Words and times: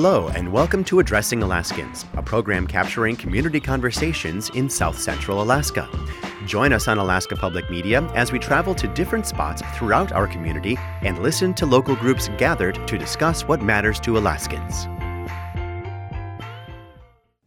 Hello, 0.00 0.28
and 0.28 0.52
welcome 0.52 0.84
to 0.84 1.00
Addressing 1.00 1.42
Alaskans, 1.42 2.06
a 2.14 2.22
program 2.22 2.68
capturing 2.68 3.16
community 3.16 3.58
conversations 3.58 4.48
in 4.50 4.70
South 4.70 4.96
Central 4.96 5.42
Alaska. 5.42 5.88
Join 6.46 6.72
us 6.72 6.86
on 6.86 6.98
Alaska 6.98 7.34
Public 7.34 7.68
Media 7.68 8.02
as 8.14 8.30
we 8.30 8.38
travel 8.38 8.76
to 8.76 8.86
different 8.86 9.26
spots 9.26 9.60
throughout 9.74 10.12
our 10.12 10.28
community 10.28 10.78
and 11.02 11.18
listen 11.18 11.52
to 11.54 11.66
local 11.66 11.96
groups 11.96 12.30
gathered 12.38 12.86
to 12.86 12.96
discuss 12.96 13.42
what 13.48 13.60
matters 13.60 13.98
to 13.98 14.16
Alaskans. 14.16 14.86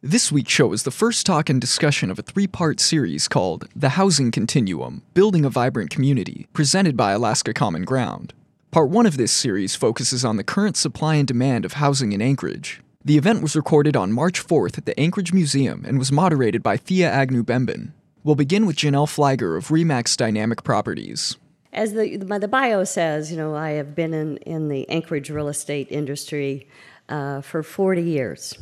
This 0.02 0.30
week's 0.30 0.52
show 0.52 0.74
is 0.74 0.84
the 0.84 0.92
first 0.92 1.26
talk 1.26 1.50
and 1.50 1.62
discussion 1.62 2.12
of 2.12 2.20
a 2.20 2.22
three 2.22 2.48
part 2.48 2.82
series 2.82 3.30
called 3.30 3.70
The 3.78 3.92
Housing 3.92 4.30
Continuum 4.30 5.04
Building 5.14 5.46
a 5.46 5.50
Vibrant 5.50 5.90
Community, 5.90 6.48
presented 6.52 6.98
by 6.98 7.14
Alaska 7.14 7.54
Common 7.54 7.86
Ground. 7.86 8.34
Part 8.72 8.90
one 8.90 9.06
of 9.06 9.18
this 9.18 9.34
series 9.34 9.76
focuses 9.76 10.24
on 10.24 10.38
the 10.38 10.46
current 10.46 10.78
supply 10.78 11.16
and 11.16 11.28
demand 11.28 11.66
of 11.66 11.74
housing 11.74 12.14
in 12.14 12.22
Anchorage. 12.22 12.80
The 13.04 13.18
event 13.18 13.42
was 13.42 13.54
recorded 13.54 13.98
on 13.98 14.14
March 14.14 14.42
4th 14.42 14.78
at 14.78 14.86
the 14.86 14.98
Anchorage 14.98 15.34
Museum 15.34 15.84
and 15.86 16.00
was 16.00 16.10
moderated 16.10 16.64
by 16.64 16.78
Thea 16.78 17.12
Agnew 17.12 17.44
Bemben. 17.44 17.92
We'll 18.24 18.36
begin 18.36 18.66
with 18.66 18.78
Janelle 18.78 19.10
Pfleiger 19.10 19.58
of 19.58 19.72
RE/MAX 19.72 20.16
Dynamic 20.16 20.64
Properties. 20.64 21.36
As 21.74 21.92
the, 21.92 22.16
the 22.16 22.48
bio 22.48 22.86
says, 22.86 23.30
you 23.30 23.36
know, 23.36 23.54
I 23.56 23.72
have 23.72 23.94
been 23.94 24.14
in, 24.14 24.38
in 24.38 24.70
the 24.70 24.88
Anchorage 24.88 25.30
real 25.30 25.50
estate 25.50 25.88
industry 25.90 26.66
uh, 27.10 27.42
for 27.42 27.64
40 27.64 28.02
years. 28.02 28.58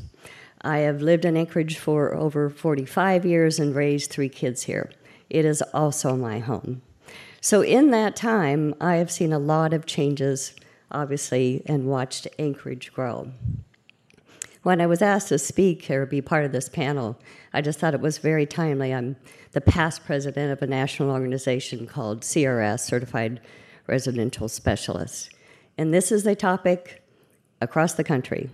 I 0.64 0.80
have 0.80 1.04
lived 1.04 1.24
in 1.24 1.38
Anchorage 1.38 1.78
for 1.78 2.16
over 2.16 2.50
45 2.50 3.28
years 3.28 3.60
and 3.60 3.76
raised 3.76 4.10
three 4.10 4.30
kids 4.30 4.64
here. 4.64 4.90
It 5.30 5.46
is 5.46 5.62
also 5.72 6.16
my 6.16 6.40
home. 6.40 6.82
So, 7.42 7.62
in 7.62 7.92
that 7.92 8.16
time, 8.16 8.76
I 8.82 8.96
have 8.96 9.10
seen 9.10 9.32
a 9.32 9.40
lot 9.40 9.74
of 9.74 9.86
changes, 9.86 10.54
obviously, 10.92 11.62
and 11.66 11.88
watched 11.88 12.28
Anchorage 12.38 12.92
grow. 12.92 13.32
When 14.64 14.82
I 14.82 14.88
was 14.88 15.02
asked 15.02 15.30
to 15.30 15.40
speak 15.40 15.90
or 15.90 16.06
be 16.06 16.22
part 16.22 16.44
of 16.44 16.52
this 16.52 16.68
panel, 16.68 17.18
I 17.54 17.62
just 17.62 17.80
thought 17.80 17.94
it 17.94 18.02
was 18.02 18.18
very 18.18 18.46
timely. 18.46 18.94
I'm 18.94 19.16
the 19.54 19.62
past 19.62 20.04
president 20.04 20.52
of 20.52 20.62
a 20.62 20.68
national 20.68 21.12
organization 21.12 21.88
called 21.88 22.22
CRS, 22.22 22.82
Certified 22.82 23.40
Residential 23.88 24.50
Specialists. 24.50 25.30
And 25.78 25.94
this 25.94 26.12
is 26.12 26.28
a 26.28 26.36
topic 26.36 27.02
across 27.62 27.94
the 27.94 28.04
country. 28.04 28.50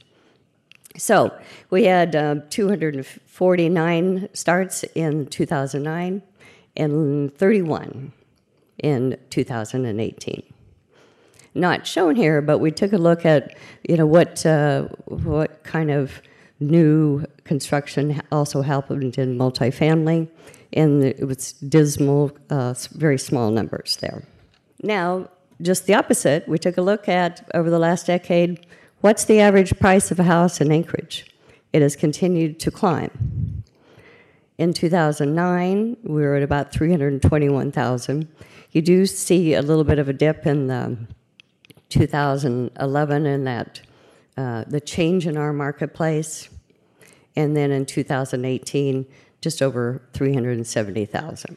So 0.98 1.32
we 1.70 1.84
had 1.84 2.14
um, 2.14 2.42
249 2.50 4.28
starts 4.34 4.82
in 4.94 5.26
2009 5.26 6.22
and 6.76 7.34
31 7.38 8.12
in 8.82 9.16
2018. 9.30 10.49
Not 11.54 11.86
shown 11.86 12.14
here, 12.14 12.40
but 12.40 12.58
we 12.58 12.70
took 12.70 12.92
a 12.92 12.98
look 12.98 13.26
at 13.26 13.56
you 13.88 13.96
know 13.96 14.06
what 14.06 14.46
uh, 14.46 14.82
what 15.06 15.64
kind 15.64 15.90
of 15.90 16.22
new 16.60 17.24
construction 17.44 18.20
also 18.30 18.62
happened 18.62 19.18
in 19.18 19.36
multifamily, 19.36 20.28
and 20.72 21.02
it 21.02 21.26
was 21.26 21.52
dismal, 21.52 22.30
uh, 22.50 22.74
very 22.92 23.18
small 23.18 23.50
numbers 23.50 23.96
there. 23.96 24.22
Now, 24.82 25.28
just 25.62 25.86
the 25.86 25.94
opposite, 25.94 26.46
we 26.48 26.58
took 26.58 26.76
a 26.76 26.82
look 26.82 27.08
at 27.08 27.48
over 27.54 27.70
the 27.70 27.78
last 27.78 28.06
decade 28.06 28.66
what's 29.00 29.24
the 29.24 29.40
average 29.40 29.78
price 29.78 30.10
of 30.10 30.20
a 30.20 30.24
house 30.24 30.60
in 30.60 30.70
Anchorage? 30.70 31.26
It 31.72 31.82
has 31.82 31.96
continued 31.96 32.60
to 32.60 32.70
climb. 32.70 33.64
In 34.58 34.74
2009, 34.74 35.96
we 36.02 36.22
were 36.22 36.36
at 36.36 36.42
about 36.42 36.70
321,000. 36.72 38.28
You 38.72 38.82
do 38.82 39.06
see 39.06 39.54
a 39.54 39.62
little 39.62 39.84
bit 39.84 39.98
of 39.98 40.08
a 40.08 40.12
dip 40.12 40.46
in 40.46 40.66
the 40.66 40.98
2011 41.90 43.26
and 43.26 43.46
that 43.46 43.80
uh, 44.36 44.64
the 44.66 44.80
change 44.80 45.26
in 45.26 45.36
our 45.36 45.52
marketplace, 45.52 46.48
and 47.36 47.56
then 47.56 47.70
in 47.70 47.84
2018, 47.84 49.06
just 49.40 49.60
over 49.60 50.00
370,000. 50.14 51.56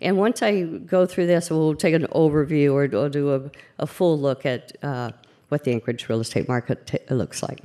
And 0.00 0.16
once 0.16 0.42
I 0.42 0.62
go 0.62 1.04
through 1.04 1.26
this, 1.26 1.50
we'll 1.50 1.74
take 1.74 1.94
an 1.94 2.06
overview 2.08 2.72
or 2.72 2.88
we'll 2.88 3.10
do 3.10 3.34
a, 3.34 3.50
a 3.78 3.86
full 3.86 4.18
look 4.18 4.46
at 4.46 4.72
uh, 4.82 5.10
what 5.48 5.64
the 5.64 5.72
Anchorage 5.72 6.08
real 6.08 6.20
estate 6.20 6.48
market 6.48 6.86
t- 6.86 6.98
looks 7.10 7.42
like. 7.42 7.60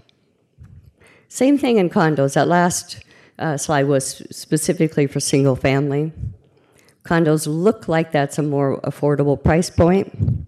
Same 1.28 1.58
thing 1.58 1.78
in 1.78 1.90
condos. 1.90 2.34
That 2.34 2.48
last 2.48 3.04
uh, 3.40 3.58
slide 3.58 3.88
was 3.88 4.24
specifically 4.32 5.08
for 5.08 5.20
single 5.20 5.56
family. 5.56 6.12
Condos 7.04 7.48
look 7.48 7.88
like 7.88 8.12
that's 8.12 8.38
a 8.38 8.44
more 8.44 8.82
affordable 8.82 9.42
price 9.42 9.70
point, 9.70 10.48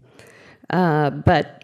uh, 0.70 1.10
but 1.10 1.64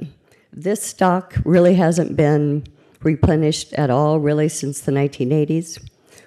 this 0.52 0.82
stock 0.82 1.36
really 1.46 1.76
hasn't 1.76 2.16
been 2.16 2.66
replenished 3.02 3.74
at 3.74 3.90
all, 3.90 4.20
really, 4.20 4.50
since 4.50 4.82
the 4.82 4.92
1980s. 4.92 5.84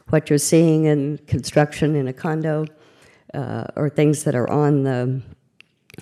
What 0.08 0.30
you're 0.30 0.38
seeing 0.38 0.84
in 0.84 1.18
construction 1.26 1.94
in 1.94 2.06
a 2.06 2.12
condo 2.12 2.66
uh, 3.34 3.64
or 3.76 3.88
things 3.88 4.24
that 4.24 4.34
are 4.34 4.48
on 4.48 4.82
the 4.82 5.22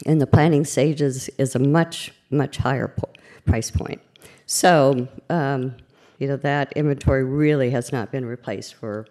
in 0.06 0.18
the 0.18 0.26
planning 0.26 0.64
stages 0.64 1.28
is 1.38 1.54
a 1.54 1.58
much 1.58 2.12
much 2.30 2.56
higher 2.56 2.88
po- 2.88 3.10
price 3.46 3.70
point. 3.70 4.00
So 4.46 5.08
um, 5.30 5.76
you 6.18 6.28
know 6.28 6.36
that 6.38 6.72
inventory 6.72 7.24
really 7.24 7.70
has 7.70 7.92
not 7.92 8.10
been 8.10 8.26
replaced 8.26 8.74
for 8.74 9.06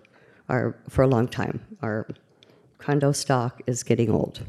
our 0.50 0.75
for 0.89 1.04
a 1.04 1.07
long 1.07 1.27
time. 1.27 1.62
Our 1.81 2.07
condo 2.77 3.12
stock 3.12 3.62
is 3.65 3.83
getting 3.83 4.12
old. 4.12 4.42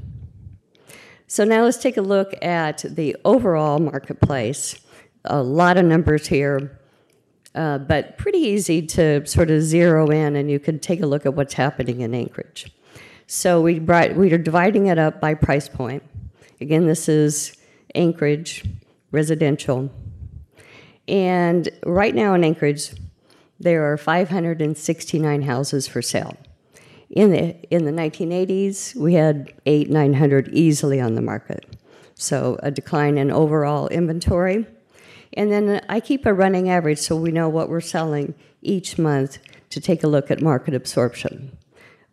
So 1.26 1.44
now 1.44 1.65
let's 1.65 1.79
take 1.79 1.97
a 1.97 2.03
look 2.03 2.35
at 2.43 2.85
the 2.87 3.17
overall 3.25 3.79
marketplace. 3.79 4.79
A 5.25 5.43
lot 5.43 5.79
of 5.79 5.87
numbers 5.87 6.26
here, 6.26 6.79
uh, 7.55 7.79
but 7.79 8.19
pretty 8.19 8.38
easy 8.38 8.87
to 8.88 9.26
sort 9.26 9.50
of 9.50 9.62
zero 9.62 10.11
in, 10.11 10.37
and 10.37 10.50
you 10.50 10.59
can 10.59 10.79
take 10.79 11.00
a 11.00 11.06
look 11.06 11.25
at 11.25 11.35
what's 11.35 11.55
happening 11.55 12.03
in 12.03 12.15
Anchorage. 12.15 12.71
So 13.26 13.62
we 13.62 13.79
brought, 13.79 14.17
we 14.17 14.32
are 14.32 14.38
dividing 14.38 14.87
it 14.87 14.99
up 14.99 15.21
by 15.21 15.35
price 15.35 15.69
point. 15.69 16.03
Again, 16.61 16.87
this 16.87 17.09
is 17.09 17.56
Anchorage 17.94 18.65
residential. 19.12 19.91
And 21.09 21.69
right 21.85 22.15
now 22.15 22.35
in 22.35 22.44
Anchorage, 22.44 22.93
there 23.59 23.91
are 23.91 23.97
569 23.97 25.43
houses 25.43 25.87
for 25.87 26.03
sale. 26.03 26.37
In 27.14 27.31
the, 27.31 27.55
in 27.72 27.84
the 27.84 27.93
1980s, 27.93 28.96
we 28.96 29.14
had 29.14 29.55
eight, 29.66 29.88
900 29.88 30.49
easily 30.52 31.00
on 31.00 31.14
the 31.14 31.22
market. 31.22 31.64
So 32.16 32.58
a 32.61 32.72
decline 32.72 33.16
in 33.19 33.31
overall 33.31 33.87
inventory. 33.87 34.66
And 35.34 35.52
then 35.52 35.81
I 35.88 36.00
keep 36.00 36.26
a 36.26 36.34
running 36.34 36.69
average 36.69 36.99
so 36.99 37.14
we 37.14 37.31
know 37.31 37.49
what 37.49 37.69
we're 37.69 37.81
selling 37.81 38.34
each 38.62 38.99
month 38.99 39.38
to 39.70 39.81
take 39.81 40.02
a 40.02 40.08
look 40.08 40.32
at 40.32 40.43
market 40.43 40.75
absorption. 40.75 41.56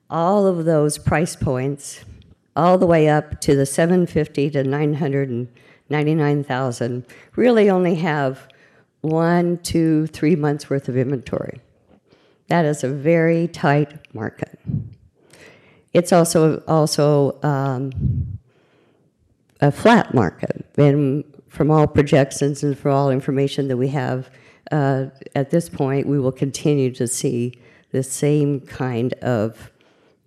All 0.07 0.45
of 0.45 0.65
those 0.65 0.99
price 0.99 1.35
points, 1.35 2.05
all 2.55 2.77
the 2.77 2.85
way 2.85 3.09
up 3.09 3.41
to 3.41 3.55
the 3.55 3.65
750 3.65 4.51
to 4.51 4.63
999,000, 4.63 7.05
really 7.35 7.71
only 7.71 7.95
have 7.95 8.47
one, 9.01 9.57
two, 9.63 10.05
three 10.07 10.35
months 10.35 10.69
worth 10.69 10.87
of 10.87 10.95
inventory. 10.95 11.59
That 12.49 12.65
is 12.65 12.83
a 12.83 12.89
very 12.89 13.47
tight 13.47 14.13
market. 14.13 14.59
It's 15.93 16.13
also 16.13 16.63
also 16.67 17.39
um, 17.43 18.39
a 19.59 19.71
flat 19.71 20.13
market, 20.13 20.65
and 20.77 21.23
from 21.49 21.69
all 21.69 21.85
projections 21.87 22.63
and 22.63 22.77
for 22.77 22.89
all 22.89 23.11
information 23.11 23.67
that 23.67 23.77
we 23.77 23.89
have 23.89 24.29
uh, 24.71 25.07
at 25.35 25.49
this 25.49 25.67
point, 25.69 26.07
we 26.07 26.17
will 26.17 26.31
continue 26.31 26.91
to 26.91 27.07
see 27.07 27.53
the 27.91 28.03
same 28.03 28.61
kind 28.61 29.13
of 29.15 29.71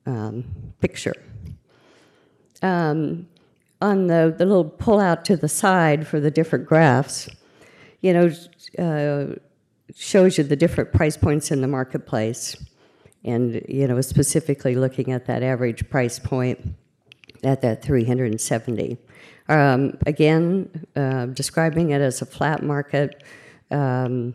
um, 0.06 0.44
picture. 0.81 1.14
Um, 2.62 3.26
on 3.81 4.06
the, 4.06 4.34
the 4.37 4.46
little 4.46 4.64
pull 4.64 5.00
out 5.00 5.25
to 5.26 5.37
the 5.37 5.49
side 5.49 6.06
for 6.06 6.20
the 6.20 6.31
different 6.31 6.67
graphs, 6.67 7.28
you 8.00 8.12
know, 8.12 8.31
uh, 8.78 9.34
shows 9.94 10.38
you 10.38 10.44
the 10.44 10.56
different 10.56 10.93
price 10.93 11.17
points 11.17 11.50
in 11.50 11.60
the 11.60 11.69
marketplace. 11.69 12.56
And, 13.24 13.62
you 13.68 13.86
know, 13.86 14.00
specifically 14.00 14.74
looking 14.74 15.12
at 15.12 15.26
that 15.26 15.42
average 15.42 15.88
price 15.88 16.18
point 16.18 16.74
at 17.42 17.62
that 17.62 17.82
370. 17.82 18.98
Um, 19.48 19.98
again, 20.06 20.86
uh, 20.96 21.26
describing 21.26 21.90
it 21.90 22.00
as 22.00 22.22
a 22.22 22.26
flat 22.26 22.62
market 22.62 23.22
um, 23.70 24.34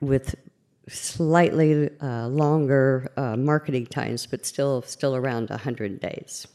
with 0.00 0.34
slightly 0.88 1.90
uh, 2.00 2.28
longer 2.28 3.12
uh, 3.16 3.36
marketing 3.36 3.86
times, 3.86 4.26
but 4.26 4.44
still 4.46 4.82
still 4.82 5.16
around 5.16 5.50
100 5.50 6.00
days. 6.00 6.46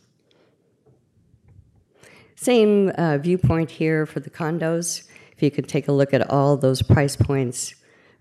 Same 2.35 2.89
uh, 2.89 3.17
viewpoint 3.17 3.71
here 3.71 4.05
for 4.05 4.19
the 4.19 4.29
condos. 4.29 5.07
If 5.35 5.41
you 5.41 5.51
could 5.51 5.67
take 5.67 5.87
a 5.87 5.91
look 5.91 6.13
at 6.13 6.29
all 6.29 6.55
those 6.55 6.81
price 6.81 7.15
points, 7.15 7.75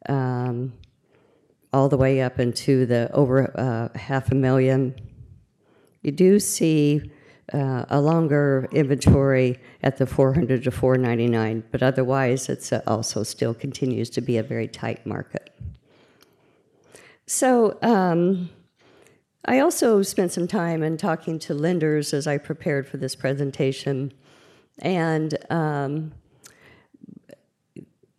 um, 0.09 0.73
all 1.77 1.91
the 1.91 1.97
way 1.99 2.23
up 2.23 2.41
into 2.41 2.87
the 2.87 3.11
over 3.13 3.53
uh, 3.55 3.99
half 3.99 4.33
a 4.33 4.35
million, 4.35 4.95
you 6.01 6.11
do 6.11 6.41
see 6.41 7.11
uh, 7.53 7.85
a 7.91 8.01
longer 8.01 8.67
inventory 8.73 9.61
at 9.83 9.99
the 9.99 10.07
400 10.07 10.65
to 10.65 10.71
499, 10.71 11.65
but 11.71 11.83
otherwise, 11.83 12.49
it's 12.49 12.73
uh, 12.73 12.81
also 12.87 13.23
still 13.23 13.53
continues 13.53 14.09
to 14.09 14.23
be 14.23 14.39
a 14.39 14.43
very 14.43 14.67
tight 14.67 15.05
market. 15.05 15.55
So 17.27 17.77
um, 17.83 18.49
I 19.45 19.59
also 19.59 20.01
spent 20.01 20.33
some 20.33 20.49
time 20.49 20.83
in 20.83 20.97
talking 20.97 21.39
to 21.41 21.53
lenders 21.53 22.15
as 22.15 22.27
I 22.27 22.39
prepared 22.39 22.89
for 22.89 22.97
this 22.97 23.15
presentation, 23.15 24.15
and 24.79 25.37
um, 25.51 26.13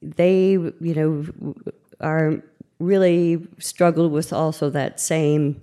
they, 0.03 0.51
you 0.51 0.75
know, 0.80 1.56
are 2.00 2.44
really 2.79 3.47
struggled 3.59 4.12
with 4.12 4.31
also 4.31 4.69
that 4.69 5.00
same, 5.00 5.62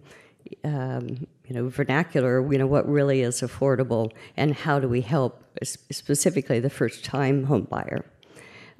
um, 0.64 1.26
you 1.46 1.54
know, 1.54 1.68
vernacular. 1.68 2.50
You 2.52 2.58
know, 2.58 2.66
what 2.66 2.88
really 2.88 3.22
is 3.22 3.40
affordable, 3.40 4.12
and 4.36 4.54
how 4.54 4.80
do 4.80 4.88
we 4.88 5.00
help 5.00 5.42
specifically 5.62 6.60
the 6.60 6.70
first-time 6.70 7.44
home 7.44 7.68
buyer. 7.70 8.04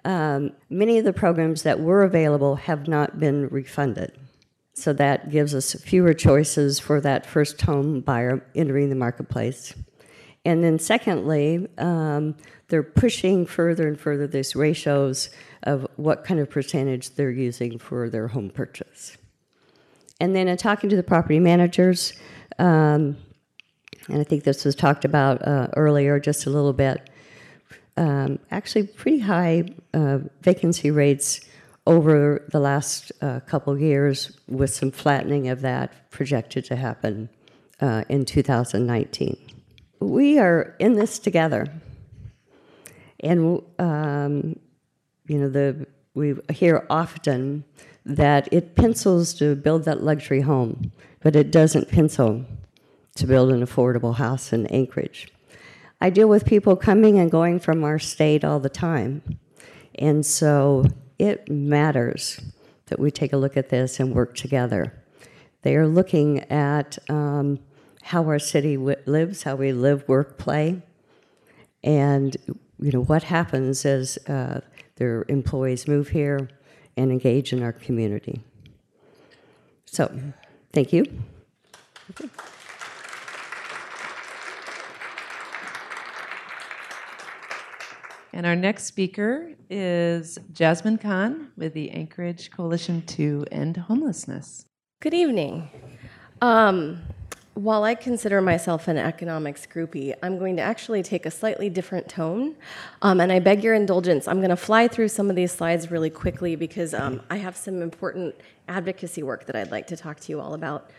Um, 0.04 0.52
many 0.69 0.98
of 0.98 1.04
the 1.04 1.12
programs 1.12 1.62
that 1.62 1.81
were 1.81 2.02
available 2.02 2.56
have 2.56 2.88
not 2.88 3.19
been 3.19 3.48
refunded. 3.48 4.12
So 4.75 4.92
that 4.94 5.31
gives 5.31 5.54
us 5.54 5.75
fewer 5.75 6.12
choices 6.12 6.81
for 6.81 7.00
that 7.00 7.25
first 7.25 7.60
home 7.62 8.00
buyer 8.00 8.44
entering 8.54 8.90
the 8.90 8.96
marketplace. 8.96 9.72
And 10.44 10.62
then, 10.62 10.78
secondly, 10.78 11.69
um, 11.78 12.34
they're 12.74 12.82
pushing 12.82 13.46
further 13.46 13.86
and 13.86 14.00
further 14.00 14.26
these 14.26 14.56
ratios 14.56 15.30
of 15.62 15.86
what 15.94 16.24
kind 16.24 16.40
of 16.40 16.50
percentage 16.50 17.14
they're 17.14 17.30
using 17.30 17.78
for 17.78 18.10
their 18.10 18.26
home 18.26 18.50
purchase. 18.50 19.16
And 20.18 20.34
then, 20.34 20.48
in 20.48 20.56
talking 20.56 20.90
to 20.90 20.96
the 20.96 21.04
property 21.04 21.38
managers, 21.38 22.14
um, 22.58 23.16
and 24.08 24.20
I 24.20 24.24
think 24.24 24.42
this 24.42 24.64
was 24.64 24.74
talked 24.74 25.04
about 25.04 25.46
uh, 25.46 25.68
earlier 25.76 26.18
just 26.18 26.46
a 26.46 26.50
little 26.50 26.72
bit, 26.72 27.08
um, 27.96 28.40
actually, 28.50 28.88
pretty 28.88 29.20
high 29.20 29.66
uh, 29.92 30.18
vacancy 30.42 30.90
rates 30.90 31.42
over 31.86 32.44
the 32.50 32.58
last 32.58 33.12
uh, 33.22 33.38
couple 33.46 33.78
years, 33.78 34.36
with 34.48 34.74
some 34.74 34.90
flattening 34.90 35.46
of 35.46 35.60
that 35.60 36.10
projected 36.10 36.64
to 36.64 36.74
happen 36.74 37.28
uh, 37.80 38.02
in 38.08 38.24
2019. 38.24 39.36
We 40.00 40.40
are 40.40 40.74
in 40.80 40.94
this 40.94 41.20
together, 41.20 41.68
and 43.24 43.62
um, 43.78 44.58
you 45.26 45.38
know 45.38 45.48
the 45.48 45.86
we 46.14 46.36
hear 46.52 46.86
often 46.90 47.64
that 48.04 48.48
it 48.52 48.76
pencils 48.76 49.34
to 49.34 49.56
build 49.56 49.84
that 49.84 50.02
luxury 50.02 50.42
home, 50.42 50.92
but 51.20 51.34
it 51.34 51.50
doesn't 51.50 51.88
pencil 51.88 52.44
to 53.16 53.26
build 53.26 53.50
an 53.50 53.64
affordable 53.64 54.16
house 54.16 54.52
in 54.52 54.66
Anchorage. 54.66 55.28
I 56.00 56.10
deal 56.10 56.28
with 56.28 56.44
people 56.44 56.76
coming 56.76 57.18
and 57.18 57.30
going 57.30 57.58
from 57.58 57.82
our 57.82 57.98
state 57.98 58.44
all 58.44 58.60
the 58.60 58.68
time, 58.68 59.22
and 59.96 60.24
so 60.24 60.84
it 61.19 61.48
matters 61.48 62.40
that 62.86 63.00
we 63.00 63.10
take 63.10 63.32
a 63.32 63.36
look 63.36 63.56
at 63.56 63.70
this 63.70 63.98
and 63.98 64.14
work 64.14 64.34
together. 64.34 64.93
They 65.62 65.76
are 65.76 65.86
looking 65.86 66.40
at 66.50 66.98
um, 67.08 67.58
how 68.02 68.24
our 68.24 68.38
city 68.38 68.76
w- 68.76 68.96
lives, 69.06 69.44
how 69.44 69.56
we 69.56 69.72
live, 69.72 70.06
work, 70.06 70.36
play, 70.36 70.82
and 71.82 72.36
you 72.84 72.93
know 72.93 73.03
what 73.05 73.22
happens 73.22 73.86
as 73.86 74.19
uh, 74.29 74.60
their 74.96 75.24
employees 75.31 75.88
move 75.88 76.10
here 76.10 76.50
and 76.98 77.10
engage 77.10 77.55
in 77.55 77.62
our 77.62 77.72
community. 77.72 78.43
So, 79.86 80.14
thank 80.70 80.93
you. 80.93 81.06
Okay. 82.10 82.29
And 88.34 88.44
our 88.44 88.55
next 88.55 88.84
speaker 88.84 89.55
is 89.70 90.38
Jasmine 90.53 90.98
Khan 90.98 91.53
with 91.56 91.72
the 91.72 91.91
Anchorage 91.91 92.50
Coalition 92.50 93.00
to 93.06 93.46
End 93.50 93.79
Homelessness. 93.79 94.67
Good 95.00 95.14
evening. 95.14 95.70
Um, 96.43 97.00
while 97.55 97.84
I 97.84 97.94
consider 97.94 98.41
myself 98.41 98.89
an 98.89 98.99
economics 98.99 99.67
groupie, 99.67 100.15
I'm 100.23 100.39
going 100.39 100.56
to 100.56 100.63
actually 100.63 101.03
take 101.05 101.25
a 101.25 101.31
slightly 101.31 101.70
different 101.70 102.08
tone. 102.08 102.56
Um, 103.01 103.20
and 103.20 103.31
I 103.31 103.39
beg 103.39 103.63
your 103.63 103.75
indulgence. 103.75 104.27
I'm 104.27 104.39
going 104.39 104.51
to 104.51 104.56
fly 104.56 104.89
through 104.89 105.08
some 105.08 105.31
of 105.31 105.37
these 105.37 105.53
slides 105.53 105.91
really 105.91 106.11
quickly 106.11 106.56
because 106.56 106.94
um, 106.94 107.23
I 107.31 107.37
have 107.37 107.56
some 107.56 107.81
important 107.81 108.34
advocacy 108.67 109.23
work 109.23 109.46
that 109.46 109.55
I'd 109.55 109.70
like 109.70 109.87
to 109.89 109.96
talk 109.96 110.19
to 110.20 110.32
you 110.32 110.41
all 110.41 110.55
about. 110.55 110.91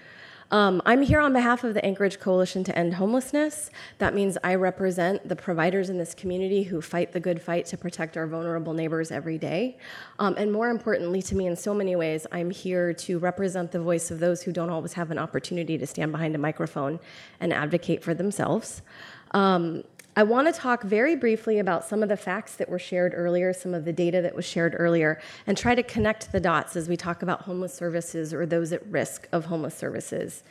Um, 0.51 0.81
I'm 0.85 1.01
here 1.01 1.19
on 1.19 1.33
behalf 1.33 1.63
of 1.63 1.73
the 1.73 1.83
Anchorage 1.83 2.19
Coalition 2.19 2.63
to 2.65 2.77
End 2.77 2.93
Homelessness. 2.93 3.71
That 3.97 4.13
means 4.13 4.37
I 4.43 4.55
represent 4.55 5.27
the 5.27 5.35
providers 5.35 5.89
in 5.89 5.97
this 5.97 6.13
community 6.13 6.63
who 6.63 6.81
fight 6.81 7.11
the 7.13 7.19
good 7.19 7.41
fight 7.41 7.65
to 7.67 7.77
protect 7.77 8.15
our 8.15 8.27
vulnerable 8.27 8.73
neighbors 8.73 9.09
every 9.11 9.39
day. 9.39 9.77
Um, 10.19 10.35
and 10.37 10.51
more 10.51 10.69
importantly 10.69 11.21
to 11.23 11.35
me, 11.35 11.47
in 11.47 11.55
so 11.55 11.73
many 11.73 11.95
ways, 11.95 12.27
I'm 12.31 12.51
here 12.51 12.93
to 12.93 13.17
represent 13.17 13.71
the 13.71 13.79
voice 13.79 14.11
of 14.11 14.19
those 14.19 14.43
who 14.43 14.51
don't 14.51 14.69
always 14.69 14.93
have 14.93 15.09
an 15.09 15.17
opportunity 15.17 15.79
to 15.79 15.87
stand 15.87 16.11
behind 16.11 16.35
a 16.35 16.39
microphone 16.39 16.99
and 17.39 17.51
advocate 17.51 18.03
for 18.03 18.13
themselves. 18.13 18.83
Um, 19.31 19.83
I 20.17 20.23
want 20.23 20.47
to 20.47 20.53
talk 20.53 20.83
very 20.83 21.17
briefly 21.17 21.59
about 21.59 21.83
some 21.83 22.01
of 22.01 22.07
the 22.07 22.15
facts 22.15 22.55
that 22.55 22.69
were 22.69 22.79
shared 22.79 23.13
earlier, 23.15 23.51
some 23.51 23.73
of 23.73 23.83
the 23.83 23.91
data 23.91 24.21
that 24.21 24.33
was 24.33 24.45
shared 24.45 24.73
earlier, 24.77 25.19
and 25.45 25.57
try 25.57 25.75
to 25.75 25.83
connect 25.83 26.31
the 26.31 26.39
dots 26.39 26.77
as 26.77 26.87
we 26.87 26.95
talk 26.95 27.21
about 27.21 27.41
homeless 27.41 27.73
services 27.73 28.33
or 28.33 28.45
those 28.45 28.71
at 28.71 28.85
risk 28.87 29.27
of 29.33 29.45
homeless 29.45 29.75
services. 29.75 30.43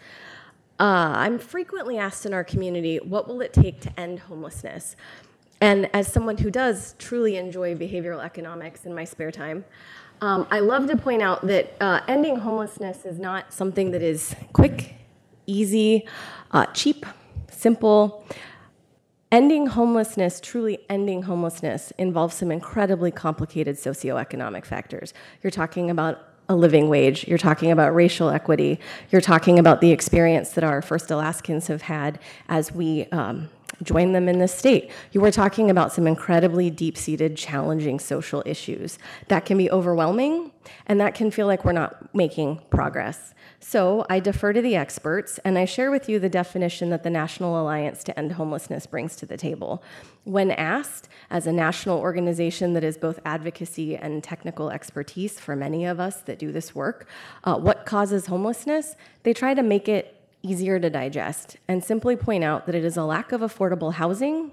Uh, 0.78 1.14
I'm 1.16 1.38
frequently 1.38 1.96
asked 1.96 2.26
in 2.26 2.34
our 2.34 2.44
community, 2.44 2.98
what 2.98 3.26
will 3.26 3.40
it 3.40 3.54
take 3.54 3.80
to 3.82 4.00
end 4.00 4.18
homelessness? 4.18 4.96
And 5.62 5.88
as 5.94 6.12
someone 6.12 6.36
who 6.36 6.50
does 6.50 6.94
truly 6.98 7.36
enjoy 7.36 7.74
behavioral 7.74 8.22
economics 8.22 8.84
in 8.84 8.94
my 8.94 9.04
spare 9.04 9.30
time, 9.30 9.64
um, 10.20 10.46
I 10.50 10.60
love 10.60 10.88
to 10.88 10.96
point 10.96 11.22
out 11.22 11.46
that 11.46 11.74
uh, 11.80 12.00
ending 12.06 12.36
homelessness 12.36 13.06
is 13.06 13.18
not 13.18 13.52
something 13.52 13.92
that 13.92 14.02
is 14.02 14.34
quick 14.52 14.96
easy, 15.46 16.06
uh, 16.52 16.66
cheap, 16.66 17.06
simple. 17.50 18.26
Ending 19.34 19.66
homelessness, 19.66 20.40
truly 20.40 20.78
ending 20.88 21.22
homelessness, 21.22 21.92
involves 21.98 22.36
some 22.36 22.52
incredibly 22.52 23.10
complicated 23.10 23.74
socioeconomic 23.74 24.64
factors. 24.64 25.12
You're 25.42 25.50
talking 25.50 25.90
about 25.90 26.22
a 26.48 26.54
living 26.54 26.88
wage, 26.88 27.26
you're 27.26 27.36
talking 27.36 27.72
about 27.72 27.96
racial 27.96 28.30
equity, 28.30 28.78
you're 29.10 29.20
talking 29.20 29.58
about 29.58 29.80
the 29.80 29.90
experience 29.90 30.52
that 30.52 30.62
our 30.62 30.80
first 30.80 31.10
Alaskans 31.10 31.66
have 31.66 31.82
had 31.82 32.20
as 32.48 32.70
we 32.70 33.06
um, 33.06 33.50
join 33.82 34.12
them 34.12 34.28
in 34.28 34.38
this 34.38 34.54
state. 34.54 34.90
You 35.12 35.20
were 35.20 35.30
talking 35.30 35.70
about 35.70 35.92
some 35.92 36.06
incredibly 36.06 36.70
deep 36.70 36.96
seated, 36.96 37.36
challenging 37.36 37.98
social 37.98 38.42
issues 38.46 38.98
that 39.28 39.44
can 39.44 39.58
be 39.58 39.70
overwhelming 39.70 40.52
and 40.86 41.00
that 41.00 41.14
can 41.14 41.30
feel 41.30 41.46
like 41.46 41.64
we're 41.64 41.72
not 41.72 42.14
making 42.14 42.60
progress. 42.70 43.34
So 43.60 44.04
I 44.10 44.20
defer 44.20 44.52
to 44.52 44.60
the 44.60 44.76
experts 44.76 45.38
and 45.42 45.56
I 45.56 45.64
share 45.64 45.90
with 45.90 46.06
you 46.06 46.18
the 46.18 46.28
definition 46.28 46.90
that 46.90 47.02
the 47.02 47.08
National 47.08 47.60
Alliance 47.60 48.04
to 48.04 48.18
End 48.18 48.32
Homelessness 48.32 48.86
brings 48.86 49.16
to 49.16 49.26
the 49.26 49.38
table. 49.38 49.82
When 50.24 50.50
asked, 50.50 51.08
as 51.30 51.46
a 51.46 51.52
national 51.52 51.98
organization 51.98 52.74
that 52.74 52.84
is 52.84 52.98
both 52.98 53.18
advocacy 53.24 53.96
and 53.96 54.22
technical 54.22 54.70
expertise 54.70 55.40
for 55.40 55.56
many 55.56 55.86
of 55.86 55.98
us 55.98 56.20
that 56.22 56.38
do 56.38 56.52
this 56.52 56.74
work, 56.74 57.08
uh, 57.44 57.56
what 57.56 57.86
causes 57.86 58.26
homelessness, 58.26 58.96
they 59.22 59.32
try 59.32 59.54
to 59.54 59.62
make 59.62 59.88
it 59.88 60.13
easier 60.44 60.78
to 60.78 60.90
digest 60.90 61.56
and 61.66 61.82
simply 61.82 62.14
point 62.14 62.44
out 62.44 62.66
that 62.66 62.74
it 62.74 62.84
is 62.84 62.96
a 62.96 63.04
lack 63.04 63.32
of 63.32 63.40
affordable 63.40 63.94
housing 63.94 64.52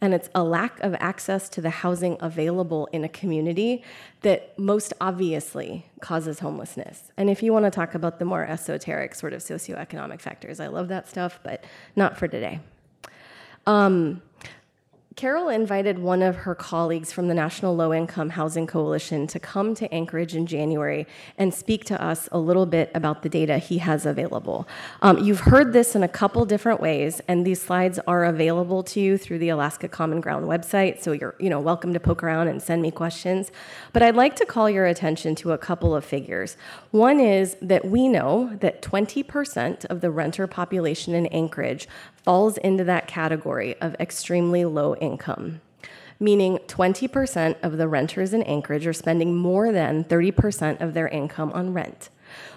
and 0.00 0.12
it's 0.14 0.28
a 0.34 0.44
lack 0.44 0.78
of 0.80 0.94
access 1.00 1.48
to 1.48 1.60
the 1.60 1.70
housing 1.70 2.16
available 2.20 2.88
in 2.92 3.02
a 3.04 3.08
community 3.08 3.82
that 4.20 4.56
most 4.58 4.92
obviously 5.00 5.86
causes 6.00 6.40
homelessness. 6.40 7.10
And 7.16 7.30
if 7.30 7.42
you 7.42 7.52
want 7.52 7.64
to 7.64 7.70
talk 7.70 7.94
about 7.94 8.18
the 8.18 8.24
more 8.24 8.44
esoteric 8.44 9.14
sort 9.14 9.32
of 9.32 9.40
socioeconomic 9.40 10.20
factors, 10.20 10.60
I 10.60 10.68
love 10.68 10.88
that 10.88 11.08
stuff, 11.08 11.40
but 11.42 11.64
not 11.96 12.18
for 12.18 12.28
today. 12.28 12.60
Um, 13.66 14.22
Carol 15.16 15.48
invited 15.48 15.98
one 15.98 16.22
of 16.22 16.36
her 16.36 16.54
colleagues 16.54 17.12
from 17.12 17.26
the 17.26 17.34
National 17.34 17.74
Low 17.74 17.92
Income 17.92 18.30
Housing 18.30 18.64
Coalition 18.64 19.26
to 19.26 19.40
come 19.40 19.74
to 19.74 19.92
Anchorage 19.92 20.36
in 20.36 20.46
January 20.46 21.04
and 21.36 21.52
speak 21.52 21.84
to 21.86 22.00
us 22.00 22.28
a 22.30 22.38
little 22.38 22.64
bit 22.64 22.92
about 22.94 23.22
the 23.22 23.28
data 23.28 23.58
he 23.58 23.78
has 23.78 24.06
available. 24.06 24.68
Um, 25.02 25.18
you've 25.18 25.40
heard 25.40 25.72
this 25.72 25.96
in 25.96 26.04
a 26.04 26.08
couple 26.08 26.44
different 26.44 26.80
ways, 26.80 27.20
and 27.26 27.44
these 27.44 27.60
slides 27.60 27.98
are 28.06 28.24
available 28.24 28.84
to 28.84 29.00
you 29.00 29.18
through 29.18 29.40
the 29.40 29.48
Alaska 29.48 29.88
Common 29.88 30.20
Ground 30.20 30.46
website, 30.46 31.02
so 31.02 31.10
you're 31.10 31.34
you 31.40 31.50
know, 31.50 31.58
welcome 31.58 31.92
to 31.92 32.00
poke 32.00 32.22
around 32.22 32.46
and 32.46 32.62
send 32.62 32.80
me 32.80 32.92
questions. 32.92 33.50
But 33.92 34.04
I'd 34.04 34.14
like 34.14 34.36
to 34.36 34.46
call 34.46 34.70
your 34.70 34.86
attention 34.86 35.34
to 35.36 35.50
a 35.50 35.58
couple 35.58 35.94
of 35.94 36.04
figures. 36.04 36.56
One 36.92 37.18
is 37.18 37.56
that 37.60 37.84
we 37.84 38.06
know 38.06 38.56
that 38.60 38.80
20% 38.80 39.86
of 39.86 40.02
the 40.02 40.10
renter 40.12 40.46
population 40.46 41.14
in 41.16 41.26
Anchorage 41.26 41.88
falls 42.30 42.58
into 42.58 42.84
that 42.84 43.08
category 43.08 43.74
of 43.80 43.96
extremely 43.98 44.64
low 44.64 44.94
income, 44.94 45.60
meaning 46.20 46.58
20% 46.68 47.56
of 47.60 47.76
the 47.76 47.88
renters 47.88 48.32
in 48.32 48.40
Anchorage 48.44 48.86
are 48.86 48.92
spending 48.92 49.34
more 49.34 49.72
than 49.72 50.04
30% 50.04 50.80
of 50.80 50.94
their 50.94 51.08
income 51.08 51.50
on 51.54 51.72
rent. 51.72 52.08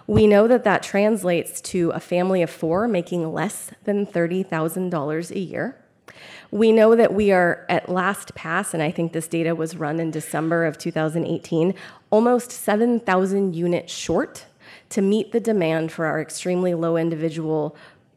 We 0.06 0.27
know 0.27 0.48
that 0.48 0.63
that 0.65 0.84
translates 0.84 1.60
to 1.62 1.89
a 1.89 2.00
family 2.00 2.44
of 2.44 2.51
four 2.51 2.88
making 2.88 3.34
less 3.34 3.72
than 3.84 4.06
$30,000 4.06 5.32
a 5.32 5.39
year. 5.39 5.75
We 6.51 6.72
know 6.72 6.96
that 6.96 7.15
we 7.15 7.32
are 7.32 7.65
at 7.68 7.89
last 7.89 8.36
pass, 8.36 8.75
and 8.75 8.84
I 8.84 8.92
think 8.92 9.12
this 9.12 9.27
data 9.27 9.56
was 9.56 9.75
run 9.75 10.00
in 10.00 10.12
December 10.12 10.65
of 10.65 10.77
2018, 10.77 11.74
almost 12.12 12.51
7,000 12.51 13.56
units 13.56 13.92
short 13.92 14.46
to 14.89 15.01
meet 15.01 15.32
the 15.32 15.39
demand 15.39 15.92
for 15.92 16.06
our 16.06 16.22
extremely 16.22 16.75
low 16.75 16.96
individual 16.96 17.75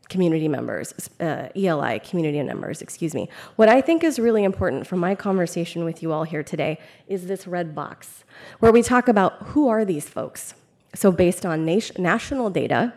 community 0.09 0.49
members, 0.49 0.93
uh, 1.21 1.49
ELI 1.57 1.99
community 2.01 2.43
members, 2.43 2.81
excuse 2.81 3.15
me. 3.15 3.29
What 3.57 3.69
I 3.69 3.81
think 3.81 4.05
is 4.05 4.19
really 4.19 4.45
important 4.45 4.87
from 4.87 5.01
my 5.01 5.15
conversation 5.15 5.85
with 5.85 6.03
you 6.03 6.13
all 6.13 6.25
here 6.25 6.43
today 6.43 6.79
is 7.09 7.27
this 7.27 7.47
red 7.47 7.75
box, 7.75 8.25
where 8.61 8.73
we 8.73 8.83
talk 8.83 9.09
about 9.09 9.35
who 9.49 9.69
are 9.69 9.85
these 9.85 10.09
folks. 10.09 10.55
So, 10.95 11.11
based 11.11 11.45
on 11.45 11.65
nation, 11.65 12.03
national 12.03 12.51
data, 12.51 12.95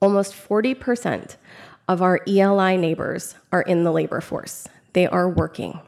almost 0.00 0.32
40% 0.32 1.36
of 1.86 2.02
our 2.02 2.20
ELI 2.26 2.76
neighbors 2.76 3.34
are 3.52 3.62
in 3.62 3.84
the 3.84 3.92
labor 3.92 4.20
force. 4.20 4.66
They 4.92 5.06
are 5.06 5.28
working. 5.28 5.80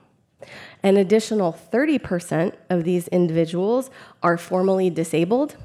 An 0.83 0.97
additional 0.97 1.57
30% 1.73 2.55
of 2.69 2.85
these 2.85 3.09
individuals 3.09 3.91
are 4.23 4.37
formally 4.37 4.91
disabled 4.91 5.57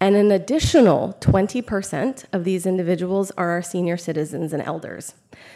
and 0.00 0.14
an 0.14 0.30
additional 0.30 1.16
20% 1.20 2.24
of 2.32 2.44
these 2.44 2.66
individuals 2.66 3.30
are 3.32 3.50
our 3.50 3.62
senior 3.62 3.96
citizens 3.96 4.52
and 4.52 4.62
elders. 4.62 5.14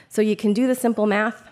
So 0.09 0.23
you 0.23 0.37
can 0.37 0.53
do 0.53 0.67
the 0.67 0.75
simple 0.75 1.07
math 1.07 1.43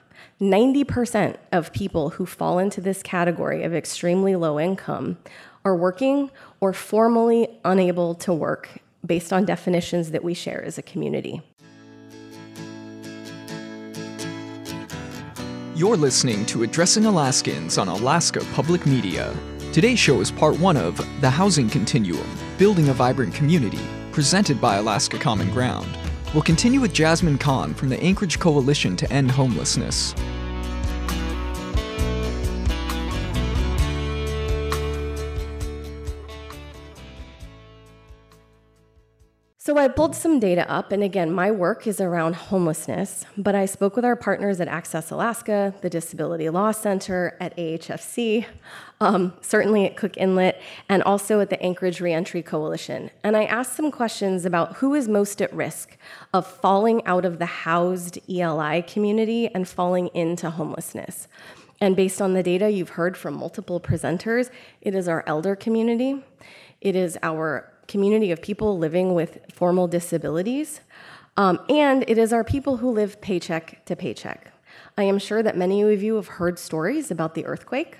90% 0.41 1.37
of 1.53 1.73
people 1.73 2.11
who 2.11 2.25
fall 2.25 2.59
into 2.59 2.81
this 2.81 3.03
category 3.03 3.65
of 3.65 3.75
extremely 3.75 4.37
low 4.37 4.59
income 4.59 5.19
are 5.65 5.77
working 5.77 6.31
or 6.61 6.73
formally 6.73 7.49
unable 7.65 8.15
to 8.15 8.33
work 8.33 8.81
based 9.05 9.33
on 9.33 9.45
definitions 9.45 10.13
that 10.13 10.23
we 10.23 10.35
share 10.35 10.63
as 10.65 10.79
a 10.79 10.83
community. 10.83 11.43
You're 15.75 15.97
listening 15.97 16.47
to 16.47 16.63
Addressing 16.63 17.05
Alaskans 17.05 17.79
on 17.79 17.89
Alaska 17.89 18.41
Public 18.55 18.87
Media. 18.87 19.35
Today's 19.73 19.99
show 19.99 20.21
is 20.21 20.31
part 20.31 20.59
one 20.59 20.77
of 20.77 20.97
The 21.21 21.31
Housing 21.31 21.69
Continuum 21.69 22.27
Building 22.59 22.89
a 22.89 22.93
Vibrant 22.93 23.33
Community, 23.35 23.79
presented 24.11 24.61
by 24.61 24.79
Alaska 24.79 25.17
Common 25.17 25.49
Ground. 25.53 25.87
We'll 26.35 26.43
continue 26.43 26.81
with 26.81 26.93
Jasmine 26.93 27.39
Khan 27.39 27.73
from 27.73 27.89
the 27.89 28.03
Anchorage 28.03 28.41
Coalition 28.41 28.97
to 28.97 29.13
End 29.13 29.31
Homelessness. 29.31 30.13
So 39.69 39.77
I 39.77 39.89
pulled 39.89 40.17
some 40.17 40.41
data 40.41 40.67
up, 40.71 40.93
and 40.93 41.03
again, 41.03 41.31
my 41.31 41.51
work 41.51 41.87
is 41.87 42.01
around 42.01 42.37
homelessness, 42.37 43.27
but 43.37 43.55
I 43.55 43.67
spoke 43.67 43.97
with 43.97 44.05
our 44.07 44.17
partners 44.17 44.63
at 44.63 44.67
Access 44.67 45.11
Alaska, 45.11 45.75
the 45.83 45.91
Disability 45.91 46.49
Law 46.49 46.73
Center, 46.73 47.37
at 47.39 47.55
AHFC, 47.59 48.47
um, 49.03 49.35
certainly 49.43 49.85
at 49.85 49.95
Cook 49.95 50.17
Inlet, 50.17 50.59
and 50.89 51.03
also 51.03 51.41
at 51.41 51.51
the 51.51 51.63
Anchorage 51.63 52.01
Reentry 52.01 52.43
Coalition. 52.43 53.11
And 53.23 53.37
I 53.37 53.45
asked 53.45 53.77
some 53.77 53.91
questions 53.91 54.47
about 54.47 54.77
who 54.77 54.95
is 54.95 55.07
most 55.07 55.43
at 55.43 55.53
risk 55.53 55.99
of 56.33 56.47
falling 56.47 57.05
out 57.05 57.27
of 57.27 57.39
the 57.39 57.45
housed 57.45 58.19
ELI 58.27 58.81
community 58.81 59.49
and 59.55 59.69
falling 59.69 60.07
into 60.15 60.49
homelessness. 60.49 61.29
And 61.79 61.95
based 61.95 62.23
on 62.23 62.33
the 62.33 62.43
data 62.43 62.71
you've 62.71 62.97
heard 62.97 63.19
from 63.19 63.35
multiple 63.35 63.81
presenters, 63.81 64.49
it 64.81 64.95
is 64.95 65.09
our 65.09 65.23
elder 65.27 65.55
community, 65.55 66.25
it 66.81 66.97
is 66.97 67.19
our 67.23 67.71
community 67.89 68.31
of 68.31 68.41
people 68.41 68.79
living 68.79 69.15
with 69.15 69.41
formal 69.53 69.89
disabilities, 69.89 70.81
um, 71.37 71.59
and 71.69 72.05
it 72.07 72.19
is 72.19 72.33
our 72.33 72.45
people 72.45 72.77
who 72.77 72.91
live 72.91 73.21
paycheck 73.21 73.85
to 73.87 73.97
paycheck. 73.97 74.53
I 74.97 75.05
am 75.05 75.19
sure 75.19 75.43
that 75.43 75.57
many 75.57 75.83
of 75.83 76.03
you 76.03 76.17
have 76.17 76.27
heard 76.27 76.59
stories 76.59 77.11
about 77.11 77.35
the 77.35 77.47
earthquake, 77.47 77.99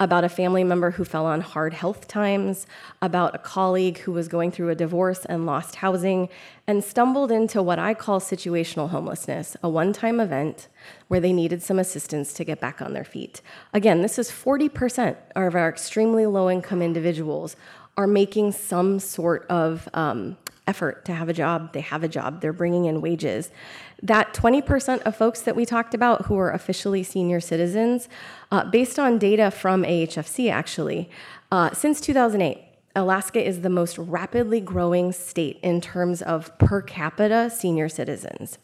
about 0.00 0.24
a 0.24 0.28
family 0.28 0.64
member 0.64 0.92
who 0.92 1.04
fell 1.04 1.26
on 1.26 1.40
hard 1.40 1.74
health 1.74 2.08
times, 2.08 2.66
about 3.00 3.34
a 3.34 3.38
colleague 3.38 3.98
who 3.98 4.12
was 4.12 4.28
going 4.28 4.50
through 4.50 4.70
a 4.70 4.74
divorce 4.74 5.24
and 5.24 5.46
lost 5.46 5.76
housing, 5.76 6.28
and 6.66 6.82
stumbled 6.82 7.30
into 7.30 7.62
what 7.62 7.78
I 7.78 7.94
call 7.94 8.20
situational 8.20 8.90
homelessness, 8.90 9.56
a 9.62 9.68
one 9.68 9.92
time 9.92 10.20
event 10.20 10.68
where 11.08 11.20
they 11.20 11.32
needed 11.32 11.62
some 11.62 11.78
assistance 11.78 12.32
to 12.34 12.44
get 12.44 12.60
back 12.60 12.82
on 12.82 12.92
their 12.92 13.04
feet. 13.04 13.40
Again, 13.72 14.02
this 14.02 14.18
is 14.18 14.30
40% 14.30 15.16
of 15.36 15.54
our 15.54 15.68
extremely 15.68 16.26
low 16.26 16.50
income 16.50 16.82
individuals 16.82 17.56
are 17.96 18.06
making 18.06 18.52
some 18.52 18.98
sort 18.98 19.46
of 19.48 19.88
um, 19.94 20.36
effort 20.66 21.04
to 21.04 21.12
have 21.12 21.28
a 21.28 21.32
job. 21.32 21.72
They 21.72 21.80
have 21.80 22.02
a 22.02 22.08
job, 22.08 22.40
they're 22.40 22.52
bringing 22.52 22.86
in 22.86 23.00
wages. 23.00 23.50
That 24.02 24.34
20% 24.34 25.02
of 25.02 25.16
folks 25.16 25.40
that 25.42 25.56
we 25.56 25.64
talked 25.64 25.94
about 25.94 26.26
who 26.26 26.36
are 26.38 26.50
officially 26.50 27.02
senior 27.02 27.40
citizens, 27.40 28.08
uh, 28.50 28.64
based 28.64 28.98
on 28.98 29.18
data 29.18 29.50
from 29.50 29.82
AHFC 29.82 30.50
actually, 30.50 31.10
uh, 31.50 31.72
since 31.72 32.00
2008, 32.00 32.58
Alaska 32.96 33.44
is 33.44 33.62
the 33.62 33.70
most 33.70 33.98
rapidly 33.98 34.60
growing 34.60 35.12
state 35.12 35.58
in 35.62 35.80
terms 35.80 36.22
of 36.22 36.56
per 36.58 36.80
capita 36.80 37.50
senior 37.50 37.88
citizens. 37.88 38.58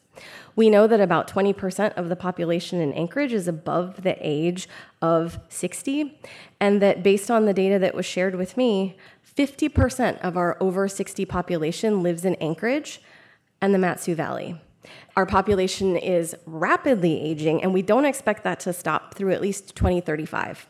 We 0.61 0.69
know 0.69 0.87
that 0.87 1.01
about 1.01 1.27
20% 1.27 1.95
of 1.95 2.11
the 2.11 2.17
population 2.17 2.83
in 2.83 2.93
Anchorage 2.93 3.33
is 3.33 3.49
above 3.49 4.03
the 4.03 4.15
age 4.21 4.69
of 5.01 5.39
60, 5.49 6.21
and 6.61 6.83
that 6.83 7.03
based 7.03 7.31
on 7.31 7.47
the 7.47 7.55
data 7.55 7.79
that 7.79 7.95
was 7.95 8.05
shared 8.05 8.35
with 8.35 8.59
me, 8.59 8.99
50% 9.25 10.21
of 10.21 10.37
our 10.37 10.59
over 10.61 10.87
60 10.87 11.25
population 11.25 12.03
lives 12.03 12.27
in 12.27 12.35
Anchorage 12.43 13.01
and 13.63 13.73
the 13.73 13.79
Mat-Su 13.79 14.15
Valley. 14.15 14.61
Our 15.17 15.25
population 15.25 15.97
is 15.97 16.37
rapidly 16.45 17.19
aging, 17.23 17.63
and 17.63 17.73
we 17.73 17.81
don't 17.81 18.05
expect 18.05 18.45
that 18.45 18.61
to 18.61 18.75
stop 18.75 19.15
through 19.15 19.33
at 19.33 19.41
least 19.41 19.75
2035. 19.77 20.67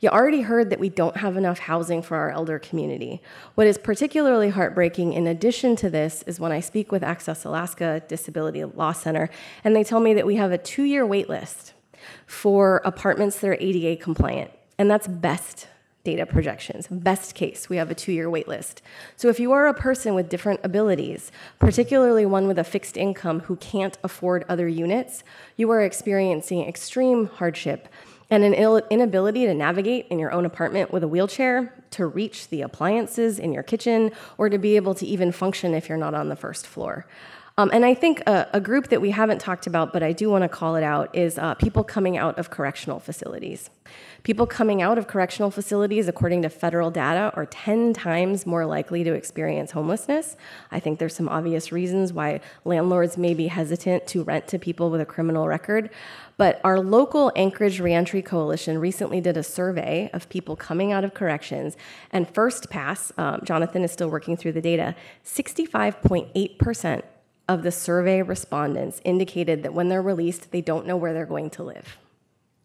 You 0.00 0.08
already 0.08 0.40
heard 0.40 0.70
that 0.70 0.80
we 0.80 0.88
don't 0.88 1.16
have 1.18 1.36
enough 1.36 1.60
housing 1.60 2.02
for 2.02 2.16
our 2.16 2.30
elder 2.30 2.58
community. 2.58 3.22
What 3.54 3.66
is 3.66 3.78
particularly 3.78 4.50
heartbreaking, 4.50 5.12
in 5.12 5.26
addition 5.26 5.76
to 5.76 5.90
this, 5.90 6.22
is 6.26 6.40
when 6.40 6.52
I 6.52 6.60
speak 6.60 6.90
with 6.90 7.02
Access 7.02 7.44
Alaska 7.44 8.02
Disability 8.08 8.64
Law 8.64 8.92
Center, 8.92 9.30
and 9.62 9.76
they 9.76 9.84
tell 9.84 10.00
me 10.00 10.14
that 10.14 10.26
we 10.26 10.36
have 10.36 10.50
a 10.52 10.58
two 10.58 10.82
year 10.82 11.06
wait 11.06 11.28
list 11.28 11.72
for 12.26 12.82
apartments 12.84 13.38
that 13.40 13.48
are 13.48 13.56
ADA 13.60 14.02
compliant. 14.02 14.50
And 14.78 14.90
that's 14.90 15.06
best 15.06 15.68
data 16.04 16.26
projections. 16.26 16.88
Best 16.90 17.36
case, 17.36 17.68
we 17.68 17.76
have 17.76 17.90
a 17.90 17.94
two 17.94 18.12
year 18.12 18.28
wait 18.28 18.48
list. 18.48 18.82
So 19.16 19.28
if 19.28 19.38
you 19.38 19.52
are 19.52 19.68
a 19.68 19.74
person 19.74 20.14
with 20.14 20.28
different 20.28 20.60
abilities, 20.64 21.30
particularly 21.60 22.26
one 22.26 22.48
with 22.48 22.58
a 22.58 22.64
fixed 22.64 22.96
income 22.96 23.40
who 23.40 23.56
can't 23.56 23.96
afford 24.02 24.44
other 24.48 24.66
units, 24.66 25.22
you 25.56 25.70
are 25.70 25.82
experiencing 25.82 26.66
extreme 26.66 27.26
hardship 27.26 27.88
and 28.32 28.44
an 28.44 28.54
inability 28.90 29.44
to 29.44 29.52
navigate 29.52 30.06
in 30.08 30.18
your 30.18 30.32
own 30.32 30.46
apartment 30.46 30.90
with 30.90 31.02
a 31.02 31.08
wheelchair, 31.08 31.74
to 31.90 32.06
reach 32.06 32.48
the 32.48 32.62
appliances 32.62 33.38
in 33.38 33.52
your 33.52 33.62
kitchen, 33.62 34.10
or 34.38 34.48
to 34.48 34.56
be 34.56 34.74
able 34.74 34.94
to 34.94 35.06
even 35.06 35.30
function 35.30 35.74
if 35.74 35.86
you're 35.86 35.98
not 35.98 36.14
on 36.14 36.30
the 36.30 36.34
first 36.34 36.66
floor. 36.66 37.06
Um, 37.58 37.70
and 37.74 37.84
I 37.84 37.92
think 37.92 38.22
a, 38.26 38.48
a, 38.54 38.60
group 38.60 38.88
that 38.88 39.02
we 39.02 39.10
haven't 39.10 39.38
talked 39.38 39.66
about, 39.66 39.92
but 39.92 40.02
I 40.02 40.12
do 40.12 40.30
want 40.30 40.42
to 40.42 40.48
call 40.48 40.76
it 40.76 40.82
out, 40.82 41.14
is 41.14 41.36
uh, 41.36 41.52
people 41.54 41.84
coming 41.84 42.16
out 42.16 42.38
of 42.38 42.48
correctional 42.48 42.98
facilities. 42.98 43.68
People 44.22 44.46
coming 44.46 44.80
out 44.80 44.96
of 44.96 45.06
correctional 45.06 45.50
facilities, 45.50 46.08
according 46.08 46.42
to 46.42 46.48
federal 46.48 46.90
data, 46.90 47.30
are 47.34 47.44
10 47.44 47.92
times 47.92 48.46
more 48.46 48.64
likely 48.64 49.04
to 49.04 49.12
experience 49.12 49.72
homelessness. 49.72 50.36
I 50.70 50.80
think 50.80 50.98
there's 50.98 51.14
some 51.14 51.28
obvious 51.28 51.72
reasons 51.72 52.12
why 52.12 52.40
landlords 52.64 53.18
may 53.18 53.34
be 53.34 53.48
hesitant 53.48 54.06
to 54.08 54.22
rent 54.22 54.48
to 54.48 54.58
people 54.58 54.88
with 54.88 55.02
a 55.02 55.06
criminal 55.06 55.46
record. 55.46 55.90
But 56.36 56.60
our 56.64 56.80
local 56.80 57.30
Anchorage 57.36 57.80
Reentry 57.80 58.22
Coalition 58.22 58.78
recently 58.78 59.20
did 59.20 59.36
a 59.36 59.42
survey 59.42 60.10
of 60.12 60.28
people 60.28 60.56
coming 60.56 60.92
out 60.92 61.04
of 61.04 61.14
corrections, 61.14 61.76
and 62.10 62.32
first 62.32 62.70
pass, 62.70 63.12
um, 63.18 63.40
Jonathan 63.44 63.84
is 63.84 63.92
still 63.92 64.08
working 64.08 64.36
through 64.36 64.52
the 64.52 64.62
data, 64.62 64.94
65.8% 65.24 67.02
of 67.48 67.62
the 67.62 67.72
survey 67.72 68.22
respondents 68.22 69.00
indicated 69.04 69.62
that 69.62 69.74
when 69.74 69.88
they're 69.88 70.02
released, 70.02 70.52
they 70.52 70.60
don't 70.60 70.86
know 70.86 70.96
where 70.96 71.12
they're 71.12 71.26
going 71.26 71.50
to 71.50 71.62
live. 71.62 71.98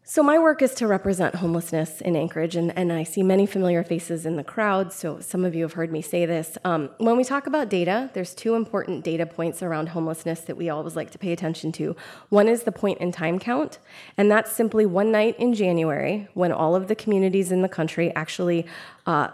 So, 0.09 0.23
my 0.23 0.39
work 0.39 0.61
is 0.61 0.73
to 0.75 0.87
represent 0.87 1.35
homelessness 1.35 1.99
in 1.99 2.15
Anchorage, 2.15 2.55
and, 2.55 2.71
and 2.77 2.93
I 2.93 3.03
see 3.03 3.23
many 3.23 3.45
familiar 3.45 3.83
faces 3.83 4.25
in 4.25 4.37
the 4.37 4.43
crowd, 4.43 4.93
so 4.93 5.19
some 5.19 5.43
of 5.43 5.53
you 5.53 5.63
have 5.63 5.73
heard 5.73 5.91
me 5.91 6.01
say 6.01 6.25
this. 6.25 6.57
Um, 6.63 6.91
when 6.97 7.17
we 7.17 7.25
talk 7.25 7.45
about 7.45 7.67
data, 7.67 8.09
there's 8.13 8.33
two 8.33 8.55
important 8.55 9.03
data 9.03 9.25
points 9.25 9.61
around 9.61 9.89
homelessness 9.89 10.39
that 10.39 10.55
we 10.55 10.69
always 10.69 10.95
like 10.95 11.11
to 11.11 11.17
pay 11.17 11.33
attention 11.33 11.73
to. 11.73 11.93
One 12.29 12.47
is 12.47 12.63
the 12.63 12.71
point 12.71 12.99
in 13.01 13.11
time 13.11 13.37
count, 13.37 13.79
and 14.15 14.31
that's 14.31 14.49
simply 14.49 14.85
one 14.85 15.11
night 15.11 15.37
in 15.39 15.53
January 15.53 16.29
when 16.35 16.53
all 16.53 16.73
of 16.73 16.87
the 16.87 16.95
communities 16.95 17.51
in 17.51 17.61
the 17.61 17.67
country 17.67 18.15
actually 18.15 18.65
uh, 19.07 19.27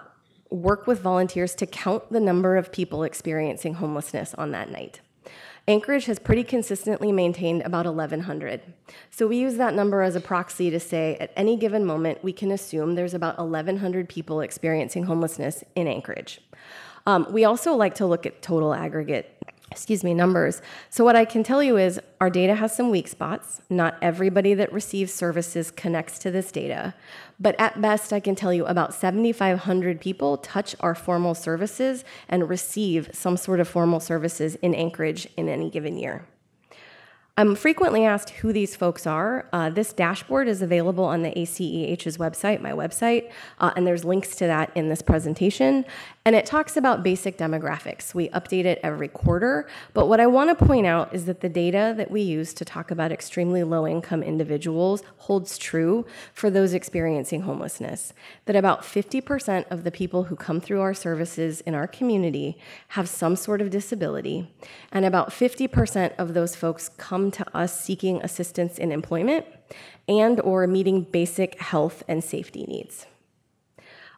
work 0.50 0.88
with 0.88 1.00
volunteers 1.02 1.54
to 1.54 1.68
count 1.68 2.12
the 2.12 2.20
number 2.20 2.58
of 2.58 2.72
people 2.72 3.04
experiencing 3.04 3.76
homelessness 3.76 4.34
on 4.40 4.50
that 4.54 4.72
night. 4.72 5.02
Anchorage 5.66 6.06
has 6.06 6.20
pretty 6.20 6.44
consistently 6.44 7.14
maintained 7.14 7.62
about 7.62 7.86
1,100. 7.86 8.62
So 9.12 9.28
we 9.28 9.38
use 9.38 9.56
that 9.56 9.74
number 9.74 10.02
as 10.02 10.16
a 10.16 10.20
proxy 10.20 10.70
to 10.70 10.80
say 10.80 11.16
at 11.22 11.32
any 11.38 11.56
given 11.56 11.86
moment, 11.86 12.22
we 12.22 12.34
can 12.34 12.52
assume 12.52 12.96
there's 12.96 13.14
about 13.14 13.40
1,100 13.40 14.10
people 14.10 14.42
experiencing 14.42 15.04
homelessness 15.04 15.64
in 15.76 15.88
Anchorage. 15.88 16.42
Um, 17.06 17.28
we 17.32 17.46
also 17.46 17.76
like 17.76 17.96
to 17.96 18.06
look 18.06 18.26
at 18.26 18.42
total 18.42 18.74
aggregate 18.74 19.38
excuse 19.72 20.04
me, 20.04 20.14
numbers. 20.14 20.62
So 20.90 21.04
what 21.04 21.16
I 21.16 21.26
can 21.26 21.44
tell 21.44 21.64
you 21.64 21.78
is 21.78 22.00
our 22.22 22.30
data 22.30 22.54
has 22.56 22.76
some 22.76 22.92
weak 22.92 23.08
spots. 23.08 23.62
Not 23.70 23.98
everybody 24.02 24.54
that 24.54 24.72
receives 24.72 25.12
services 25.12 25.72
connects 25.72 26.20
to 26.20 26.32
this 26.32 26.52
data. 26.52 26.94
But 27.40 27.60
at 27.60 27.82
best, 27.82 28.14
I 28.14 28.20
can 28.20 28.36
tell 28.36 28.54
you 28.54 28.66
about 28.66 28.94
7,500 28.94 30.00
people 30.00 30.38
touch 30.38 30.76
our 30.80 30.94
formal 30.94 31.34
services 31.34 32.06
and 32.30 32.48
receive 32.48 33.10
some 33.14 33.36
sort 33.36 33.60
of 33.60 33.68
formal 33.68 34.00
services 34.00 34.56
in 34.56 34.76
Anchorage 34.76 35.28
in 35.38 35.50
any 35.50 35.70
given 35.70 35.98
year. 35.98 36.28
I'm 37.36 37.56
frequently 37.56 38.06
asked 38.06 38.30
who 38.30 38.54
these 38.54 38.76
folks 38.76 39.08
are. 39.08 39.50
Uh, 39.52 39.72
this 39.72 39.92
dashboard 39.92 40.48
is 40.48 40.62
available 40.62 41.04
on 41.04 41.24
the 41.24 41.32
ACEH's 41.32 42.18
website, 42.18 42.62
my 42.62 42.74
website, 42.74 43.32
uh, 43.60 43.72
and 43.76 43.88
there's 43.88 44.06
links 44.06 44.36
to 44.36 44.46
that 44.46 44.72
in 44.76 44.90
this 44.90 45.02
presentation. 45.02 45.84
And 46.26 46.38
it 46.38 46.46
talks 46.46 46.78
about 46.78 47.04
basic 47.04 47.38
demographics. 47.38 48.14
We 48.14 48.30
update 48.30 48.64
it 48.64 48.80
every 48.82 49.10
quarter, 49.10 49.68
but 49.94 50.08
what 50.08 50.22
I 50.22 50.28
want 50.28 50.58
to 50.58 50.66
point 50.66 50.88
out 50.88 51.14
is 51.14 51.26
that 51.26 51.42
the 51.42 51.50
data 51.50 51.94
that 51.98 52.10
we 52.10 52.22
use 52.22 52.54
to 52.54 52.64
talk 52.64 52.92
about 52.92 53.12
extremely 53.12 53.62
low 53.64 53.86
income 53.86 54.24
individuals 54.24 55.04
holds 55.18 55.58
true 55.58 56.06
for 56.34 56.50
those 56.50 56.74
experiencing 56.74 57.42
homelessness. 57.42 58.14
That 58.46 58.56
about 58.56 58.84
50% 58.84 59.70
of 59.70 59.84
the 59.84 59.92
people 59.92 60.24
who 60.24 60.38
come 60.38 60.62
through 60.62 60.80
our 60.80 60.94
services 60.94 61.60
in 61.62 61.76
our 61.76 61.88
community 61.88 62.58
have 62.90 63.10
some 63.10 63.36
sort 63.36 63.60
of 63.60 63.70
disability, 63.70 64.50
and 64.94 65.04
about 65.04 65.32
50% 65.32 66.14
of 66.18 66.34
those 66.34 66.56
folks 66.56 66.88
come 66.88 67.32
to 67.32 67.58
us 67.58 67.78
seeking 67.78 68.22
assistance 68.22 68.78
in 68.78 68.94
employment 68.94 69.46
and 70.08 70.40
or 70.40 70.68
meeting 70.68 71.02
basic 71.02 71.60
health 71.60 72.02
and 72.08 72.24
safety 72.24 72.64
needs. 72.66 73.08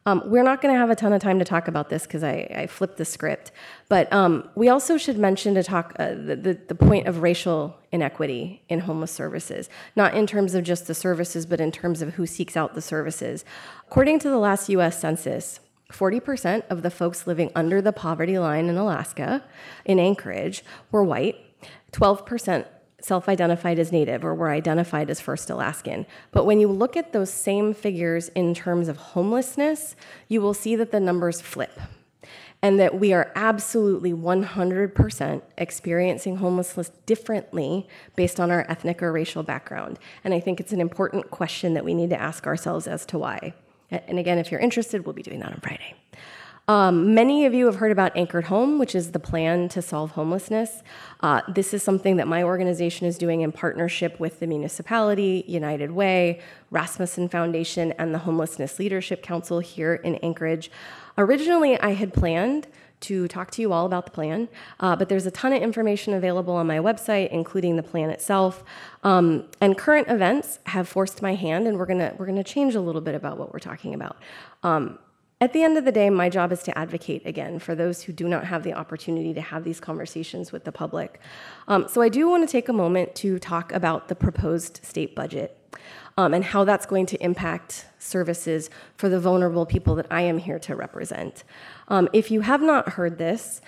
Um, 0.07 0.21
we're 0.27 0.43
not 0.43 0.61
going 0.61 0.71
to 0.71 0.77
have 0.77 0.91
a 0.91 0.95
ton 0.95 1.13
of 1.13 1.21
time 1.21 1.39
to 1.39 1.45
talk 1.45 1.67
about 1.67 1.89
this 1.89 2.03
because 2.03 2.23
I, 2.23 2.47
I, 2.55 2.67
flipped 2.67 2.97
the 2.97 3.05
script, 3.05 3.51
but 3.89 4.11
um, 4.13 4.47
we 4.53 4.69
also 4.69 4.97
should 4.97 5.17
mention 5.17 5.55
to 5.55 5.63
talk 5.63 5.95
uh, 5.97 6.09
the, 6.09 6.35
the, 6.35 6.59
the, 6.67 6.75
point 6.75 7.07
of 7.07 7.23
racial 7.23 7.75
inequity 7.91 8.61
in 8.69 8.81
homeless 8.81 9.11
services, 9.11 9.67
not 9.95 10.13
in 10.13 10.27
terms 10.27 10.53
of 10.53 10.63
just 10.63 10.85
the 10.85 10.93
services, 10.93 11.47
but 11.47 11.59
in 11.59 11.71
terms 11.71 12.03
of 12.03 12.13
who 12.13 12.27
seeks 12.27 12.55
out 12.55 12.75
the 12.75 12.83
services. 12.83 13.43
According 13.87 14.19
to 14.19 14.29
the 14.29 14.37
last 14.37 14.69
US 14.69 14.99
Census, 14.99 15.59
40% 15.91 16.63
of 16.69 16.83
the 16.83 16.91
folks 16.91 17.25
living 17.25 17.51
under 17.55 17.81
the 17.81 17.93
poverty 17.93 18.37
line 18.37 18.69
in 18.69 18.77
Alaska, 18.77 19.43
in 19.85 19.99
Anchorage, 19.99 20.63
were 20.91 21.03
white. 21.03 21.37
12% 21.93 22.67
self 23.05 23.29
identified 23.29 23.77
as 23.77 23.91
Native 23.91 24.25
or 24.25 24.33
were 24.33 24.49
identified 24.49 25.11
as 25.11 25.19
First 25.19 25.51
Alaskan. 25.51 26.07
But 26.31 26.45
when 26.45 26.59
you 26.59 26.67
look 26.67 26.97
at 26.97 27.13
those 27.13 27.31
same 27.31 27.75
figures 27.75 28.29
in 28.29 28.55
terms 28.55 28.87
of 28.87 28.97
homelessness, 28.97 29.95
you 30.27 30.41
will 30.41 30.55
see 30.55 30.75
that 30.75 30.91
the 30.91 30.99
numbers 30.99 31.39
flip. 31.39 31.79
And 32.63 32.79
that 32.79 32.99
we 32.99 33.13
are 33.13 33.31
absolutely 33.35 34.11
100% 34.11 35.41
experiencing 35.55 36.37
homelessness 36.37 36.89
differently 37.05 37.87
based 38.15 38.39
on 38.39 38.49
our 38.49 38.65
ethnic 38.67 39.03
or 39.03 39.11
racial 39.11 39.43
background. 39.43 39.99
And 40.23 40.33
I 40.33 40.39
think 40.39 40.59
it's 40.59 40.73
an 40.73 40.81
important 40.81 41.29
question 41.29 41.75
that 41.75 41.85
we 41.85 41.93
need 41.93 42.09
to 42.09 42.19
ask 42.19 42.47
ourselves 42.47 42.87
as 42.87 43.05
to 43.07 43.19
why. 43.19 43.53
And 43.91 44.17
again, 44.17 44.39
if 44.39 44.49
you're 44.49 44.59
interested, 44.59 45.05
we'll 45.05 45.13
be 45.13 45.21
doing 45.21 45.41
that 45.41 45.51
on 45.51 45.59
Friday. 45.59 45.93
Um, 46.67 47.13
many 47.13 47.45
of 47.45 47.54
you 47.54 47.67
have 47.67 47.75
heard 47.75 47.91
about 47.91 48.17
Anchored 48.17 48.45
Home, 48.45 48.80
which 48.80 48.95
is 48.95 49.12
the 49.12 49.19
plan 49.19 49.69
to 49.69 49.84
solve 49.84 50.12
homelessness. 50.12 50.82
Uh, 51.19 51.41
this 51.47 51.75
is 51.75 51.84
something 51.84 52.15
that 52.15 52.28
my 52.28 52.41
organization 52.41 53.06
is 53.06 53.19
doing 53.19 53.41
in 53.41 53.51
partnership 53.51 54.19
with 54.19 54.39
the 54.39 54.47
municipality, 54.47 55.43
United 55.47 55.91
Way, 55.91 56.39
Rasmuson 56.71 57.30
Foundation, 57.30 57.91
and 57.93 58.15
the 58.15 58.19
Homelessness 58.19 58.80
Leadership 58.80 59.21
Council 59.21 59.60
here 59.60 59.93
in 59.93 60.15
Anchorage. 60.17 60.71
Originally, 61.19 61.80
I 61.80 61.91
had 61.91 62.13
planned 62.13 62.67
to 63.01 63.28
talk 63.28 63.51
to 63.51 63.62
you 63.62 63.71
all 63.71 63.86
about 63.86 64.06
the 64.06 64.12
plan, 64.12 64.47
uh, 64.80 64.95
but 64.95 65.08
there's 65.08 65.28
a 65.28 65.32
ton 65.32 65.54
of 65.54 65.62
information 65.62 66.15
available 66.15 66.56
on 66.56 66.65
my 66.65 66.80
website, 66.80 67.30
including 67.30 67.75
the 67.75 67.84
plan 67.84 68.10
itself. 68.10 68.63
Um, 69.04 69.45
and 69.62 69.78
current 69.78 70.08
events 70.08 70.58
have 70.65 70.88
forced 70.88 71.21
my 71.21 71.36
hand, 71.36 71.67
and 71.67 71.78
we're 71.78 71.86
gonna 71.86 72.15
we're 72.17 72.25
gonna 72.25 72.43
change 72.43 72.73
a 72.73 72.82
little 72.82 73.01
bit 73.01 73.13
about 73.13 73.38
what 73.38 73.54
we're 73.54 73.60
talking 73.60 73.93
about. 73.93 74.17
Um, 74.63 74.97
at 75.41 75.52
the 75.52 75.63
end 75.63 75.78
of 75.78 75.84
the 75.84 75.91
day, 75.91 76.10
my 76.10 76.30
job 76.30 76.52
is 76.54 76.63
to 76.63 76.78
advocate 76.78 77.26
again 77.26 77.60
for 77.60 77.76
those 77.76 78.04
who 78.04 78.13
do 78.13 78.28
not 78.28 78.45
have 78.45 78.63
the 78.63 78.74
opportunity 78.74 79.34
to 79.34 79.41
have 79.41 79.65
these 79.65 79.82
conversations 79.82 80.52
with 80.52 80.63
the 80.63 80.71
public. 80.71 81.19
Um, 81.67 81.88
so 81.89 82.02
I 82.02 82.10
do 82.10 82.30
want 82.30 82.48
to 82.48 82.52
take 82.52 82.69
a 82.69 82.74
moment 82.74 83.15
to 83.15 83.38
talk 83.38 83.74
about 83.74 84.08
the 84.08 84.15
proposed 84.15 84.80
state 84.84 85.13
budget 85.13 85.58
um, 86.17 86.34
and 86.34 86.43
how 86.43 86.63
that's 86.63 86.86
going 86.86 87.06
to 87.08 87.21
impact 87.21 87.86
services 88.00 88.69
for 88.95 89.10
the 89.10 89.19
vulnerable 89.19 89.65
people 89.65 89.95
that 89.95 90.08
I 90.10 90.21
am 90.21 90.38
here 90.38 90.60
to 90.60 90.76
represent. 90.76 91.43
Um, 91.89 92.08
if 92.13 92.32
you 92.32 92.41
have 92.41 92.62
not 92.62 92.89
heard 92.89 93.17
this, 93.17 93.60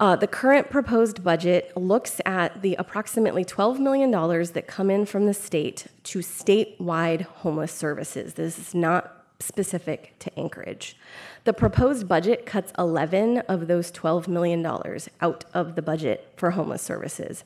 uh, 0.00 0.16
the 0.16 0.26
current 0.26 0.70
proposed 0.70 1.22
budget 1.22 1.74
looks 1.76 2.20
at 2.26 2.60
the 2.62 2.74
approximately 2.74 3.44
$12 3.44 3.78
million 3.78 4.10
that 4.10 4.66
come 4.66 4.90
in 4.90 5.06
from 5.06 5.26
the 5.26 5.32
state 5.32 5.86
to 6.02 6.18
statewide 6.18 7.22
homeless 7.22 7.72
services. 7.72 8.34
This 8.34 8.58
is 8.58 8.74
not 8.74 9.15
specific 9.38 10.14
to 10.20 10.38
Anchorage. 10.38 10.96
The 11.44 11.52
proposed 11.52 12.08
budget 12.08 12.46
cuts 12.46 12.72
11 12.78 13.38
of 13.48 13.68
those 13.68 13.92
$12 13.92 14.28
million 14.28 14.64
out 15.20 15.44
of 15.54 15.74
the 15.74 15.82
budget 15.82 16.32
for 16.36 16.52
homeless 16.52 16.82
services. 16.82 17.44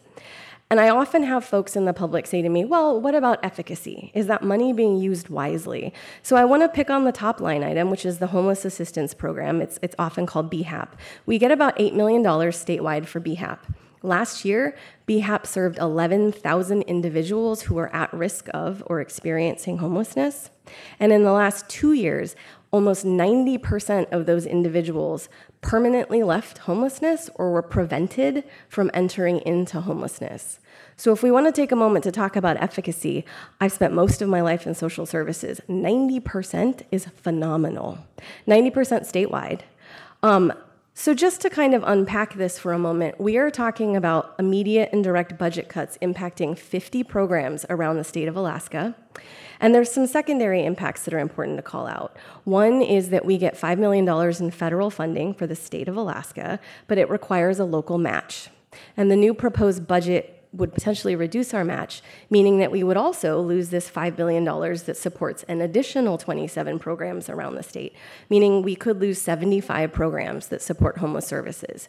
And 0.73 0.79
I 0.79 0.89
often 0.89 1.25
have 1.25 1.45
folks 1.45 1.75
in 1.75 1.85
the 1.85 1.93
public 1.93 2.29
say 2.29 2.43
to 2.43 2.49
me, 2.49 2.65
well, 2.65 3.01
what 3.01 3.17
about 3.17 3.45
efficacy? 3.45 4.13
Is 4.15 4.29
that 4.29 4.45
money 4.45 4.73
being 4.73 4.99
used 4.99 5.29
wisely? 5.29 5.93
So 6.23 6.37
I 6.37 6.45
want 6.45 6.63
to 6.63 6.69
pick 6.69 6.91
on 6.91 7.05
the 7.05 7.11
top 7.11 7.41
line 7.41 7.65
item, 7.65 7.91
which 7.91 8.07
is 8.07 8.19
the 8.19 8.29
Homeless 8.29 8.65
Assistance 8.65 9.13
Program. 9.13 9.61
It's, 9.61 9.81
it's 9.83 9.97
often 9.99 10.27
called 10.27 10.49
BHAP. 10.49 10.91
We 11.27 11.39
get 11.39 11.51
about 11.51 11.77
$8 11.77 11.95
million 11.95 12.23
statewide 12.23 13.07
for 13.07 13.21
BHAP. 13.21 13.59
Last 14.03 14.45
year, 14.47 14.75
BHAP 15.07 15.47
served 15.47 15.79
11,000 15.79 16.83
individuals 16.83 17.63
who 17.63 17.75
were 17.75 17.95
at 17.95 18.13
risk 18.15 18.49
of 18.55 18.83
or 18.87 19.01
experiencing 19.01 19.79
homelessness. 19.79 20.51
And 20.99 21.13
in 21.13 21.25
the 21.25 21.33
last 21.33 21.69
two 21.69 21.93
years, 21.93 22.35
almost 22.71 23.05
90% 23.05 24.11
of 24.11 24.25
those 24.25 24.47
individuals 24.47 25.29
permanently 25.61 26.23
left 26.23 26.59
homelessness 26.59 27.29
or 27.35 27.53
were 27.53 27.63
prevented 27.63 28.45
from 28.69 28.91
entering 28.95 29.41
into 29.41 29.81
homelessness. 29.81 30.61
So, 30.97 31.13
if 31.13 31.23
we 31.23 31.31
want 31.31 31.47
to 31.47 31.53
take 31.53 31.73
a 31.73 31.77
moment 31.77 32.05
to 32.05 32.13
talk 32.13 32.37
about 32.37 32.63
efficacy, 32.63 33.25
I've 33.61 33.73
spent 33.73 33.93
most 33.93 34.23
of 34.23 34.29
my 34.29 34.41
life 34.41 34.67
in 34.67 34.75
social 34.75 35.07
services. 35.07 35.61
90% 35.69 36.83
is 36.91 37.07
phenomenal, 37.07 37.99
90% 38.47 38.71
statewide. 39.11 39.61
Um, 40.23 40.53
so, 40.95 41.15
just 41.15 41.41
to 41.43 41.51
kind 41.51 41.75
of 41.75 41.83
unpack 41.87 42.35
this 42.35 42.59
for 42.59 42.73
a 42.73 42.79
moment, 42.79 43.21
we 43.21 43.39
are 43.39 43.51
talking 43.51 43.97
about 43.97 44.35
immediate 44.39 44.91
and 44.93 45.03
direct 45.03 45.39
budget 45.39 45.69
cuts 45.69 45.97
impacting 46.03 46.59
50 46.59 47.05
programs 47.05 47.65
around 47.71 47.97
the 47.97 48.05
state 48.05 48.29
of 48.29 48.37
Alaska. 48.37 48.95
And 49.61 49.75
there's 49.75 49.91
some 49.91 50.07
secondary 50.07 50.65
impacts 50.65 51.05
that 51.05 51.15
are 51.15 51.19
important 51.19 51.59
to 51.59 51.63
call 51.63 51.87
out. 51.87 52.17
One 52.45 52.83
is 52.83 53.11
that 53.11 53.25
we 53.25 53.39
get 53.39 53.55
$5 53.55 53.79
million 53.79 54.09
in 54.43 54.51
federal 54.51 54.91
funding 54.91 55.33
for 55.35 55.47
the 55.47 55.55
state 55.55 55.87
of 55.87 55.97
Alaska, 55.97 56.59
but 56.87 56.99
it 56.99 57.09
requires 57.09 57.59
a 57.59 57.65
local 57.65 57.99
match. 57.99 58.49
And 58.97 59.11
the 59.11 59.17
new 59.17 59.35
proposed 59.35 59.87
budget 59.87 60.40
would 60.53 60.75
potentially 60.75 61.15
reduce 61.15 61.55
our 61.55 61.65
match, 61.65 62.03
meaning 62.29 62.59
that 62.59 62.73
we 62.73 62.83
would 62.83 62.97
also 62.97 63.41
lose 63.41 63.71
this 63.71 63.89
$5 63.89 64.17
billion 64.17 64.45
that 64.45 64.97
supports 64.97 65.45
an 65.45 65.61
additional 65.61 66.19
27 66.19 66.79
programs 66.79 67.29
around 67.29 67.55
the 67.55 67.63
state, 67.63 67.95
meaning 68.29 68.63
we 68.63 68.75
could 68.75 69.01
lose 69.01 69.21
75 69.21 69.93
programs 69.93 70.49
that 70.49 70.63
support 70.63 70.99
homeless 70.99 71.27
services. 71.27 71.89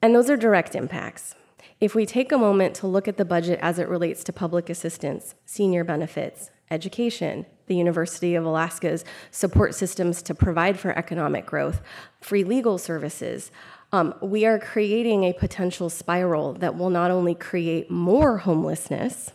And 0.00 0.14
those 0.14 0.30
are 0.30 0.36
direct 0.36 0.74
impacts. 0.74 1.34
If 1.80 1.94
we 1.94 2.06
take 2.06 2.32
a 2.32 2.38
moment 2.38 2.74
to 2.76 2.86
look 2.86 3.08
at 3.08 3.16
the 3.16 3.24
budget 3.24 3.58
as 3.60 3.78
it 3.78 3.88
relates 3.88 4.24
to 4.24 4.32
public 4.32 4.70
assistance, 4.70 5.34
senior 5.44 5.84
benefits, 5.84 6.50
education, 6.70 7.44
the 7.66 7.74
University 7.74 8.34
of 8.34 8.44
Alaska's 8.44 9.04
support 9.30 9.74
systems 9.74 10.22
to 10.22 10.34
provide 10.34 10.78
for 10.78 10.96
economic 10.96 11.46
growth, 11.46 11.82
free 12.20 12.44
legal 12.44 12.78
services, 12.78 13.50
um, 13.92 14.14
we 14.22 14.46
are 14.46 14.58
creating 14.58 15.24
a 15.24 15.34
potential 15.34 15.90
spiral 15.90 16.54
that 16.54 16.76
will 16.76 16.90
not 16.90 17.10
only 17.10 17.34
create 17.34 17.90
more 17.90 18.38
homelessness, 18.38 19.32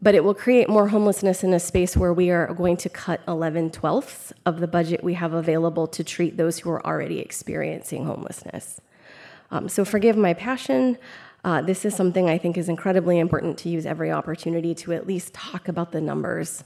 but 0.00 0.14
it 0.14 0.22
will 0.22 0.34
create 0.34 0.68
more 0.68 0.88
homelessness 0.88 1.42
in 1.42 1.52
a 1.52 1.58
space 1.58 1.96
where 1.96 2.12
we 2.12 2.30
are 2.30 2.54
going 2.54 2.76
to 2.76 2.88
cut 2.88 3.20
11 3.26 3.72
twelfths 3.72 4.32
of 4.46 4.60
the 4.60 4.68
budget 4.68 5.02
we 5.02 5.14
have 5.14 5.32
available 5.32 5.88
to 5.88 6.04
treat 6.04 6.36
those 6.36 6.60
who 6.60 6.70
are 6.70 6.86
already 6.86 7.18
experiencing 7.18 8.04
homelessness. 8.04 8.80
Um, 9.50 9.68
so, 9.68 9.84
forgive 9.84 10.16
my 10.16 10.34
passion. 10.34 10.96
Uh, 11.42 11.62
this 11.62 11.84
is 11.84 11.96
something 11.96 12.28
I 12.28 12.38
think 12.38 12.56
is 12.56 12.68
incredibly 12.68 13.18
important 13.18 13.58
to 13.58 13.68
use 13.68 13.86
every 13.86 14.12
opportunity 14.12 14.74
to 14.76 14.92
at 14.92 15.06
least 15.06 15.34
talk 15.34 15.66
about 15.66 15.90
the 15.90 16.00
numbers 16.00 16.62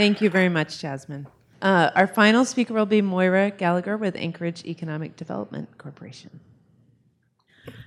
Thank 0.00 0.22
you 0.22 0.30
very 0.30 0.48
much, 0.48 0.78
Jasmine. 0.78 1.26
Uh, 1.60 1.90
our 1.94 2.06
final 2.06 2.46
speaker 2.46 2.72
will 2.72 2.86
be 2.86 3.02
Moira 3.02 3.50
Gallagher 3.50 3.98
with 3.98 4.16
Anchorage 4.16 4.64
Economic 4.64 5.14
Development 5.14 5.68
Corporation. 5.76 6.40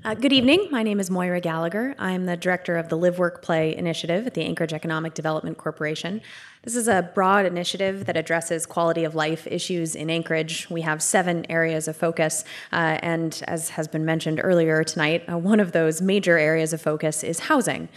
Uh, 0.05 0.13
good 0.13 0.31
evening. 0.31 0.67
My 0.69 0.83
name 0.83 0.99
is 0.99 1.09
Moira 1.09 1.41
Gallagher. 1.41 1.95
I'm 1.97 2.27
the 2.27 2.37
director 2.37 2.77
of 2.77 2.89
the 2.89 2.97
Live 2.97 3.17
Work 3.17 3.41
Play 3.41 3.75
initiative 3.75 4.27
at 4.27 4.35
the 4.35 4.43
Anchorage 4.43 4.73
Economic 4.73 5.15
Development 5.15 5.57
Corporation. 5.57 6.21
This 6.61 6.75
is 6.75 6.87
a 6.87 7.09
broad 7.15 7.47
initiative 7.47 8.05
that 8.05 8.15
addresses 8.15 8.67
quality 8.67 9.05
of 9.05 9.15
life 9.15 9.47
issues 9.47 9.95
in 9.95 10.11
Anchorage. 10.11 10.69
We 10.69 10.81
have 10.81 11.01
seven 11.01 11.47
areas 11.49 11.87
of 11.87 11.97
focus, 11.97 12.45
uh, 12.71 12.99
and 13.01 13.41
as 13.47 13.69
has 13.69 13.87
been 13.87 14.05
mentioned 14.05 14.39
earlier 14.43 14.83
tonight, 14.83 15.23
uh, 15.27 15.39
one 15.39 15.59
of 15.59 15.71
those 15.71 15.99
major 15.99 16.37
areas 16.37 16.73
of 16.73 16.81
focus 16.81 17.23
is 17.23 17.39
housing. 17.39 17.89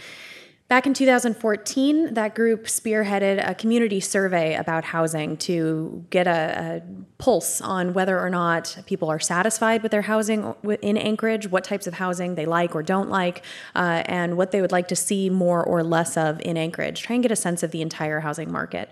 Back 0.69 0.85
in 0.85 0.93
2014, 0.93 2.15
that 2.15 2.35
group 2.35 2.65
spearheaded 2.65 3.41
a 3.47 3.55
community 3.55 4.01
survey 4.01 4.53
about 4.53 4.83
housing 4.83 5.37
to 5.37 6.05
get 6.09 6.27
a, 6.27 6.81
a, 6.83 7.03
pulse 7.19 7.61
on 7.61 7.93
whether 7.93 8.19
or 8.19 8.29
not 8.29 8.77
people 8.85 9.09
are 9.09 9.19
satisfied 9.19 9.81
with 9.81 9.91
their 9.91 10.03
housing 10.03 10.53
in 10.81 10.97
Anchorage, 10.97 11.49
what 11.49 11.63
types 11.63 11.87
of 11.87 11.95
housing 11.95 12.35
they 12.35 12.45
like 12.45 12.75
or 12.75 12.83
don't 12.83 13.09
like, 13.09 13.43
uh, 13.75 14.03
and 14.05 14.35
what 14.35 14.51
they 14.51 14.59
would 14.59 14.73
like 14.73 14.89
to 14.89 14.95
see 14.95 15.29
more 15.29 15.63
or 15.63 15.83
less 15.83 16.17
of 16.17 16.39
in 16.41 16.57
Anchorage. 16.57 17.01
Try 17.01 17.15
and 17.15 17.23
get 17.23 17.31
a 17.31 17.35
sense 17.37 17.63
of 17.63 17.71
the 17.71 17.81
entire 17.81 18.19
housing 18.19 18.51
market. 18.51 18.89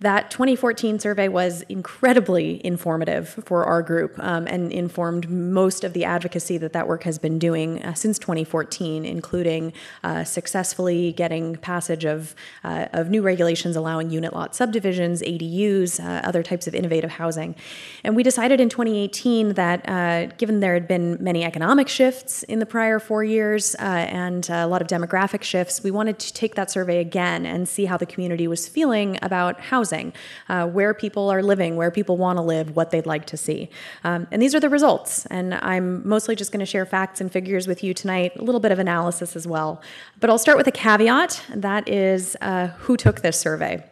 That 0.00 0.30
2014 0.30 1.00
survey 1.00 1.26
was 1.26 1.62
incredibly 1.62 2.64
informative 2.64 3.30
for 3.44 3.64
our 3.64 3.82
group 3.82 4.14
um, 4.20 4.46
and 4.46 4.70
informed 4.70 5.28
most 5.28 5.82
of 5.82 5.92
the 5.92 6.04
advocacy 6.04 6.56
that 6.58 6.72
that 6.72 6.86
work 6.86 7.02
has 7.02 7.18
been 7.18 7.40
doing 7.40 7.82
uh, 7.82 7.94
since 7.94 8.16
2014, 8.20 9.04
including 9.04 9.72
uh, 10.04 10.22
successfully 10.22 11.12
getting 11.14 11.56
passage 11.56 12.04
of, 12.04 12.36
uh, 12.62 12.86
of 12.92 13.10
new 13.10 13.22
regulations 13.22 13.74
allowing 13.74 14.08
unit 14.08 14.32
lot 14.32 14.54
subdivisions, 14.54 15.20
ADUs, 15.20 15.98
uh, 15.98 16.24
other 16.24 16.44
types 16.44 16.68
of 16.68 16.76
innovative 16.76 17.10
housing. 17.10 17.56
And 18.04 18.14
we 18.14 18.22
decided 18.22 18.60
in 18.60 18.68
2018 18.68 19.54
that 19.54 19.88
uh, 19.88 20.26
given 20.36 20.60
there 20.60 20.74
had 20.74 20.86
been 20.86 21.16
many 21.20 21.42
economic 21.42 21.88
shifts 21.88 22.44
in 22.44 22.60
the 22.60 22.66
prior 22.66 23.00
four 23.00 23.24
years 23.24 23.74
uh, 23.80 23.82
and 23.82 24.48
a 24.48 24.68
lot 24.68 24.80
of 24.80 24.86
demographic 24.86 25.42
shifts, 25.42 25.82
we 25.82 25.90
wanted 25.90 26.20
to 26.20 26.32
take 26.32 26.54
that 26.54 26.70
survey 26.70 27.00
again 27.00 27.44
and 27.44 27.68
see 27.68 27.86
how 27.86 27.96
the 27.96 28.06
community 28.06 28.46
was 28.46 28.68
feeling 28.68 29.18
about 29.22 29.58
housing 29.58 29.87
housing, 29.88 30.12
uh, 30.48 30.66
where 30.66 30.92
people 30.94 31.30
are 31.30 31.42
living, 31.42 31.76
where 31.76 31.90
people 31.90 32.16
want 32.16 32.36
to 32.36 32.42
live, 32.42 32.76
what 32.76 32.90
they'd 32.90 33.06
like 33.06 33.24
to 33.26 33.36
see. 33.36 33.70
Um, 34.04 34.26
and 34.30 34.42
these 34.42 34.54
are 34.54 34.60
the 34.60 34.68
results. 34.68 35.26
And 35.26 35.54
I'm 35.54 36.06
mostly 36.06 36.36
just 36.36 36.52
going 36.52 36.60
to 36.60 36.66
share 36.66 36.84
facts 36.84 37.20
and 37.20 37.32
figures 37.32 37.66
with 37.66 37.82
you 37.82 37.94
tonight, 37.94 38.36
a 38.36 38.42
little 38.42 38.60
bit 38.60 38.72
of 38.72 38.78
analysis 38.78 39.34
as 39.36 39.46
well. 39.46 39.80
But 40.20 40.30
I'll 40.30 40.38
start 40.38 40.58
with 40.58 40.66
a 40.66 40.72
caveat 40.72 41.42
that 41.54 41.88
is 41.88 42.36
uh, 42.40 42.68
who 42.78 42.96
took 42.96 43.20
this 43.22 43.40
survey. 43.40 43.82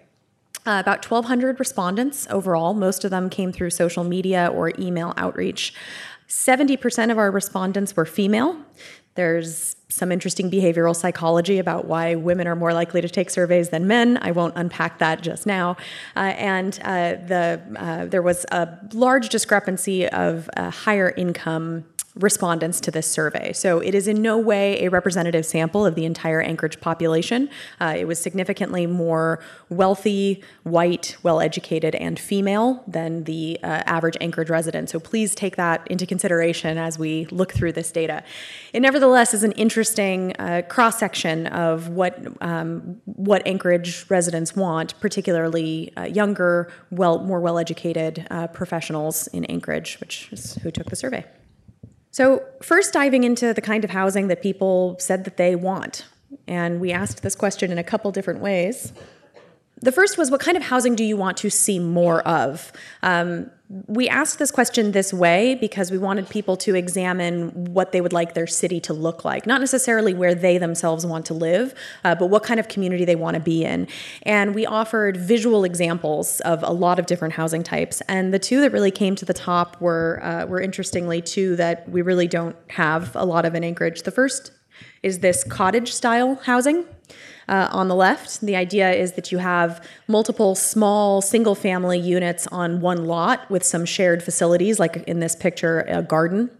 Uh, 0.66 0.80
about 0.80 1.08
1,200 1.08 1.60
respondents 1.60 2.26
overall. 2.28 2.74
Most 2.74 3.04
of 3.04 3.10
them 3.10 3.30
came 3.30 3.52
through 3.52 3.70
social 3.70 4.02
media 4.02 4.50
or 4.52 4.72
email 4.78 5.14
outreach. 5.16 5.72
70% 6.28 7.12
of 7.12 7.18
our 7.18 7.30
respondents 7.30 7.94
were 7.94 8.04
female. 8.04 8.56
There's 9.16 9.76
some 9.88 10.12
interesting 10.12 10.50
behavioral 10.50 10.94
psychology 10.94 11.58
about 11.58 11.86
why 11.86 12.14
women 12.14 12.46
are 12.46 12.56
more 12.56 12.74
likely 12.74 13.00
to 13.00 13.08
take 13.08 13.30
surveys 13.30 13.70
than 13.70 13.86
men. 13.86 14.18
I 14.20 14.30
won't 14.32 14.54
unpack 14.56 14.98
that 14.98 15.22
just 15.22 15.46
now. 15.46 15.76
Uh, 16.14 16.34
and 16.36 16.78
uh, 16.82 17.16
the, 17.26 17.60
uh, 17.76 18.04
there 18.06 18.22
was 18.22 18.44
a 18.52 18.68
large 18.92 19.28
discrepancy 19.28 20.08
of 20.08 20.50
higher 20.56 21.10
income 21.10 21.84
respondents 22.16 22.80
to 22.80 22.90
this 22.90 23.06
survey. 23.06 23.52
So 23.52 23.80
it 23.80 23.94
is 23.94 24.08
in 24.08 24.22
no 24.22 24.38
way 24.38 24.84
a 24.84 24.90
representative 24.90 25.44
sample 25.44 25.84
of 25.84 25.94
the 25.94 26.04
entire 26.04 26.40
Anchorage 26.40 26.80
population. 26.80 27.50
Uh, 27.80 27.94
it 27.96 28.06
was 28.06 28.18
significantly 28.18 28.86
more 28.86 29.40
wealthy, 29.68 30.42
white, 30.62 31.16
well 31.22 31.40
educated, 31.40 31.94
and 31.94 32.18
female 32.18 32.82
than 32.86 33.24
the 33.24 33.58
uh, 33.62 33.82
average 33.86 34.16
Anchorage 34.20 34.48
resident. 34.48 34.88
So 34.88 34.98
please 34.98 35.34
take 35.34 35.56
that 35.56 35.86
into 35.88 36.06
consideration 36.06 36.78
as 36.78 36.98
we 36.98 37.26
look 37.26 37.52
through 37.52 37.72
this 37.72 37.92
data. 37.92 38.22
It 38.72 38.80
nevertheless 38.80 39.34
is 39.34 39.44
an 39.44 39.52
interesting 39.52 40.34
uh, 40.38 40.62
cross 40.68 40.98
section 40.98 41.46
of 41.48 41.88
what, 41.88 42.18
um, 42.40 43.00
what 43.04 43.46
Anchorage 43.46 44.06
residents 44.08 44.56
want, 44.56 44.98
particularly 45.00 45.92
uh, 45.96 46.04
younger, 46.04 46.72
well, 46.90 47.18
more 47.18 47.40
well 47.40 47.58
educated 47.58 48.26
uh, 48.30 48.46
professionals 48.46 49.26
in 49.28 49.44
Anchorage, 49.46 49.98
which 50.00 50.30
is 50.32 50.54
who 50.56 50.70
took 50.70 50.88
the 50.88 50.96
survey. 50.96 51.24
So, 52.16 52.42
first 52.62 52.94
diving 52.94 53.24
into 53.24 53.52
the 53.52 53.60
kind 53.60 53.84
of 53.84 53.90
housing 53.90 54.28
that 54.28 54.40
people 54.40 54.96
said 54.98 55.24
that 55.24 55.36
they 55.36 55.54
want. 55.54 56.06
And 56.48 56.80
we 56.80 56.90
asked 56.90 57.22
this 57.22 57.34
question 57.34 57.70
in 57.70 57.76
a 57.76 57.84
couple 57.84 58.10
different 58.10 58.40
ways. 58.40 58.94
The 59.82 59.92
first 59.92 60.16
was 60.16 60.30
what 60.30 60.40
kind 60.40 60.56
of 60.56 60.62
housing 60.62 60.94
do 60.94 61.04
you 61.04 61.16
want 61.16 61.36
to 61.38 61.50
see 61.50 61.78
more 61.78 62.26
of? 62.26 62.72
Um, 63.02 63.50
we 63.88 64.08
asked 64.08 64.38
this 64.38 64.50
question 64.50 64.92
this 64.92 65.12
way 65.12 65.56
because 65.56 65.90
we 65.90 65.98
wanted 65.98 66.30
people 66.30 66.56
to 66.58 66.74
examine 66.74 67.74
what 67.74 67.92
they 67.92 68.00
would 68.00 68.12
like 68.12 68.34
their 68.34 68.46
city 68.46 68.78
to 68.80 68.94
look 68.94 69.24
like, 69.24 69.44
not 69.44 69.60
necessarily 69.60 70.14
where 70.14 70.34
they 70.34 70.56
themselves 70.56 71.04
want 71.04 71.26
to 71.26 71.34
live, 71.34 71.74
uh, 72.04 72.14
but 72.14 72.28
what 72.28 72.44
kind 72.44 72.60
of 72.60 72.68
community 72.68 73.04
they 73.04 73.16
want 73.16 73.34
to 73.34 73.40
be 73.40 73.64
in. 73.64 73.88
And 74.22 74.54
we 74.54 74.64
offered 74.64 75.16
visual 75.16 75.64
examples 75.64 76.40
of 76.40 76.62
a 76.62 76.72
lot 76.72 76.98
of 76.98 77.06
different 77.06 77.34
housing 77.34 77.64
types. 77.64 78.00
And 78.02 78.32
the 78.32 78.38
two 78.38 78.60
that 78.60 78.70
really 78.70 78.92
came 78.92 79.16
to 79.16 79.24
the 79.24 79.34
top 79.34 79.80
were, 79.80 80.20
uh, 80.22 80.46
were 80.46 80.60
interestingly 80.60 81.20
two 81.20 81.56
that 81.56 81.88
we 81.88 82.02
really 82.02 82.28
don't 82.28 82.56
have 82.70 83.14
a 83.16 83.24
lot 83.24 83.44
of 83.44 83.54
in 83.54 83.64
Anchorage. 83.64 84.02
The 84.02 84.12
first 84.12 84.52
is 85.02 85.18
this 85.18 85.42
cottage 85.42 85.92
style 85.92 86.36
housing 86.36 86.86
uh, 87.48 87.68
on 87.70 87.88
the 87.88 87.94
left. 87.94 88.40
The 88.40 88.56
idea 88.56 88.92
is 88.92 89.12
that 89.12 89.32
you 89.32 89.38
have 89.38 89.86
multiple 90.08 90.54
small 90.54 91.22
single 91.22 91.54
family 91.54 91.98
units 91.98 92.46
on 92.48 92.80
one 92.80 93.06
lot 93.06 93.48
with 93.50 93.64
some 93.64 93.84
shared 93.84 94.22
facilities, 94.22 94.78
like 94.78 94.96
in 95.06 95.20
this 95.20 95.36
picture, 95.36 95.80
a 95.88 96.02
garden. 96.02 96.50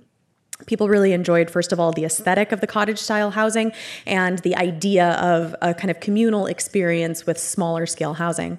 People 0.67 0.89
really 0.89 1.13
enjoyed, 1.13 1.51
first 1.51 1.71
of 1.73 1.79
all, 1.79 1.93
the 1.93 2.05
aesthetic 2.05 2.51
of 2.51 2.61
the 2.61 2.67
cottage 2.67 2.99
style 2.99 3.31
housing 3.31 3.73
and 4.07 4.39
the 4.39 4.57
idea 4.57 5.13
of 5.15 5.55
a 5.61 5.75
kind 5.75 5.91
of 5.91 6.01
communal 6.01 6.47
experience 6.47 7.27
with 7.27 7.39
smaller 7.39 7.85
scale 7.85 8.15
housing. 8.15 8.59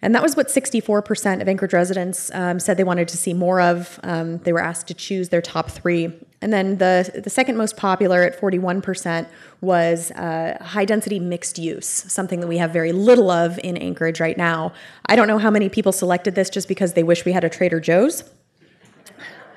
And 0.00 0.14
that 0.14 0.22
was 0.22 0.36
what 0.36 0.46
64% 0.46 1.42
of 1.42 1.48
Anchorage 1.48 1.72
residents 1.72 2.30
um, 2.32 2.60
said 2.60 2.76
they 2.76 2.84
wanted 2.84 3.08
to 3.08 3.16
see 3.16 3.34
more 3.34 3.60
of. 3.60 3.98
Um, 4.04 4.38
they 4.38 4.52
were 4.52 4.62
asked 4.62 4.86
to 4.88 4.94
choose 4.94 5.30
their 5.30 5.42
top 5.42 5.70
three. 5.70 6.12
And 6.40 6.52
then 6.52 6.78
the, 6.78 7.20
the 7.24 7.30
second 7.30 7.56
most 7.56 7.76
popular 7.76 8.22
at 8.22 8.40
41% 8.40 9.26
was 9.60 10.12
uh, 10.12 10.56
high 10.60 10.84
density 10.84 11.18
mixed 11.18 11.58
use, 11.58 11.86
something 11.86 12.38
that 12.40 12.46
we 12.46 12.58
have 12.58 12.72
very 12.72 12.92
little 12.92 13.28
of 13.28 13.58
in 13.64 13.76
Anchorage 13.76 14.20
right 14.20 14.36
now. 14.36 14.72
I 15.06 15.16
don't 15.16 15.26
know 15.26 15.38
how 15.38 15.50
many 15.50 15.68
people 15.68 15.90
selected 15.90 16.36
this 16.36 16.48
just 16.48 16.68
because 16.68 16.92
they 16.92 17.02
wish 17.02 17.24
we 17.24 17.32
had 17.32 17.42
a 17.42 17.48
Trader 17.48 17.80
Joe's. 17.80 18.22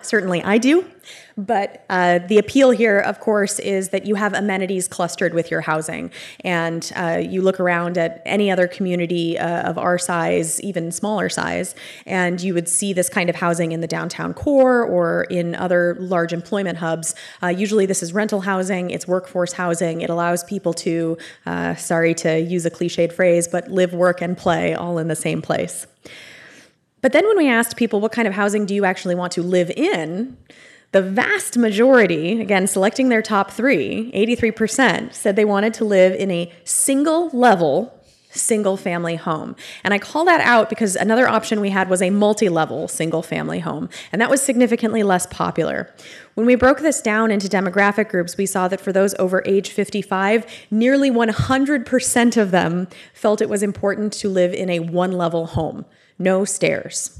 Certainly 0.01 0.41
I 0.41 0.57
do. 0.57 0.87
But 1.37 1.85
uh, 1.89 2.19
the 2.19 2.37
appeal 2.37 2.71
here, 2.71 2.99
of 2.99 3.19
course, 3.19 3.59
is 3.59 3.89
that 3.89 4.05
you 4.05 4.15
have 4.15 4.33
amenities 4.33 4.87
clustered 4.87 5.33
with 5.33 5.49
your 5.49 5.61
housing. 5.61 6.11
And 6.41 6.91
uh, 6.95 7.21
you 7.23 7.41
look 7.41 7.59
around 7.59 7.97
at 7.97 8.21
any 8.25 8.51
other 8.51 8.67
community 8.67 9.37
uh, 9.37 9.69
of 9.69 9.77
our 9.77 9.97
size, 9.97 10.61
even 10.61 10.91
smaller 10.91 11.29
size, 11.29 11.75
and 12.05 12.41
you 12.41 12.53
would 12.53 12.67
see 12.67 12.93
this 12.93 13.09
kind 13.09 13.29
of 13.29 13.35
housing 13.35 13.71
in 13.71 13.81
the 13.81 13.87
downtown 13.87 14.33
core 14.33 14.83
or 14.83 15.23
in 15.25 15.55
other 15.55 15.95
large 15.99 16.33
employment 16.33 16.77
hubs. 16.77 17.15
Uh, 17.41 17.47
usually, 17.47 17.85
this 17.85 18.03
is 18.03 18.13
rental 18.13 18.41
housing, 18.41 18.89
it's 18.89 19.07
workforce 19.07 19.53
housing. 19.53 20.01
It 20.01 20.09
allows 20.09 20.43
people 20.43 20.73
to, 20.73 21.17
uh, 21.45 21.75
sorry 21.75 22.13
to 22.15 22.39
use 22.39 22.65
a 22.65 22.71
cliched 22.71 23.13
phrase, 23.13 23.47
but 23.47 23.69
live, 23.69 23.93
work, 23.93 24.21
and 24.21 24.37
play 24.37 24.73
all 24.73 24.97
in 24.97 25.07
the 25.07 25.15
same 25.15 25.41
place. 25.41 25.87
But 27.01 27.13
then 27.13 27.25
when 27.25 27.37
we 27.37 27.49
asked 27.49 27.77
people, 27.77 27.99
what 27.99 28.11
kind 28.11 28.27
of 28.27 28.33
housing 28.33 28.65
do 28.65 28.75
you 28.75 28.85
actually 28.85 29.15
want 29.15 29.33
to 29.33 29.41
live 29.41 29.71
in? 29.71 30.37
The 30.91 31.01
vast 31.01 31.57
majority, 31.57 32.41
again, 32.41 32.67
selecting 32.67 33.07
their 33.07 33.21
top 33.21 33.51
three, 33.51 34.11
83%, 34.13 35.13
said 35.13 35.35
they 35.37 35.45
wanted 35.45 35.73
to 35.75 35.85
live 35.85 36.13
in 36.13 36.29
a 36.31 36.51
single 36.65 37.29
level, 37.29 37.97
single 38.31 38.75
family 38.75 39.15
home. 39.15 39.55
And 39.85 39.93
I 39.93 39.99
call 39.99 40.25
that 40.25 40.41
out 40.41 40.67
because 40.67 40.97
another 40.97 41.29
option 41.29 41.61
we 41.61 41.69
had 41.69 41.89
was 41.89 42.01
a 42.01 42.09
multi 42.09 42.49
level 42.49 42.89
single 42.89 43.21
family 43.21 43.59
home, 43.59 43.89
and 44.11 44.21
that 44.21 44.29
was 44.29 44.41
significantly 44.41 45.01
less 45.01 45.25
popular. 45.27 45.93
When 46.33 46.45
we 46.45 46.55
broke 46.55 46.79
this 46.79 47.01
down 47.01 47.31
into 47.31 47.47
demographic 47.47 48.09
groups, 48.09 48.35
we 48.35 48.45
saw 48.45 48.67
that 48.67 48.81
for 48.81 48.91
those 48.91 49.15
over 49.17 49.41
age 49.45 49.69
55, 49.69 50.45
nearly 50.69 51.09
100% 51.09 52.37
of 52.37 52.51
them 52.51 52.89
felt 53.13 53.41
it 53.41 53.49
was 53.49 53.63
important 53.63 54.11
to 54.13 54.27
live 54.27 54.53
in 54.53 54.69
a 54.69 54.79
one 54.79 55.13
level 55.13 55.45
home 55.45 55.85
no 56.21 56.45
stairs. 56.45 57.19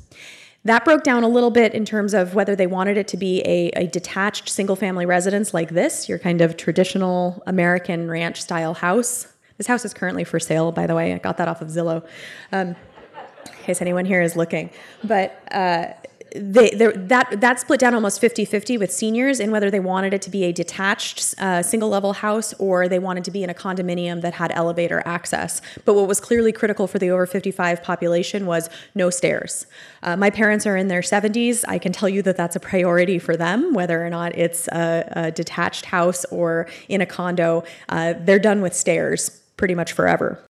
That 0.63 0.85
broke 0.85 1.03
down 1.03 1.23
a 1.23 1.27
little 1.27 1.49
bit 1.49 1.73
in 1.73 1.85
terms 1.85 2.13
of 2.13 2.35
whether 2.35 2.55
they 2.55 2.67
wanted 2.67 2.95
it 2.95 3.07
to 3.09 3.17
be 3.17 3.41
a, 3.41 3.69
a 3.69 3.87
detached 3.87 4.47
single 4.47 4.75
family 4.75 5.07
residence 5.07 5.53
like 5.53 5.69
this, 5.69 6.07
your 6.07 6.19
kind 6.19 6.39
of 6.39 6.55
traditional 6.55 7.41
American 7.47 8.09
ranch 8.09 8.41
style 8.41 8.75
house. 8.75 9.27
This 9.57 9.65
house 9.65 9.85
is 9.85 9.93
currently 9.93 10.23
for 10.23 10.39
sale, 10.39 10.71
by 10.71 10.85
the 10.85 10.93
way. 10.93 11.13
I 11.13 11.17
got 11.17 11.37
that 11.37 11.47
off 11.47 11.61
of 11.61 11.69
Zillow, 11.69 12.05
um, 12.51 12.69
in 12.69 13.63
case 13.63 13.81
anyone 13.81 14.05
here 14.05 14.21
is 14.21 14.35
looking. 14.35 14.69
But 15.03 15.41
uh, 15.51 15.93
they, 16.35 16.69
that 16.71 17.41
that 17.41 17.59
split 17.59 17.79
down 17.79 17.93
almost 17.93 18.21
50-50 18.21 18.79
with 18.79 18.91
seniors 18.91 19.39
in 19.39 19.51
whether 19.51 19.69
they 19.69 19.79
wanted 19.79 20.13
it 20.13 20.21
to 20.23 20.29
be 20.29 20.45
a 20.45 20.53
detached 20.53 21.35
uh, 21.39 21.61
single 21.61 21.89
level 21.89 22.13
house 22.13 22.53
or 22.53 22.87
they 22.87 22.99
wanted 22.99 23.23
to 23.25 23.31
be 23.31 23.43
in 23.43 23.49
a 23.49 23.53
condominium 23.53 24.21
that 24.21 24.33
had 24.35 24.51
elevator 24.53 25.01
access. 25.05 25.61
But 25.83 25.95
what 25.95 26.07
was 26.07 26.19
clearly 26.19 26.51
critical 26.51 26.87
for 26.87 26.99
the 26.99 27.09
over 27.09 27.25
55 27.25 27.83
population 27.83 28.45
was 28.45 28.69
no 28.95 29.09
stairs. 29.09 29.65
Uh, 30.03 30.15
my 30.15 30.29
parents 30.29 30.65
are 30.65 30.77
in 30.77 30.87
their 30.87 31.01
70s 31.01 31.63
i 31.67 31.77
can 31.77 31.91
tell 31.91 32.09
you 32.09 32.21
that 32.21 32.37
that's 32.37 32.55
a 32.55 32.59
priority 32.59 33.19
for 33.19 33.35
them 33.35 33.73
whether 33.73 34.05
or 34.05 34.09
not 34.09 34.35
it's 34.37 34.67
a, 34.69 35.07
a 35.11 35.31
detached 35.31 35.85
house 35.85 36.25
or 36.25 36.67
in 36.87 37.01
a 37.01 37.05
condo. 37.05 37.63
Uh, 37.89 38.13
they're 38.19 38.39
done 38.39 38.61
with 38.61 38.73
stairs 38.73 39.41
pretty 39.57 39.75
much 39.75 39.91
forever 39.93 40.43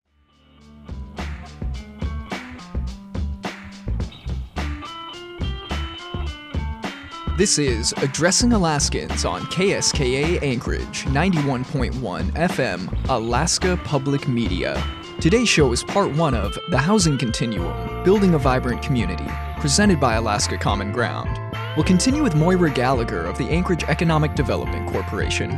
This 7.38 7.56
is 7.56 7.92
Addressing 7.98 8.52
Alaskans 8.52 9.24
on 9.24 9.42
KSKA 9.42 10.42
Anchorage 10.42 11.04
91.1 11.04 12.32
FM, 12.32 13.08
Alaska 13.08 13.80
Public 13.84 14.26
Media. 14.26 14.82
Today's 15.20 15.48
show 15.48 15.70
is 15.70 15.84
part 15.84 16.10
one 16.16 16.34
of 16.34 16.58
The 16.70 16.78
Housing 16.78 17.16
Continuum 17.16 18.02
Building 18.02 18.34
a 18.34 18.38
Vibrant 18.38 18.82
Community, 18.82 19.28
presented 19.60 20.00
by 20.00 20.14
Alaska 20.14 20.58
Common 20.58 20.90
Ground. 20.90 21.28
We'll 21.76 21.84
continue 21.84 22.24
with 22.24 22.34
Moira 22.34 22.72
Gallagher 22.72 23.24
of 23.26 23.38
the 23.38 23.48
Anchorage 23.50 23.84
Economic 23.84 24.34
Development 24.34 24.90
Corporation. 24.90 25.50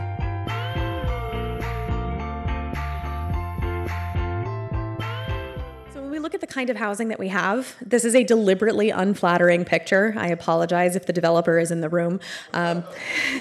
Kind 6.50 6.68
of 6.68 6.76
housing 6.76 7.08
that 7.08 7.18
we 7.18 7.28
have, 7.28 7.76
this 7.80 8.04
is 8.04 8.14
a 8.14 8.24
deliberately 8.24 8.90
unflattering 8.90 9.64
picture. 9.64 10.14
I 10.16 10.28
apologize 10.28 10.96
if 10.96 11.06
the 11.06 11.12
developer 11.12 11.58
is 11.58 11.70
in 11.70 11.80
the 11.80 11.88
room. 11.88 12.20
Um, 12.52 12.84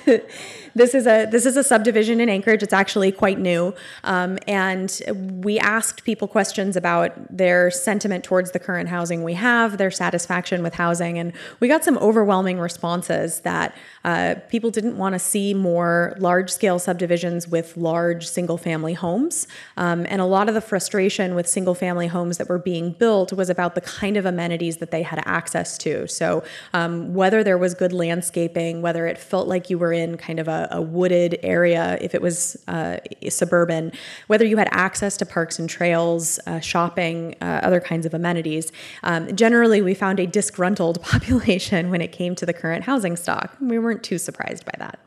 this 0.76 0.94
is 0.94 1.08
a 1.08 1.26
this 1.26 1.46
is 1.46 1.58
a 1.58 1.64
subdivision 1.64 2.20
in 2.20 2.30
Anchorage. 2.30 2.64
It's 2.64 2.74
actually 2.74 3.12
quite 3.12 3.40
new, 3.40 3.74
um, 4.04 4.38
and 4.48 5.02
we 5.44 5.60
asked 5.60 6.04
people 6.04 6.28
questions 6.28 6.76
about 6.76 7.12
their 7.36 7.72
sentiment 7.72 8.24
towards 8.24 8.52
the 8.52 8.60
current 8.60 8.90
housing 8.90 9.24
we 9.24 9.34
have, 9.34 9.78
their 9.78 9.92
satisfaction 9.92 10.64
with 10.64 10.76
housing, 10.76 11.18
and 11.18 11.34
we 11.60 11.68
got 11.68 11.84
some 11.84 11.98
overwhelming 11.98 12.60
responses 12.60 13.42
that 13.42 13.76
uh, 14.06 14.36
people 14.50 14.72
didn't 14.72 14.98
want 14.98 15.14
to 15.14 15.20
see 15.20 15.54
more 15.54 16.16
large 16.20 16.50
scale 16.50 16.80
subdivisions 16.80 17.48
with 17.48 17.76
large 17.76 18.28
single 18.28 18.58
family 18.58 18.94
homes, 18.94 19.48
um, 19.78 20.06
and 20.10 20.22
a 20.22 20.26
lot 20.26 20.48
of 20.48 20.56
the 20.56 20.62
frustration 20.62 21.36
with 21.36 21.48
single 21.48 21.76
family 21.76 22.08
homes 22.08 22.38
that 22.38 22.48
were 22.48 22.60
being 22.60 22.92
built 22.92 23.34
was 23.34 23.50
about 23.50 23.76
the 23.76 23.82
kind 23.82 24.18
of 24.18 24.26
amenities 24.26 24.78
that 24.78 24.92
they 24.92 25.04
had 25.04 25.22
access 25.26 25.78
to. 25.78 26.08
So 26.08 26.44
um, 26.74 27.14
whether 27.14 27.44
there 27.44 27.58
was 27.58 27.74
good 27.74 27.94
landscaping, 27.94 28.82
whether 28.82 29.08
it 29.08 29.18
felt 29.18 29.48
like 29.48 29.70
you 29.70 29.78
were 29.78 29.94
in 29.94 30.18
kind 30.18 30.40
of 30.40 30.48
a 30.48 30.59
a, 30.72 30.82
wooded 30.82 31.40
area, 31.44 31.98
if 32.02 32.16
it 32.16 32.22
was 32.22 32.58
uh, 32.68 32.98
suburban, 33.30 33.92
whether 34.28 34.46
you 34.46 34.58
had 34.58 34.70
access 34.72 35.18
to 35.18 35.26
parks 35.26 35.60
and 35.60 35.70
trails, 35.70 36.40
uh, 36.48 36.60
shopping, 36.60 37.36
uh, 37.42 37.62
other 37.64 37.80
kinds 37.80 38.06
of 38.06 38.14
amenities. 38.14 38.72
Um, 39.04 39.36
generally, 39.36 39.82
we 39.82 39.94
found 39.94 40.20
a 40.20 40.28
disgruntled 40.28 41.02
population 41.04 41.90
when 41.90 42.02
it 42.02 42.12
came 42.12 42.36
to 42.36 42.46
the 42.46 42.54
current 42.54 42.86
housing 42.86 43.16
stock. 43.16 43.56
We 43.60 43.80
weren't 43.80 44.04
too 44.04 44.18
surprised 44.18 44.66
by 44.66 44.74
that. 44.80 45.00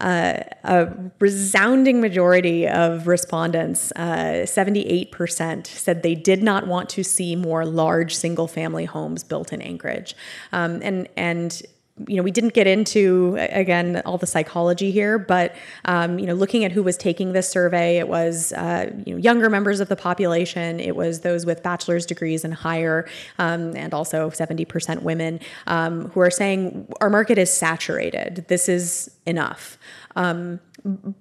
Uh, 0.00 0.42
a 0.64 0.88
resounding 1.18 2.00
majority 2.00 2.66
of 2.66 3.06
respondents, 3.06 3.92
uh, 3.96 4.46
78%, 4.46 5.66
said 5.66 6.02
they 6.02 6.14
did 6.14 6.42
not 6.42 6.66
want 6.66 6.88
to 6.88 7.04
see 7.04 7.36
more 7.36 7.66
large 7.66 8.16
single 8.16 8.48
family 8.48 8.86
homes 8.86 9.22
built 9.22 9.52
in 9.52 9.60
Anchorage. 9.60 10.16
Um, 10.52 10.80
and, 10.82 11.06
and 11.18 11.62
you 12.06 12.16
know, 12.16 12.22
we 12.22 12.30
didn't 12.30 12.54
get 12.54 12.66
into 12.66 13.36
again 13.38 14.02
all 14.04 14.18
the 14.18 14.26
psychology 14.26 14.90
here, 14.90 15.18
but 15.18 15.54
um, 15.84 16.18
you 16.18 16.26
know, 16.26 16.34
looking 16.34 16.64
at 16.64 16.72
who 16.72 16.82
was 16.82 16.96
taking 16.96 17.32
this 17.32 17.48
survey, 17.48 17.98
it 17.98 18.08
was 18.08 18.52
uh, 18.52 18.90
you 19.04 19.14
know 19.14 19.18
younger 19.18 19.50
members 19.50 19.80
of 19.80 19.88
the 19.88 19.96
population, 19.96 20.80
it 20.80 20.96
was 20.96 21.20
those 21.20 21.46
with 21.46 21.62
bachelor's 21.62 22.06
degrees 22.06 22.44
and 22.44 22.54
higher, 22.54 23.08
um, 23.38 23.76
and 23.76 23.94
also 23.94 24.30
70% 24.30 25.02
women 25.02 25.40
um, 25.66 26.08
who 26.10 26.20
are 26.20 26.30
saying 26.30 26.86
our 27.00 27.10
market 27.10 27.38
is 27.38 27.52
saturated. 27.52 28.44
This 28.48 28.68
is 28.68 29.10
enough. 29.26 29.78
Um, 30.16 30.60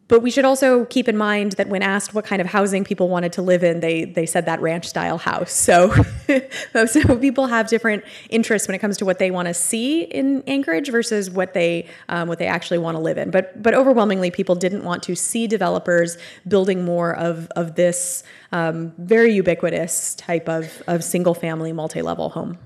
but 0.08 0.22
we 0.22 0.32
should 0.32 0.45
also 0.45 0.86
keep 0.86 1.10
in 1.10 1.17
mind 1.17 1.54
that 1.54 1.67
when 1.67 1.82
asked 1.82 2.13
what 2.13 2.26
kind 2.26 2.41
of 2.41 2.48
housing 2.48 2.84
people 2.84 3.10
wanted 3.10 3.34
to 3.34 3.41
live 3.41 3.63
in, 3.63 3.82
they 3.82 4.06
they 4.06 4.26
said 4.26 4.45
that 4.45 4.62
ranch 4.62 4.88
style 4.88 5.17
house. 5.17 5.52
So, 5.52 5.93
so 6.86 7.17
people 7.17 7.48
have 7.48 7.67
different 7.67 8.04
interests 8.30 8.67
when 8.67 8.76
it 8.76 8.80
comes 8.80 8.98
to 8.98 9.06
what 9.06 9.19
they 9.19 9.32
want 9.32 9.48
to 9.48 9.54
see 9.54 10.04
in 10.04 10.43
Anchorage 10.48 10.89
versus 10.89 11.30
what 11.30 11.54
they 11.54 11.88
um, 12.08 12.28
what 12.28 12.39
they 12.39 12.48
actually 12.48 12.78
want 12.78 12.95
to 12.95 13.02
live 13.02 13.17
in. 13.17 13.32
But 13.32 13.62
but 13.62 13.74
overwhelmingly, 13.74 14.32
people 14.32 14.56
didn't 14.56 14.84
want 14.84 15.04
to 15.04 15.15
see 15.15 15.48
developers 15.48 16.17
building 16.48 16.86
more 16.86 17.15
of 17.15 17.48
of 17.56 17.76
this 17.76 18.24
um, 18.52 18.93
very 18.98 19.34
ubiquitous 19.34 20.15
type 20.15 20.48
of 20.48 20.82
of 20.88 21.04
single 21.04 21.34
family 21.34 21.74
multi 21.74 22.02
level 22.02 22.30
home. 22.30 22.58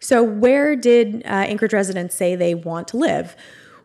So, 0.00 0.22
where 0.22 0.76
did 0.76 1.22
uh, 1.24 1.28
Anchorage 1.28 1.72
residents 1.72 2.14
say 2.14 2.36
they 2.36 2.54
want 2.54 2.88
to 2.88 2.96
live? 2.96 3.36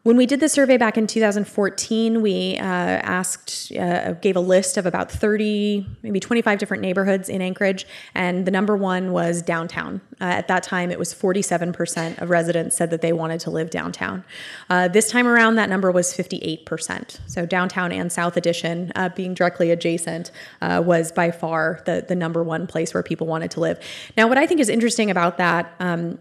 When 0.03 0.15
we 0.15 0.25
did 0.25 0.39
the 0.39 0.47
survey 0.47 0.77
back 0.77 0.97
in 0.97 1.07
2014, 1.07 2.21
we 2.21 2.57
uh, 2.57 2.63
asked, 2.63 3.73
uh, 3.77 4.13
gave 4.13 4.37
a 4.37 4.39
list 4.39 4.77
of 4.77 4.85
about 4.85 5.11
30, 5.11 5.85
maybe 6.03 6.21
25 6.21 6.57
different 6.57 6.81
neighborhoods 6.81 7.27
in 7.27 7.41
Anchorage, 7.41 7.85
and 8.15 8.45
the 8.45 8.51
number 8.51 8.77
one 8.77 9.11
was 9.11 9.41
downtown. 9.41 9.99
Uh, 10.21 10.25
at 10.25 10.47
that 10.47 10.63
time, 10.63 10.89
it 10.89 10.97
was 10.97 11.13
47% 11.13 12.21
of 12.21 12.29
residents 12.29 12.77
said 12.77 12.91
that 12.91 13.01
they 13.01 13.11
wanted 13.11 13.41
to 13.41 13.49
live 13.49 13.69
downtown. 13.69 14.23
Uh, 14.69 14.87
this 14.87 15.09
time 15.09 15.27
around, 15.27 15.55
that 15.55 15.69
number 15.69 15.91
was 15.91 16.13
58%. 16.13 17.19
So 17.27 17.45
downtown 17.45 17.91
and 17.91 18.09
South 18.09 18.37
Addition, 18.37 18.93
uh, 18.95 19.09
being 19.09 19.33
directly 19.33 19.69
adjacent, 19.69 20.31
uh, 20.61 20.81
was 20.85 21.11
by 21.11 21.29
far 21.29 21.81
the, 21.85 22.05
the 22.07 22.15
number 22.15 22.41
one 22.41 22.67
place 22.67 22.93
where 22.93 23.03
people 23.03 23.27
wanted 23.27 23.51
to 23.51 23.59
live. 23.59 23.79
Now, 24.15 24.27
what 24.29 24.37
I 24.37 24.47
think 24.47 24.61
is 24.61 24.69
interesting 24.69 25.11
about 25.11 25.37
that, 25.37 25.73
um, 25.81 26.19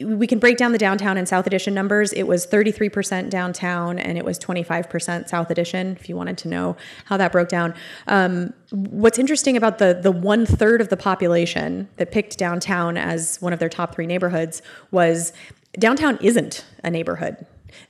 we 0.00 0.26
can 0.26 0.40
break 0.40 0.56
down 0.56 0.72
the 0.72 0.78
downtown 0.78 1.16
and 1.16 1.28
South 1.28 1.46
Addition 1.46 1.74
numbers. 1.74 2.12
It 2.12 2.24
was 2.24 2.44
33% 2.46 3.19
percent 3.20 3.30
downtown, 3.30 3.98
and 3.98 4.16
it 4.16 4.24
was 4.24 4.38
25% 4.38 5.28
South 5.28 5.50
Addition. 5.50 5.96
If 6.00 6.08
you 6.08 6.16
wanted 6.16 6.38
to 6.38 6.48
know 6.48 6.76
how 7.04 7.16
that 7.18 7.32
broke 7.32 7.48
down, 7.48 7.74
um, 8.06 8.52
what's 8.70 9.18
interesting 9.18 9.56
about 9.56 9.78
the 9.78 9.98
the 10.00 10.10
one 10.10 10.46
third 10.46 10.80
of 10.80 10.88
the 10.88 10.96
population 10.96 11.88
that 11.96 12.10
picked 12.10 12.38
downtown 12.38 12.96
as 12.96 13.38
one 13.40 13.52
of 13.52 13.58
their 13.58 13.68
top 13.68 13.94
three 13.94 14.06
neighborhoods 14.06 14.62
was 14.90 15.32
downtown 15.78 16.18
isn't 16.22 16.64
a 16.82 16.90
neighborhood. 16.90 17.36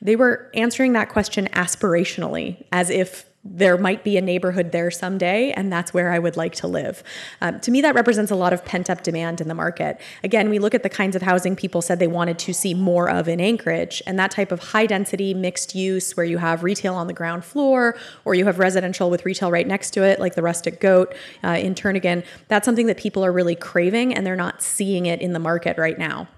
They 0.03 0.16
were 0.16 0.51
answering 0.55 0.93
that 0.95 1.09
question 1.09 1.47
aspirationally, 1.53 2.64
as 2.73 2.90
if 2.90 3.30
there 3.42 3.79
might 3.79 4.05
be 4.05 4.18
a 4.18 4.20
neighborhood 4.20 4.70
there 4.70 4.90
someday, 4.90 5.50
and 5.53 5.72
that's 5.72 5.94
where 5.94 6.12
I 6.12 6.18
would 6.18 6.37
like 6.37 6.55
to 6.57 6.66
live. 6.66 7.03
Um, 7.40 7.59
to 7.61 7.70
me, 7.70 7.81
that 7.81 7.94
represents 7.94 8.31
a 8.31 8.35
lot 8.37 8.53
of 8.53 8.66
pent 8.66 8.90
up 8.90 9.03
demand 9.03 9.40
in 9.40 9.48
the 9.48 9.55
market. 9.55 9.98
Again, 10.22 10.50
we 10.50 10.59
look 10.59 10.74
at 10.74 10.83
the 10.83 10.90
kinds 10.90 11.16
of 11.16 11.22
housing 11.22 11.57
people 11.57 11.81
said 11.81 11.98
they 11.98 12.07
wanted 12.07 12.38
to 12.40 12.53
see 12.53 12.74
more 12.74 13.09
of 13.09 13.29
in 13.29 13.40
Anchorage, 13.40 14.03
and 14.07 14.18
that 14.18 14.31
type 14.31 14.53
of 14.53 14.61
high 14.61 14.85
density 14.85 15.33
mixed 15.33 15.74
use 15.74 16.16
where 16.18 16.26
you 16.26 16.37
have 16.37 16.62
retail 16.62 16.94
on 16.94 17.07
the 17.07 17.14
ground 17.14 17.42
floor 17.44 17.96
or 18.26 18.35
you 18.35 18.44
have 18.44 18.59
residential 18.59 19.09
with 19.09 19.24
retail 19.24 19.50
right 19.50 19.66
next 19.66 19.92
to 19.92 20.03
it, 20.03 20.20
like 20.20 20.35
the 20.35 20.42
Rustic 20.42 20.79
Goat 20.79 21.14
uh, 21.42 21.48
in 21.48 21.74
Turnagain, 21.74 22.24
that's 22.48 22.66
something 22.66 22.87
that 22.87 22.98
people 22.98 23.24
are 23.24 23.33
really 23.33 23.57
craving, 23.57 24.14
and 24.14 24.26
they're 24.26 24.37
not 24.37 24.62
seeing 24.62 25.07
it 25.07 25.22
in 25.22 25.33
the 25.33 25.38
market 25.38 25.79
right 25.79 25.98
now. 25.98 26.29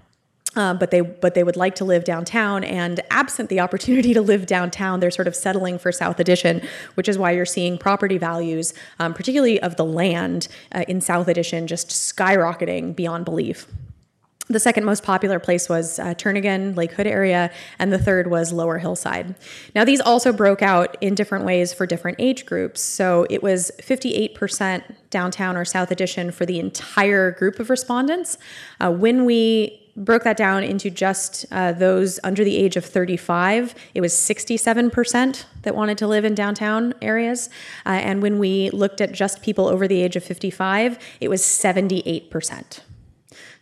Uh, 0.55 0.73
but 0.73 0.91
they 0.91 1.01
but 1.01 1.33
they 1.33 1.43
would 1.43 1.55
like 1.55 1.73
to 1.73 1.83
live 1.83 2.03
downtown 2.03 2.63
and 2.63 3.01
absent 3.09 3.49
the 3.49 3.59
opportunity 3.59 4.13
to 4.13 4.21
live 4.21 4.45
downtown 4.45 4.99
they're 4.99 5.09
sort 5.09 5.27
of 5.27 5.35
settling 5.35 5.79
for 5.79 5.91
south 5.91 6.19
addition 6.19 6.61
which 6.93 7.09
is 7.09 7.17
why 7.17 7.31
you're 7.31 7.43
seeing 7.43 7.75
property 7.75 8.19
values 8.19 8.73
um, 8.99 9.15
particularly 9.15 9.59
of 9.61 9.75
the 9.77 9.85
land 9.85 10.47
uh, 10.73 10.83
in 10.87 11.01
south 11.01 11.27
addition 11.27 11.65
just 11.65 11.89
skyrocketing 11.89 12.95
beyond 12.95 13.25
belief 13.25 13.67
the 14.49 14.59
second 14.59 14.83
most 14.83 15.03
popular 15.03 15.39
place 15.39 15.69
was 15.69 15.99
uh, 15.99 16.13
Turnagain, 16.15 16.75
Lake 16.75 16.91
Hood 16.91 17.07
area, 17.07 17.49
and 17.79 17.93
the 17.93 17.97
third 17.97 18.29
was 18.29 18.51
Lower 18.51 18.77
Hillside. 18.77 19.35
Now, 19.73 19.85
these 19.85 20.01
also 20.01 20.33
broke 20.33 20.61
out 20.61 20.97
in 20.99 21.15
different 21.15 21.45
ways 21.45 21.73
for 21.73 21.85
different 21.85 22.19
age 22.19 22.45
groups. 22.45 22.81
So 22.81 23.25
it 23.29 23.41
was 23.41 23.71
58% 23.81 24.83
downtown 25.09 25.55
or 25.55 25.63
South 25.63 25.91
Addition 25.91 26.29
for 26.31 26.45
the 26.45 26.59
entire 26.59 27.31
group 27.31 27.59
of 27.59 27.69
respondents. 27.69 28.37
Uh, 28.81 28.91
when 28.91 29.23
we 29.23 29.82
broke 29.95 30.23
that 30.23 30.37
down 30.37 30.63
into 30.63 30.89
just 30.89 31.45
uh, 31.51 31.71
those 31.71 32.19
under 32.23 32.43
the 32.43 32.57
age 32.57 32.75
of 32.75 32.85
35, 32.85 33.75
it 33.93 34.01
was 34.01 34.13
67% 34.13 35.45
that 35.61 35.75
wanted 35.75 35.97
to 35.99 36.07
live 36.07 36.25
in 36.25 36.33
downtown 36.33 36.93
areas. 37.01 37.49
Uh, 37.85 37.89
and 37.89 38.21
when 38.21 38.39
we 38.39 38.69
looked 38.71 39.01
at 39.01 39.11
just 39.11 39.41
people 39.41 39.67
over 39.67 39.87
the 39.87 40.01
age 40.01 40.15
of 40.15 40.23
55, 40.23 40.97
it 41.21 41.29
was 41.29 41.41
78%. 41.41 42.79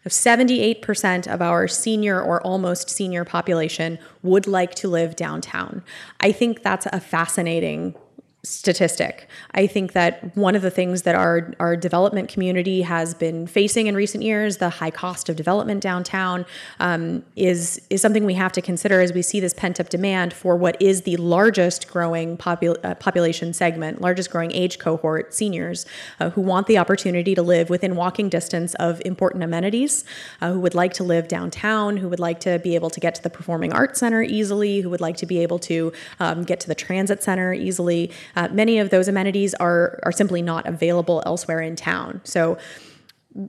78% 0.09 1.31
of 1.31 1.41
our 1.41 1.67
senior 1.67 2.21
or 2.21 2.41
almost 2.41 2.89
senior 2.89 3.23
population 3.23 3.99
would 4.23 4.47
like 4.47 4.73
to 4.75 4.87
live 4.87 5.15
downtown. 5.15 5.83
I 6.19 6.31
think 6.31 6.63
that's 6.63 6.87
a 6.87 6.99
fascinating 6.99 7.95
statistic. 8.43 9.27
I 9.51 9.67
think 9.67 9.93
that 9.93 10.35
one 10.35 10.55
of 10.55 10.63
the 10.63 10.71
things 10.71 11.03
that 11.03 11.13
our 11.13 11.53
our 11.59 11.75
development 11.75 12.27
community 12.27 12.81
has 12.81 13.13
been 13.13 13.45
facing 13.45 13.85
in 13.85 13.95
recent 13.95 14.23
years, 14.23 14.57
the 14.57 14.69
high 14.69 14.89
cost 14.89 15.29
of 15.29 15.35
development 15.35 15.81
downtown, 15.81 16.45
um, 16.79 17.23
is 17.35 17.81
is 17.91 18.01
something 18.01 18.25
we 18.25 18.33
have 18.33 18.51
to 18.53 18.61
consider 18.61 18.99
as 18.99 19.13
we 19.13 19.21
see 19.21 19.39
this 19.39 19.53
pent 19.53 19.79
up 19.79 19.89
demand 19.89 20.33
for 20.33 20.55
what 20.55 20.81
is 20.81 21.03
the 21.03 21.17
largest 21.17 21.87
growing 21.87 22.35
popul- 22.35 22.83
uh, 22.83 22.95
population 22.95 23.53
segment, 23.53 24.01
largest 24.01 24.31
growing 24.31 24.51
age 24.53 24.79
cohort, 24.79 25.33
seniors 25.33 25.85
uh, 26.19 26.31
who 26.31 26.41
want 26.41 26.65
the 26.65 26.79
opportunity 26.79 27.35
to 27.35 27.43
live 27.43 27.69
within 27.69 27.95
walking 27.95 28.27
distance 28.27 28.73
of 28.75 29.01
important 29.05 29.43
amenities, 29.43 30.03
uh, 30.41 30.51
who 30.51 30.59
would 30.59 30.73
like 30.73 30.93
to 30.93 31.03
live 31.03 31.27
downtown, 31.27 31.97
who 31.97 32.09
would 32.09 32.19
like 32.19 32.39
to 32.39 32.57
be 32.59 32.73
able 32.73 32.89
to 32.89 32.99
get 32.99 33.13
to 33.13 33.21
the 33.21 33.29
performing 33.29 33.71
arts 33.71 33.99
center 33.99 34.23
easily, 34.23 34.81
who 34.81 34.89
would 34.89 35.01
like 35.01 35.17
to 35.17 35.27
be 35.27 35.39
able 35.39 35.59
to 35.59 35.93
um, 36.19 36.43
get 36.43 36.59
to 36.59 36.67
the 36.67 36.75
transit 36.75 37.21
center 37.21 37.53
easily. 37.53 38.09
Uh, 38.35 38.47
many 38.51 38.79
of 38.79 38.89
those 38.89 39.07
amenities 39.07 39.53
are 39.55 39.99
are 40.03 40.11
simply 40.11 40.41
not 40.41 40.67
available 40.67 41.21
elsewhere 41.25 41.61
in 41.61 41.75
town. 41.75 42.21
So 42.23 42.57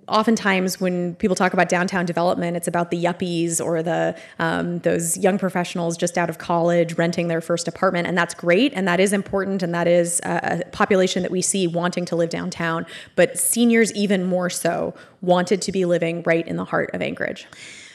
oftentimes 0.07 0.81
when 0.81 1.15
people 1.17 1.35
talk 1.35 1.53
about 1.53 1.69
downtown 1.69 2.07
development 2.07 2.57
it's 2.57 2.69
about 2.69 2.93
the 2.93 3.05
yuppies 3.05 3.61
or 3.61 3.83
the 3.83 4.17
um, 4.39 4.79
those 4.81 5.19
young 5.19 5.39
professionals 5.39 5.97
just 5.97 6.17
out 6.17 6.31
of 6.31 6.39
college 6.39 6.95
renting 6.95 7.27
their 7.27 7.41
first 7.41 7.67
apartment 7.67 8.07
and 8.07 8.17
that's 8.17 8.33
great 8.33 8.73
and 8.75 8.87
that 8.87 9.01
is 9.01 9.13
important 9.13 9.61
and 9.61 9.75
that 9.75 9.89
is 9.89 10.21
a, 10.25 10.63
a 10.63 10.71
population 10.71 11.23
that 11.23 11.33
we 11.33 11.43
see 11.43 11.67
wanting 11.67 12.05
to 12.05 12.15
live 12.15 12.31
downtown 12.31 12.87
but 13.17 13.37
seniors 13.37 13.93
even 13.95 14.25
more 14.25 14.49
so 14.49 14.95
wanted 15.21 15.61
to 15.61 15.73
be 15.73 15.85
living 15.85 16.23
right 16.25 16.47
in 16.47 16.57
the 16.57 16.65
heart 16.65 16.89
of 16.95 17.03
anchorage 17.03 17.49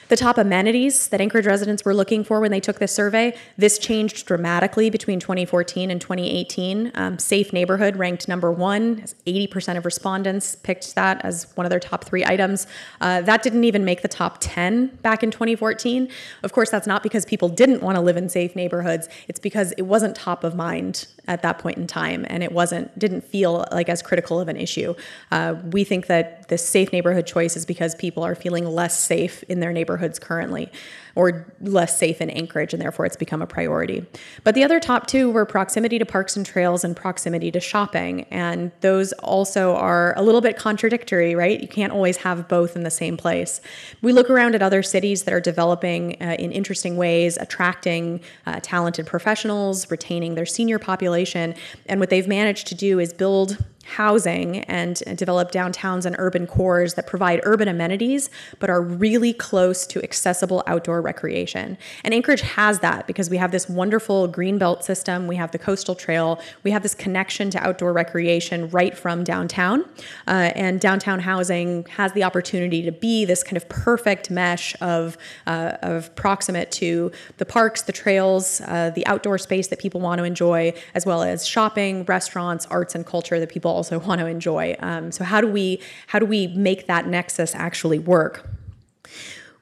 the 0.10 0.16
top 0.16 0.38
amenities 0.38 1.08
that 1.10 1.20
Anchorage 1.20 1.46
residents 1.46 1.84
were 1.84 1.94
looking 1.94 2.24
for 2.24 2.40
when 2.40 2.52
they 2.52 2.60
took 2.60 2.80
this 2.80 2.94
survey, 2.94 3.36
this 3.58 3.78
changed 3.78 4.26
dramatically 4.26 4.90
between 4.90 5.20
2014 5.20 5.92
and 5.92 6.00
2018. 6.00 6.92
Um, 6.96 7.20
safe 7.20 7.52
neighborhood 7.52 7.98
ranked 7.98 8.28
number 8.28 8.52
one. 8.52 9.04
80% 9.26 9.78
of 9.78 9.86
respondents 9.86 10.56
picked 10.56 10.96
that 10.96 11.24
as 11.26 11.52
one 11.56 11.66
of 11.66 11.70
their 11.70 11.80
top 11.80 12.06
three 12.06 12.24
items. 12.24 12.68
Uh, 13.02 13.22
that 13.22 13.44
didn't 13.44 13.66
even 13.66 13.84
make 13.84 14.02
the 14.02 14.08
top 14.08 14.38
10 14.40 14.88
back 15.02 15.24
in 15.24 15.32
2014. 15.32 16.10
Of 16.44 16.54
course, 16.54 16.70
that's 16.70 16.88
not 16.88 17.04
because 17.04 17.26
people 17.26 17.50
didn't 17.50 17.82
want 17.82 17.96
to 17.96 18.02
live 18.02 18.18
in 18.18 18.30
safe 18.30 18.56
neighborhoods. 18.56 19.10
It's 19.28 19.40
because 19.40 19.74
it 19.74 19.84
wasn't 19.84 20.16
top 20.16 20.44
of 20.44 20.56
mind 20.56 21.08
at 21.28 21.42
that 21.42 21.60
point 21.60 21.78
in 21.78 21.88
time, 21.88 22.26
and 22.30 22.44
it 22.44 22.52
wasn't 22.52 22.98
didn't 22.98 23.22
feel 23.22 23.66
like 23.72 23.90
as 23.90 24.02
critical 24.02 24.40
of 24.40 24.48
an 24.48 24.58
issue. 24.58 24.94
Uh, 25.32 25.56
we 25.72 25.84
think 25.84 26.08
that 26.08 26.48
this 26.48 26.68
safe 26.68 26.92
neighborhood 26.92 27.28
choice 27.28 27.56
is 27.56 27.66
because 27.66 27.96
people 27.96 28.24
are 28.24 28.36
feeling 28.36 28.66
less 28.66 28.98
safe 29.00 29.44
in 29.44 29.60
their 29.60 29.74
neighborhoods 29.74 30.20
currently 30.20 30.72
or 31.18 31.52
less 31.62 31.98
safe 31.98 32.22
in 32.22 32.30
Anchorage, 32.30 32.74
and 32.74 32.82
therefore 32.82 33.04
it's 33.08 33.18
become 33.18 33.42
a 33.42 33.48
priority. 33.48 34.06
But 34.44 34.54
the 34.54 34.64
other 34.64 34.80
top 34.80 35.08
two 35.08 35.32
were 35.32 35.46
proximity 35.48 35.98
to 35.98 36.06
parks 36.06 36.38
and 36.38 36.46
trails 36.46 36.84
and 36.84 36.96
proximity 36.96 37.50
to 37.52 37.60
shopping. 37.60 38.26
And 38.30 38.72
those 38.82 39.14
also 39.14 39.76
are 39.76 40.14
a 40.16 40.22
little 40.22 40.42
bit 40.42 40.58
contradictory, 40.58 41.34
right? 41.34 41.60
You 41.60 41.68
can't 41.68 41.92
always 41.92 42.18
have 42.18 42.48
both 42.48 42.76
in 42.76 42.84
the 42.84 42.92
same 42.92 43.18
place. 43.18 43.62
We 44.04 44.14
look 44.14 44.30
around 44.30 44.54
at 44.54 44.62
other 44.62 44.84
cities 44.84 45.24
that 45.24 45.34
are 45.34 45.42
developing 45.42 46.22
uh, 46.22 46.36
in 46.38 46.52
interesting 46.52 46.98
ways, 46.98 47.36
attracting 47.38 48.22
uh, 48.46 48.60
talented 48.62 49.08
professionals, 49.08 49.90
retaining 49.90 50.36
their 50.36 50.46
senior 50.46 50.78
population. 50.78 51.56
And 51.88 52.00
what 52.00 52.12
they've 52.12 52.28
managed 52.28 52.68
to 52.68 52.76
do 52.76 53.00
is 53.00 53.12
build 53.12 53.58
housing 53.88 54.60
and, 54.66 55.02
develop 55.16 55.52
downtowns 55.52 56.06
and 56.06 56.16
urban 56.20 56.46
cores 56.46 56.96
that 56.96 57.08
provide 57.08 57.40
urban 57.44 57.68
amenities 57.68 58.30
but 58.60 58.70
are 58.70 58.82
really 58.82 59.34
close 59.34 59.88
to 59.88 60.04
accessible 60.04 60.62
outdoor 60.68 61.02
recreation. 61.02 61.78
And 62.04 62.14
Anchorage 62.14 62.42
has 62.42 62.80
that 62.80 63.08
because 63.08 63.30
we 63.30 63.38
have 63.38 63.52
this 63.52 63.70
wonderful 63.70 64.28
green 64.28 64.58
belt 64.58 64.84
system, 64.84 65.28
we 65.28 65.38
have 65.38 65.52
the 65.52 65.58
coastal 65.58 65.96
trail, 65.96 66.40
we 66.64 66.72
have 66.72 66.84
this 66.84 66.94
connection 66.94 67.50
to 67.52 67.60
outdoor 67.66 67.94
recreation 67.94 68.70
right 68.70 68.96
from 68.98 69.24
downtown. 69.24 69.86
Uh, 70.28 70.52
and 70.56 70.82
downtown 70.82 71.20
housing 71.20 71.86
has 71.86 72.12
the 72.14 72.24
opportunity 72.24 72.82
to 72.84 72.92
be 72.92 73.24
this 73.24 73.44
kind 73.44 73.58
of 73.58 73.68
perfect 73.70 74.30
mesh 74.30 74.76
of, 74.82 75.18
uh, 75.48 75.78
of 75.82 76.14
proximate 76.16 76.70
to 76.72 77.12
the 77.38 77.46
parks, 77.46 77.84
the 77.84 77.94
trails, 77.94 78.62
uh, 78.66 78.92
the 78.94 79.06
outdoor 79.08 79.38
space 79.38 79.68
that 79.68 79.80
people 79.80 80.02
want 80.02 80.20
to 80.20 80.26
enjoy, 80.26 80.74
as 80.94 81.06
well 81.06 81.24
as 81.24 81.48
shopping, 81.48 82.04
restaurants, 82.06 82.66
arts, 82.68 82.94
and 82.94 83.06
culture 83.06 83.40
that 83.40 83.50
people 83.50 83.77
also 83.78 84.00
want 84.00 84.20
to 84.20 84.28
enjoy. 84.28 84.76
Um, 84.80 85.12
so 85.12 85.24
how 85.24 85.40
do 85.42 85.48
we 85.48 85.80
how 86.08 86.20
do 86.20 86.26
we 86.26 86.48
make 86.48 86.88
that 86.88 87.08
nexus 87.08 87.56
actually 87.56 88.00
work? 88.00 88.46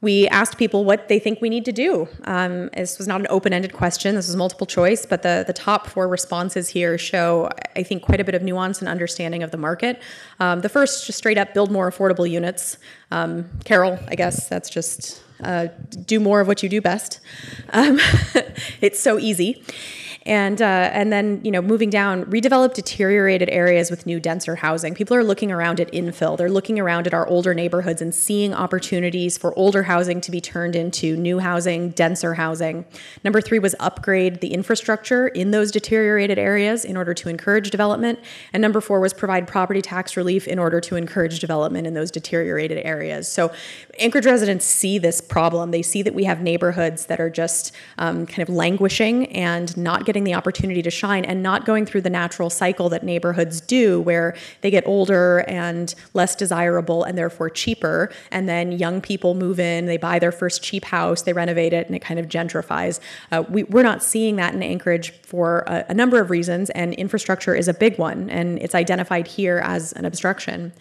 we 0.05 0.27
asked 0.27 0.59
people 0.59 0.85
what 0.85 1.07
they 1.07 1.17
think 1.17 1.41
we 1.41 1.49
need 1.49 1.65
to 1.65 1.71
do. 1.71 2.07
Um, 2.25 2.69
this 2.77 2.99
was 2.99 3.07
not 3.07 3.21
an 3.21 3.27
open-ended 3.31 3.73
question. 3.73 4.13
This 4.13 4.27
was 4.27 4.35
multiple 4.35 4.67
choice, 4.67 5.03
but 5.03 5.23
the, 5.23 5.43
the 5.47 5.51
top 5.51 5.87
four 5.87 6.07
responses 6.07 6.69
here 6.69 6.95
show, 6.99 7.49
I 7.75 7.81
think, 7.81 8.03
quite 8.03 8.19
a 8.19 8.23
bit 8.23 8.35
of 8.35 8.43
nuance 8.43 8.81
and 8.81 8.87
understanding 8.87 9.41
of 9.41 9.49
the 9.49 9.57
market. 9.57 9.99
Um, 10.39 10.61
the 10.61 10.69
first, 10.69 11.07
just 11.07 11.17
straight 11.17 11.39
up, 11.39 11.55
build 11.55 11.71
more 11.71 11.89
affordable 11.89 12.29
units. 12.29 12.77
Um, 13.09 13.49
Carol, 13.63 13.97
I 14.07 14.13
guess 14.13 14.47
that's 14.47 14.69
just 14.69 15.23
uh, 15.43 15.69
do 16.05 16.19
more 16.19 16.39
of 16.39 16.47
what 16.47 16.61
you 16.61 16.69
do 16.69 16.81
best. 16.81 17.19
Um, 17.73 17.97
it's 18.81 18.99
so 18.99 19.17
easy 19.17 19.63
and 20.25 20.59
uh, 20.61 20.89
and 20.91 21.13
then 21.13 21.39
you 21.43 21.51
know 21.51 21.61
moving 21.61 21.89
down, 21.89 22.25
redevelop 22.25 22.73
deteriorated 22.73 23.49
areas 23.49 23.91
with 23.91 24.05
new 24.05 24.19
denser 24.19 24.55
housing. 24.55 24.95
People 24.95 25.15
are 25.15 25.23
looking 25.23 25.51
around 25.51 25.79
at 25.79 25.91
infill. 25.91 26.35
They're 26.35 26.49
looking 26.49 26.79
around 26.79 27.05
at 27.05 27.13
our 27.13 27.27
older 27.27 27.53
neighborhoods 27.53 28.01
and 28.01 28.13
seeing 28.13 28.53
opportunities 28.53 29.37
for 29.37 29.57
older 29.57 29.83
housing 29.83 30.21
to 30.21 30.31
be 30.31 30.41
turned 30.41 30.75
into 30.75 31.15
new 31.15 31.39
housing, 31.39 31.89
denser 31.89 32.33
housing. 32.33 32.85
Number 33.23 33.39
three 33.39 33.59
was 33.59 33.75
upgrade 33.79 34.41
the 34.41 34.53
infrastructure 34.53 35.27
in 35.27 35.51
those 35.51 35.71
deteriorated 35.71 36.39
areas 36.39 36.85
in 36.85 36.97
order 36.97 37.13
to 37.13 37.29
encourage 37.29 37.69
development. 37.69 38.19
And 38.51 38.61
number 38.61 38.81
four 38.81 38.99
was 38.99 39.13
provide 39.13 39.47
property 39.47 39.81
tax 39.81 40.17
relief 40.17 40.47
in 40.47 40.57
order 40.57 40.81
to 40.81 40.95
encourage 40.95 41.39
development 41.39 41.85
in 41.85 41.93
those 41.93 42.09
deteriorated 42.09 42.83
areas. 42.83 43.27
So 43.27 43.51
Anchorage 43.99 44.25
residents 44.25 44.65
see 44.65 44.97
this 44.97 45.21
problem. 45.21 45.71
They 45.71 45.81
see 45.81 46.01
that 46.01 46.13
we 46.13 46.23
have 46.25 46.41
neighborhoods 46.41 47.05
that 47.05 47.19
are 47.19 47.29
just 47.29 47.73
um, 47.97 48.25
kind 48.25 48.47
of 48.47 48.53
languishing 48.53 49.27
and 49.27 49.75
not 49.77 50.05
getting 50.05 50.14
getting 50.15 50.23
the 50.23 50.33
opportunity 50.33 50.81
to 50.81 50.89
shine 50.89 51.25
and 51.25 51.43
not 51.43 51.65
going 51.65 51.85
through 51.85 51.99
the 51.99 52.09
natural 52.09 52.49
cycle 52.49 52.87
that 52.87 53.03
neighborhoods 53.03 53.59
do 53.59 53.99
where 53.99 54.33
they 54.61 54.71
get 54.71 54.81
older 54.87 55.39
and 55.45 55.93
less 56.13 56.37
desirable 56.37 57.03
and 57.03 57.17
therefore 57.17 57.49
cheaper 57.49 58.09
and 58.31 58.47
then 58.47 58.71
young 58.71 59.01
people 59.01 59.35
move 59.35 59.59
in 59.59 59.87
they 59.87 59.97
buy 59.97 60.17
their 60.17 60.31
first 60.31 60.63
cheap 60.63 60.85
house 60.85 61.23
they 61.23 61.33
renovate 61.33 61.73
it 61.73 61.85
and 61.87 61.97
it 61.97 61.99
kind 61.99 62.17
of 62.17 62.27
gentrifies. 62.27 63.01
Uh, 63.29 63.43
we, 63.49 63.63
we're 63.63 63.83
not 63.83 64.01
seeing 64.01 64.37
that 64.37 64.53
in 64.53 64.63
anchorage 64.63 65.11
for 65.11 65.65
a, 65.67 65.83
a 65.89 65.93
number 65.93 66.21
of 66.21 66.29
reasons 66.29 66.69
and 66.69 66.93
infrastructure 66.93 67.53
is 67.53 67.67
a 67.67 67.73
big 67.73 67.99
one 67.99 68.29
and 68.29 68.57
it's 68.59 68.73
identified 68.73 69.27
here 69.27 69.59
as 69.65 69.91
an 69.93 70.05
obstruction. 70.05 70.71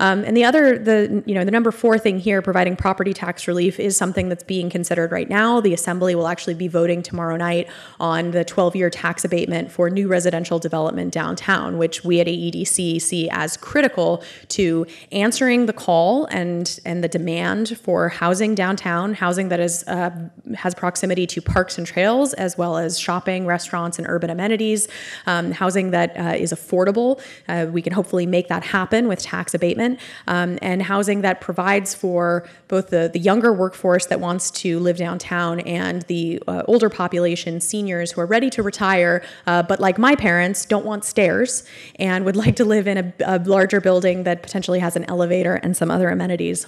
Um, 0.00 0.24
and 0.24 0.36
the 0.36 0.42
other 0.42 0.76
the 0.76 1.22
you 1.26 1.34
know 1.36 1.44
the 1.44 1.52
number 1.52 1.70
four 1.70 1.96
thing 1.96 2.18
here 2.18 2.42
providing 2.42 2.74
property 2.74 3.12
tax 3.12 3.46
relief 3.46 3.78
is 3.78 3.96
something 3.96 4.28
that's 4.28 4.42
being 4.42 4.68
considered 4.68 5.12
right 5.12 5.28
now. 5.28 5.60
The 5.60 5.74
assembly 5.74 6.16
will 6.16 6.26
actually 6.26 6.54
be 6.54 6.66
voting 6.66 7.04
tomorrow 7.04 7.36
night 7.36 7.68
on 8.00 8.32
the 8.32 8.44
12 8.44 8.74
year 8.74 8.79
tax 8.88 9.24
abatement 9.24 9.70
for 9.70 9.90
new 9.90 10.08
residential 10.08 10.58
development 10.58 11.12
downtown, 11.12 11.76
which 11.76 12.04
we 12.04 12.20
at 12.20 12.26
AEDC 12.26 13.02
see 13.02 13.28
as 13.30 13.56
critical 13.56 14.22
to 14.48 14.86
answering 15.12 15.66
the 15.66 15.72
call 15.72 16.26
and, 16.26 16.80
and 16.86 17.04
the 17.04 17.08
demand 17.08 17.76
for 17.78 18.08
housing 18.08 18.54
downtown, 18.54 19.12
housing 19.12 19.48
that 19.48 19.60
is, 19.60 19.84
uh, 19.88 20.10
has 20.54 20.74
proximity 20.74 21.26
to 21.26 21.42
parks 21.42 21.76
and 21.76 21.86
trails, 21.86 22.32
as 22.34 22.56
well 22.56 22.78
as 22.78 22.98
shopping, 22.98 23.44
restaurants, 23.46 23.98
and 23.98 24.06
urban 24.08 24.30
amenities, 24.30 24.88
um, 25.26 25.50
housing 25.52 25.90
that 25.90 26.16
uh, 26.16 26.34
is 26.36 26.52
affordable. 26.52 27.20
Uh, 27.48 27.66
we 27.70 27.82
can 27.82 27.92
hopefully 27.92 28.26
make 28.26 28.48
that 28.48 28.62
happen 28.62 29.08
with 29.08 29.20
tax 29.20 29.52
abatement, 29.54 29.98
um, 30.28 30.58
and 30.62 30.82
housing 30.82 31.22
that 31.22 31.40
provides 31.40 31.94
for 31.94 32.48
both 32.68 32.90
the, 32.90 33.10
the 33.12 33.18
younger 33.18 33.52
workforce 33.52 34.06
that 34.06 34.20
wants 34.20 34.50
to 34.50 34.78
live 34.78 34.96
downtown 34.96 35.60
and 35.60 36.02
the 36.02 36.42
uh, 36.46 36.62
older 36.68 36.88
population, 36.88 37.60
seniors 37.60 38.12
who 38.12 38.20
are 38.20 38.26
ready 38.26 38.48
to 38.50 38.62
retire, 38.70 39.22
uh, 39.46 39.62
but 39.70 39.78
like 39.80 39.98
my 39.98 40.14
parents, 40.14 40.64
don't 40.64 40.86
want 40.86 41.04
stairs 41.04 41.64
and 41.98 42.24
would 42.24 42.36
like 42.44 42.56
to 42.56 42.64
live 42.64 42.86
in 42.86 42.96
a, 42.98 43.06
a 43.34 43.36
larger 43.56 43.80
building 43.80 44.24
that 44.24 44.42
potentially 44.42 44.80
has 44.80 44.96
an 44.96 45.04
elevator 45.14 45.54
and 45.64 45.76
some 45.76 45.90
other 45.90 46.08
amenities. 46.08 46.66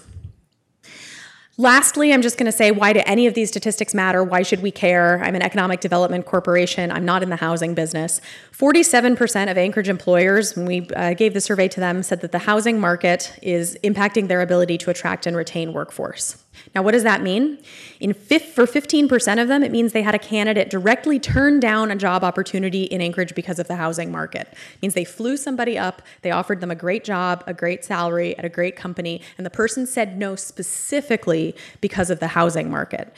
Lastly, 1.59 2.12
I'm 2.12 2.22
just 2.22 2.38
going 2.38 2.50
to 2.50 2.59
say 2.62 2.70
why 2.70 2.94
do 2.94 3.03
any 3.05 3.26
of 3.26 3.34
these 3.34 3.50
statistics 3.50 3.92
matter? 3.94 4.24
Why 4.24 4.42
should 4.42 4.62
we 4.62 4.70
care? 4.70 5.22
I'm 5.22 5.34
an 5.34 5.42
economic 5.42 5.80
development 5.80 6.24
corporation. 6.24 6.90
I'm 6.90 7.05
not 7.05 7.22
in 7.22 7.28
the 7.28 7.36
housing 7.36 7.74
business. 7.74 8.22
47% 8.53 9.50
of 9.50 9.59
Anchorage 9.59 9.90
employers, 9.90 10.57
when 10.57 10.64
we 10.66 10.88
uh, 10.96 11.12
gave 11.12 11.34
the 11.34 11.42
survey 11.42 11.68
to 11.68 11.78
them, 11.78 12.03
said 12.03 12.22
that 12.22 12.32
the 12.32 12.40
housing 12.40 12.80
market 12.80 13.38
is 13.42 13.78
impacting 13.84 14.28
their 14.28 14.40
ability 14.40 14.78
to 14.78 14.90
attract 14.90 15.26
and 15.26 15.36
retain 15.36 15.74
workforce. 15.74 16.41
Now, 16.75 16.83
what 16.83 16.93
does 16.93 17.03
that 17.03 17.23
mean? 17.23 17.59
In 18.01 18.14
fifth, 18.14 18.55
for 18.55 18.64
15% 18.64 19.43
of 19.43 19.49
them, 19.49 19.62
it 19.62 19.70
means 19.70 19.93
they 19.93 20.03
had 20.03 20.14
a 20.14 20.18
candidate 20.18 20.70
directly 20.70 21.18
turn 21.20 21.61
down 21.61 21.91
a 21.91 21.97
job 21.97 22.25
opportunity 22.25 22.85
in 22.85 23.03
Anchorage 23.03 23.35
because 23.35 23.59
of 23.59 23.68
the 23.68 23.77
housing 23.77 24.11
market. 24.11 24.49
It 24.51 24.83
means 24.83 24.95
they 24.95 25.05
flew 25.05 25.37
somebody 25.37 25.77
up, 25.77 26.01
they 26.23 26.31
offered 26.31 26.61
them 26.61 26.70
a 26.70 26.75
great 26.75 27.05
job, 27.05 27.45
a 27.47 27.53
great 27.53 27.85
salary 27.85 28.37
at 28.39 28.45
a 28.45 28.49
great 28.49 28.75
company, 28.75 29.20
and 29.37 29.45
the 29.45 29.51
person 29.51 29.87
said 29.87 30.18
no 30.18 30.35
specifically 30.35 31.55
because 31.83 32.09
of 32.09 32.20
the 32.20 32.29
housing 32.29 32.70
market. 32.70 33.12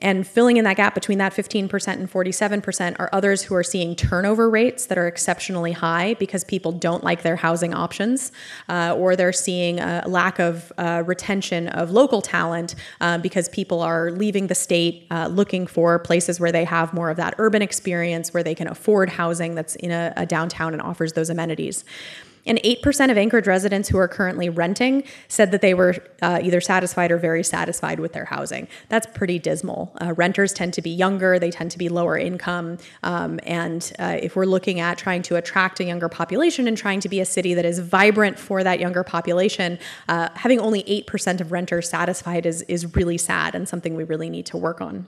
And 0.00 0.26
filling 0.26 0.56
in 0.56 0.64
that 0.64 0.76
gap 0.76 0.94
between 0.94 1.18
that 1.18 1.32
15% 1.32 1.88
and 1.88 2.10
47% 2.10 2.96
are 2.98 3.10
others 3.12 3.42
who 3.42 3.54
are 3.54 3.62
seeing 3.62 3.94
turnover 3.94 4.48
rates 4.48 4.86
that 4.86 4.98
are 4.98 5.06
exceptionally 5.06 5.72
high 5.72 6.14
because 6.14 6.44
people 6.44 6.72
don't 6.72 7.04
like 7.04 7.22
their 7.22 7.36
housing 7.36 7.74
options, 7.74 8.32
uh, 8.68 8.94
or 8.96 9.16
they're 9.16 9.32
seeing 9.32 9.80
a 9.80 10.04
lack 10.06 10.38
of 10.38 10.72
uh, 10.78 11.02
retention 11.06 11.68
of 11.68 11.90
local 11.90 12.22
talent 12.22 12.74
uh, 13.00 13.18
because 13.18 13.48
people 13.50 13.82
are 13.82 14.10
leaving 14.10 14.46
the 14.46 14.54
state 14.54 15.06
uh, 15.10 15.26
looking 15.26 15.66
for 15.66 15.98
places 15.98 16.40
where 16.40 16.52
they 16.52 16.64
have 16.64 16.92
more 16.94 17.10
of 17.10 17.16
that 17.16 17.34
urban 17.38 17.62
experience, 17.62 18.32
where 18.32 18.42
they 18.42 18.54
can 18.54 18.68
afford 18.68 19.10
housing 19.10 19.54
that's 19.54 19.76
in 19.76 19.90
a, 19.90 20.12
a 20.16 20.26
downtown 20.26 20.72
and 20.72 20.82
offers 20.82 21.12
those 21.12 21.30
amenities. 21.30 21.84
And 22.46 22.58
8% 22.62 23.10
of 23.10 23.18
Anchorage 23.18 23.46
residents 23.46 23.88
who 23.88 23.98
are 23.98 24.08
currently 24.08 24.48
renting 24.48 25.04
said 25.28 25.50
that 25.50 25.60
they 25.60 25.74
were 25.74 25.96
uh, 26.22 26.40
either 26.42 26.60
satisfied 26.60 27.10
or 27.10 27.18
very 27.18 27.42
satisfied 27.42 28.00
with 28.00 28.12
their 28.12 28.24
housing. 28.24 28.68
That's 28.88 29.06
pretty 29.06 29.38
dismal. 29.38 29.94
Uh, 30.00 30.12
renters 30.14 30.52
tend 30.52 30.74
to 30.74 30.82
be 30.82 30.90
younger, 30.90 31.38
they 31.38 31.50
tend 31.50 31.70
to 31.72 31.78
be 31.78 31.88
lower 31.88 32.16
income. 32.16 32.78
Um, 33.02 33.40
and 33.44 33.92
uh, 33.98 34.18
if 34.20 34.36
we're 34.36 34.46
looking 34.46 34.80
at 34.80 34.98
trying 34.98 35.22
to 35.22 35.36
attract 35.36 35.80
a 35.80 35.84
younger 35.84 36.08
population 36.08 36.66
and 36.66 36.76
trying 36.76 37.00
to 37.00 37.08
be 37.08 37.20
a 37.20 37.26
city 37.26 37.54
that 37.54 37.64
is 37.64 37.78
vibrant 37.78 38.38
for 38.38 38.64
that 38.64 38.80
younger 38.80 39.04
population, 39.04 39.78
uh, 40.08 40.28
having 40.34 40.60
only 40.60 40.82
8% 40.84 41.40
of 41.40 41.52
renters 41.52 41.88
satisfied 41.88 42.46
is, 42.46 42.62
is 42.62 42.94
really 42.94 43.18
sad 43.18 43.54
and 43.54 43.68
something 43.68 43.94
we 43.94 44.04
really 44.04 44.30
need 44.30 44.46
to 44.46 44.56
work 44.56 44.80
on. 44.80 45.06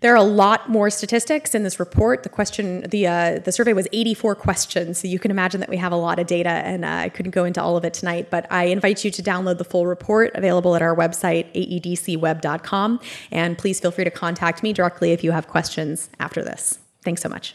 There 0.00 0.12
are 0.12 0.16
a 0.16 0.22
lot 0.22 0.68
more 0.68 0.90
statistics 0.90 1.54
in 1.54 1.62
this 1.62 1.80
report. 1.80 2.22
The 2.22 2.28
question, 2.28 2.82
the 2.82 3.06
uh, 3.06 3.38
the 3.38 3.52
survey 3.52 3.72
was 3.72 3.88
84 3.92 4.34
questions, 4.34 4.98
so 4.98 5.08
you 5.08 5.18
can 5.18 5.30
imagine 5.30 5.60
that 5.60 5.68
we 5.68 5.76
have 5.78 5.92
a 5.92 5.96
lot 5.96 6.18
of 6.18 6.26
data, 6.26 6.50
and 6.50 6.84
uh, 6.84 6.88
I 6.88 7.08
couldn't 7.08 7.32
go 7.32 7.44
into 7.44 7.62
all 7.62 7.76
of 7.76 7.84
it 7.84 7.94
tonight. 7.94 8.30
But 8.30 8.46
I 8.50 8.64
invite 8.64 9.04
you 9.04 9.10
to 9.10 9.22
download 9.22 9.58
the 9.58 9.64
full 9.64 9.86
report 9.86 10.32
available 10.34 10.76
at 10.76 10.82
our 10.82 10.94
website 10.94 11.52
aedcweb.com, 11.54 13.00
and 13.30 13.56
please 13.56 13.80
feel 13.80 13.90
free 13.90 14.04
to 14.04 14.10
contact 14.10 14.62
me 14.62 14.72
directly 14.72 15.12
if 15.12 15.24
you 15.24 15.32
have 15.32 15.48
questions 15.48 16.10
after 16.20 16.42
this. 16.42 16.78
Thanks 17.02 17.22
so 17.22 17.28
much. 17.28 17.54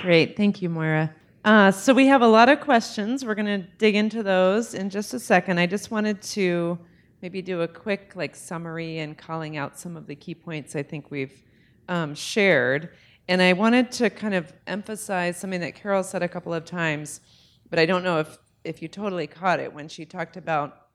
Great, 0.00 0.36
thank 0.36 0.60
you, 0.60 0.68
Moira. 0.68 1.14
Uh, 1.44 1.70
so 1.70 1.92
we 1.92 2.06
have 2.06 2.22
a 2.22 2.26
lot 2.26 2.48
of 2.48 2.58
questions. 2.60 3.22
We're 3.22 3.34
going 3.34 3.60
to 3.60 3.68
dig 3.76 3.96
into 3.96 4.22
those 4.22 4.72
in 4.72 4.88
just 4.88 5.12
a 5.12 5.20
second. 5.20 5.58
I 5.58 5.66
just 5.66 5.90
wanted 5.90 6.22
to 6.22 6.78
maybe 7.20 7.42
do 7.42 7.60
a 7.60 7.68
quick 7.68 8.12
like 8.16 8.34
summary 8.34 9.00
and 9.00 9.18
calling 9.18 9.58
out 9.58 9.78
some 9.78 9.94
of 9.94 10.06
the 10.06 10.14
key 10.14 10.34
points 10.34 10.74
I 10.74 10.82
think 10.82 11.10
we've 11.10 11.42
um, 11.90 12.14
shared. 12.14 12.94
And 13.28 13.42
I 13.42 13.52
wanted 13.52 13.92
to 13.92 14.08
kind 14.08 14.32
of 14.32 14.54
emphasize 14.66 15.38
something 15.38 15.60
that 15.60 15.74
Carol 15.74 16.02
said 16.02 16.22
a 16.22 16.28
couple 16.28 16.54
of 16.54 16.64
times, 16.64 17.20
but 17.68 17.78
I 17.78 17.84
don't 17.84 18.04
know 18.04 18.20
if, 18.20 18.38
if 18.64 18.80
you 18.80 18.88
totally 18.88 19.26
caught 19.26 19.60
it 19.60 19.70
when 19.70 19.86
she 19.86 20.06
talked 20.06 20.38
about 20.38 20.86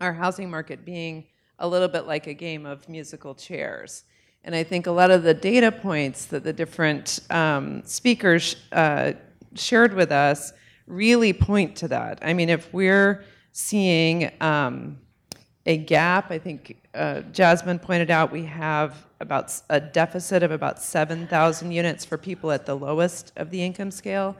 our 0.00 0.12
housing 0.12 0.50
market 0.50 0.84
being 0.84 1.28
a 1.60 1.68
little 1.68 1.88
bit 1.88 2.08
like 2.08 2.26
a 2.26 2.34
game 2.34 2.66
of 2.66 2.88
musical 2.88 3.36
chairs. 3.36 4.02
And 4.42 4.52
I 4.52 4.64
think 4.64 4.88
a 4.88 4.92
lot 4.92 5.12
of 5.12 5.22
the 5.22 5.34
data 5.34 5.70
points 5.70 6.24
that 6.26 6.42
the 6.42 6.52
different 6.52 7.20
um, 7.30 7.82
speakers 7.84 8.56
uh, 8.72 9.12
shared 9.56 9.94
with 9.94 10.12
us 10.12 10.52
really 10.86 11.32
point 11.32 11.76
to 11.76 11.88
that. 11.88 12.18
I 12.22 12.32
mean, 12.32 12.48
if 12.48 12.72
we're 12.72 13.24
seeing 13.52 14.30
um, 14.40 14.98
a 15.64 15.76
gap, 15.76 16.30
I 16.30 16.38
think 16.38 16.80
uh, 16.94 17.22
Jasmine 17.32 17.78
pointed 17.78 18.10
out 18.10 18.30
we 18.30 18.44
have 18.44 19.06
about 19.20 19.52
a 19.70 19.80
deficit 19.80 20.42
of 20.42 20.50
about 20.50 20.80
7,000 20.80 21.72
units 21.72 22.04
for 22.04 22.18
people 22.18 22.50
at 22.52 22.66
the 22.66 22.74
lowest 22.74 23.32
of 23.36 23.50
the 23.50 23.62
income 23.62 23.90
scale. 23.90 24.36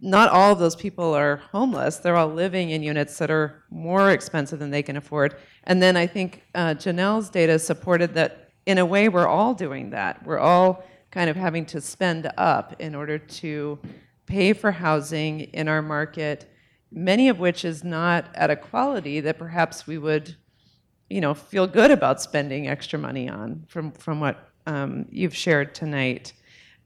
Not 0.00 0.30
all 0.30 0.52
of 0.52 0.58
those 0.58 0.74
people 0.74 1.14
are 1.14 1.36
homeless. 1.52 1.98
They're 1.98 2.16
all 2.16 2.28
living 2.28 2.70
in 2.70 2.82
units 2.82 3.18
that 3.18 3.30
are 3.30 3.62
more 3.70 4.10
expensive 4.10 4.58
than 4.58 4.70
they 4.70 4.82
can 4.82 4.96
afford. 4.96 5.36
And 5.64 5.82
then 5.82 5.96
I 5.96 6.06
think 6.06 6.42
uh, 6.54 6.74
Janelle's 6.74 7.28
data 7.28 7.58
supported 7.58 8.14
that 8.14 8.50
in 8.66 8.78
a 8.78 8.86
way 8.86 9.08
we're 9.08 9.28
all 9.28 9.54
doing 9.54 9.90
that. 9.90 10.24
We're 10.24 10.38
all 10.38 10.84
kind 11.10 11.30
of 11.30 11.36
having 11.36 11.66
to 11.66 11.80
spend 11.80 12.30
up 12.36 12.74
in 12.80 12.94
order 12.94 13.18
to 13.18 13.78
pay 14.26 14.52
for 14.52 14.72
housing 14.72 15.40
in 15.40 15.68
our 15.68 15.82
market, 15.82 16.50
many 16.90 17.28
of 17.28 17.38
which 17.38 17.64
is 17.64 17.84
not 17.84 18.26
at 18.34 18.50
a 18.50 18.56
quality 18.56 19.20
that 19.20 19.38
perhaps 19.38 19.86
we 19.86 19.98
would, 19.98 20.34
you 21.10 21.20
know, 21.20 21.34
feel 21.34 21.66
good 21.66 21.90
about 21.90 22.22
spending 22.22 22.68
extra 22.68 22.98
money 22.98 23.28
on 23.28 23.64
from, 23.68 23.92
from 23.92 24.20
what 24.20 24.50
um, 24.66 25.06
you've 25.10 25.34
shared 25.34 25.74
tonight. 25.74 26.32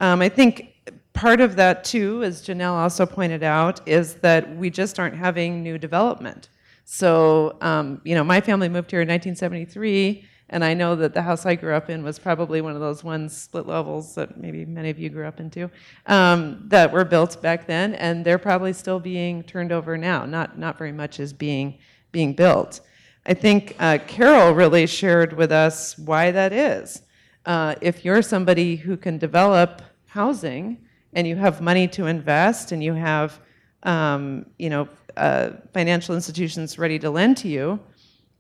Um, 0.01 0.21
I 0.21 0.29
think 0.29 0.75
part 1.13 1.41
of 1.41 1.57
that 1.57 1.85
too, 1.85 2.23
as 2.23 2.47
Janelle 2.47 2.75
also 2.75 3.07
pointed 3.07 3.43
out, 3.43 3.87
is 3.87 4.15
that 4.17 4.57
we 4.57 4.71
just 4.71 4.99
aren't 4.99 5.17
having 5.17 5.63
new 5.63 5.79
development. 5.79 6.49
So, 6.85 7.57
um, 7.61 8.01
you 8.05 8.15
know, 8.15 8.25
my 8.25 8.41
family 8.41 8.69
moved 8.69 8.91
here 8.91 9.03
in 9.03 9.09
1973 9.09 10.25
and 10.51 10.65
I 10.65 10.75
know 10.75 10.97
that 10.97 11.13
the 11.13 11.23
house 11.23 11.45
I 11.45 11.55
grew 11.55 11.75
up 11.75 11.91
in 11.91 12.03
was 12.03 12.19
probably 12.19 12.61
one 12.61 12.75
of 12.75 12.81
those 12.81 13.05
ones 13.05 13.37
split 13.37 13.67
levels 13.67 14.15
that 14.15 14.39
maybe 14.39 14.65
many 14.65 14.89
of 14.89 14.99
you 14.99 15.11
grew 15.11 15.27
up 15.27 15.41
into 15.41 15.71
um, 16.07 16.63
that 16.69 16.91
were 16.91 17.05
built 17.05 17.41
back 17.43 17.67
then, 17.67 17.95
and 17.95 18.25
they're 18.25 18.39
probably 18.39 18.73
still 18.73 18.99
being 18.99 19.43
turned 19.43 19.73
over 19.73 19.99
now. 19.99 20.25
Not 20.25 20.59
not 20.59 20.79
very 20.79 20.93
much 20.93 21.21
is 21.21 21.33
being 21.33 21.79
being 22.13 22.33
built. 22.33 22.81
I 23.27 23.35
think 23.35 23.77
uh, 23.79 23.99
Carol 24.07 24.53
really 24.53 24.87
shared 24.87 25.35
with 25.35 25.53
us 25.53 25.99
why 25.99 26.31
that 26.31 26.53
is. 26.53 27.03
Uh, 27.45 27.75
if 27.83 28.05
you're 28.05 28.23
somebody 28.23 28.77
who 28.77 28.97
can 28.97 29.19
develop 29.19 29.83
housing 30.07 30.79
and 31.13 31.27
you 31.27 31.37
have 31.37 31.61
money 31.61 31.87
to 31.89 32.07
invest 32.07 32.73
and 32.73 32.83
you 32.83 32.95
have 32.95 33.41
um, 33.83 34.47
you 34.59 34.71
know 34.71 34.89
uh, 35.19 35.51
financial 35.75 36.15
institutions 36.15 36.79
ready 36.79 36.99
to 36.99 37.11
lend 37.11 37.37
to 37.37 37.49
you 37.49 37.79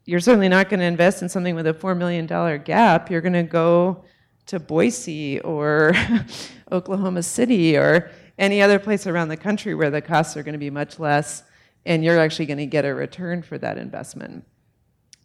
you're 0.09 0.21
certainly 0.21 0.49
not 0.49 0.71
going 0.71 0.81
to 0.81 0.87
invest 0.87 1.21
in 1.21 1.29
something 1.29 1.55
with 1.55 1.67
a 1.67 1.75
$4 1.75 1.95
million 1.95 2.25
gap. 2.65 3.11
You're 3.11 3.21
going 3.21 3.35
to 3.35 3.43
go 3.43 4.05
to 4.47 4.59
Boise 4.59 5.39
or 5.41 5.93
Oklahoma 6.73 7.23
City 7.23 7.77
or 7.77 8.11
any 8.39 8.63
other 8.63 8.79
place 8.79 9.07
around 9.07 9.29
the 9.29 9.37
country 9.37 9.75
where 9.75 9.91
the 9.91 10.01
costs 10.01 10.35
are 10.35 10.43
going 10.43 10.55
to 10.55 10.59
be 10.59 10.71
much 10.71 10.99
less 10.99 11.43
and 11.85 12.03
you're 12.03 12.19
actually 12.19 12.47
going 12.47 12.57
to 12.57 12.65
get 12.65 12.87
a 12.87 12.95
return 12.95 13.43
for 13.43 13.59
that 13.59 13.77
investment. 13.77 14.47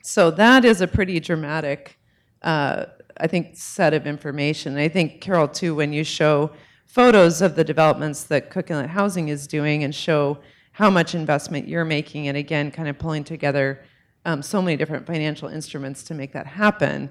So 0.04 0.30
that 0.32 0.66
is 0.66 0.82
a 0.82 0.88
pretty 0.88 1.18
dramatic, 1.22 1.98
uh, 2.42 2.88
I 3.16 3.28
think, 3.28 3.56
set 3.56 3.94
of 3.94 4.06
information. 4.06 4.76
I 4.76 4.90
think, 4.90 5.22
Carol, 5.22 5.48
too, 5.48 5.76
when 5.76 5.94
you 5.94 6.04
show 6.04 6.52
photos 6.88 7.42
of 7.42 7.56
the 7.56 7.64
developments 7.64 8.26
that 8.26 8.50
Cook 8.50 8.70
Inlet 8.70 8.90
Housing 8.90 9.30
is 9.30 9.48
doing 9.48 9.86
and 9.86 9.96
show 9.96 10.40
how 10.74 10.90
much 10.90 11.16
investment 11.16 11.70
you're 11.70 11.86
making, 11.86 12.28
and 12.28 12.36
again, 12.36 12.70
kind 12.70 12.90
of 12.90 13.00
pulling 13.00 13.24
together 13.24 13.86
um, 14.26 14.42
so 14.42 14.62
many 14.62 14.78
different 14.78 15.06
financial 15.06 15.50
instruments 15.50 16.04
to 16.04 16.14
make 16.14 16.34
that 16.34 16.48
happen, 16.48 17.10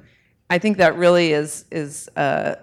I 0.49 0.59
think 0.59 0.77
that 0.79 0.97
really 0.97 1.33
is 1.33 1.65
is 1.71 2.09
uh, 2.17 2.57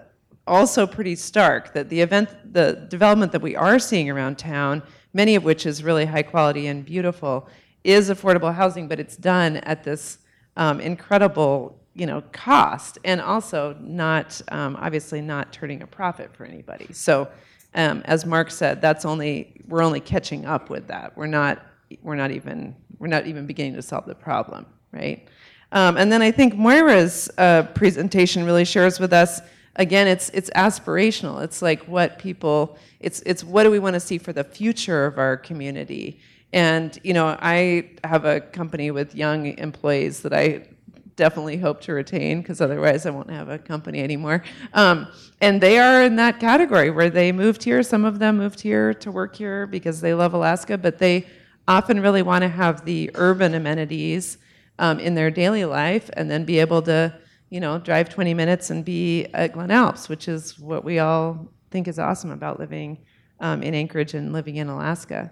also 0.46 0.86
pretty 0.86 1.16
stark. 1.16 1.72
That 1.74 1.88
the 1.88 2.00
event, 2.00 2.52
the 2.52 2.86
development 2.88 3.32
that 3.32 3.42
we 3.42 3.56
are 3.56 3.78
seeing 3.78 4.10
around 4.10 4.38
town, 4.38 4.82
many 5.12 5.34
of 5.34 5.44
which 5.44 5.66
is 5.66 5.82
really 5.82 6.06
high 6.06 6.22
quality 6.22 6.66
and 6.66 6.84
beautiful, 6.84 7.48
is 7.84 8.10
affordable 8.10 8.54
housing, 8.54 8.88
but 8.88 9.00
it's 9.00 9.16
done 9.16 9.58
at 9.58 9.84
this 9.84 10.18
um, 10.56 10.80
incredible, 10.80 11.78
you 11.94 12.06
know, 12.06 12.22
cost, 12.32 12.98
and 13.04 13.20
also 13.20 13.76
not 13.80 14.40
um, 14.48 14.76
obviously 14.80 15.20
not 15.20 15.52
turning 15.52 15.82
a 15.82 15.86
profit 15.86 16.34
for 16.34 16.44
anybody. 16.44 16.92
So, 16.92 17.28
um, 17.74 18.02
as 18.04 18.26
Mark 18.26 18.50
said, 18.50 18.80
that's 18.80 19.04
only 19.04 19.62
we're 19.68 19.82
only 19.82 20.00
catching 20.00 20.44
up 20.44 20.70
with 20.70 20.88
that. 20.88 21.16
We're 21.16 21.26
not 21.26 21.64
we're 22.02 22.16
not 22.16 22.30
even 22.30 22.74
we're 23.00 23.08
not 23.08 23.26
even 23.26 23.46
beginning 23.46 23.74
to 23.74 23.82
solve 23.82 24.06
the 24.06 24.14
problem, 24.14 24.66
right? 24.92 25.26
Um, 25.72 25.96
and 25.96 26.12
then 26.12 26.22
I 26.22 26.30
think 26.30 26.54
Moira's 26.54 27.28
uh, 27.38 27.64
presentation 27.74 28.44
really 28.44 28.64
shares 28.64 29.00
with 29.00 29.12
us 29.12 29.40
again 29.76 30.06
it's 30.06 30.28
it's 30.30 30.50
aspirational. 30.50 31.42
It's 31.42 31.62
like 31.62 31.82
what 31.88 32.18
people 32.18 32.78
it's 33.00 33.20
it's 33.26 33.42
what 33.42 33.64
do 33.64 33.70
we 33.70 33.78
want 33.78 33.94
to 33.94 34.00
see 34.00 34.18
for 34.18 34.32
the 34.32 34.44
future 34.44 35.06
of 35.06 35.18
our 35.18 35.36
community? 35.36 36.20
And 36.52 36.98
you 37.04 37.14
know 37.14 37.38
i 37.40 37.90
have 38.02 38.24
a 38.24 38.40
company 38.40 38.90
with 38.90 39.14
young 39.14 39.56
employees 39.58 40.20
that 40.22 40.32
i 40.32 40.66
definitely 41.14 41.56
hope 41.56 41.80
to 41.82 41.92
retain 41.92 42.40
because 42.40 42.60
otherwise 42.60 43.06
i 43.06 43.10
won't 43.10 43.30
have 43.30 43.48
a 43.48 43.58
company 43.58 44.00
anymore. 44.00 44.42
Um, 44.74 45.06
and 45.40 45.60
they 45.60 45.78
are 45.78 46.02
in 46.02 46.16
that 46.16 46.40
category 46.40 46.90
where 46.90 47.08
they 47.08 47.30
moved 47.30 47.62
here 47.62 47.84
some 47.84 48.04
of 48.04 48.18
them 48.18 48.38
moved 48.38 48.60
here 48.60 48.92
to 48.94 49.12
work 49.12 49.36
here 49.36 49.66
because 49.68 50.00
they 50.00 50.12
love 50.12 50.34
alaska 50.34 50.76
but 50.76 50.98
they 50.98 51.26
often 51.68 52.00
really 52.00 52.22
want 52.22 52.42
to 52.42 52.48
have 52.48 52.84
the 52.84 53.10
urban 53.14 53.54
amenities 53.54 54.38
um, 54.78 54.98
in 54.98 55.14
their 55.14 55.30
daily 55.30 55.64
life 55.64 56.10
and 56.14 56.30
then 56.30 56.44
be 56.44 56.58
able 56.58 56.82
to 56.82 57.14
you 57.50 57.58
know, 57.58 57.78
drive 57.78 58.08
20 58.08 58.32
minutes 58.32 58.70
and 58.70 58.84
be 58.84 59.26
at 59.34 59.52
Glen 59.52 59.72
Alps, 59.72 60.08
which 60.08 60.28
is 60.28 60.58
what 60.58 60.84
we 60.84 61.00
all 61.00 61.48
think 61.70 61.88
is 61.88 61.98
awesome 61.98 62.30
about 62.30 62.60
living 62.60 62.98
um, 63.40 63.62
in 63.62 63.74
Anchorage 63.74 64.14
and 64.14 64.32
living 64.32 64.56
in 64.56 64.68
Alaska. 64.68 65.30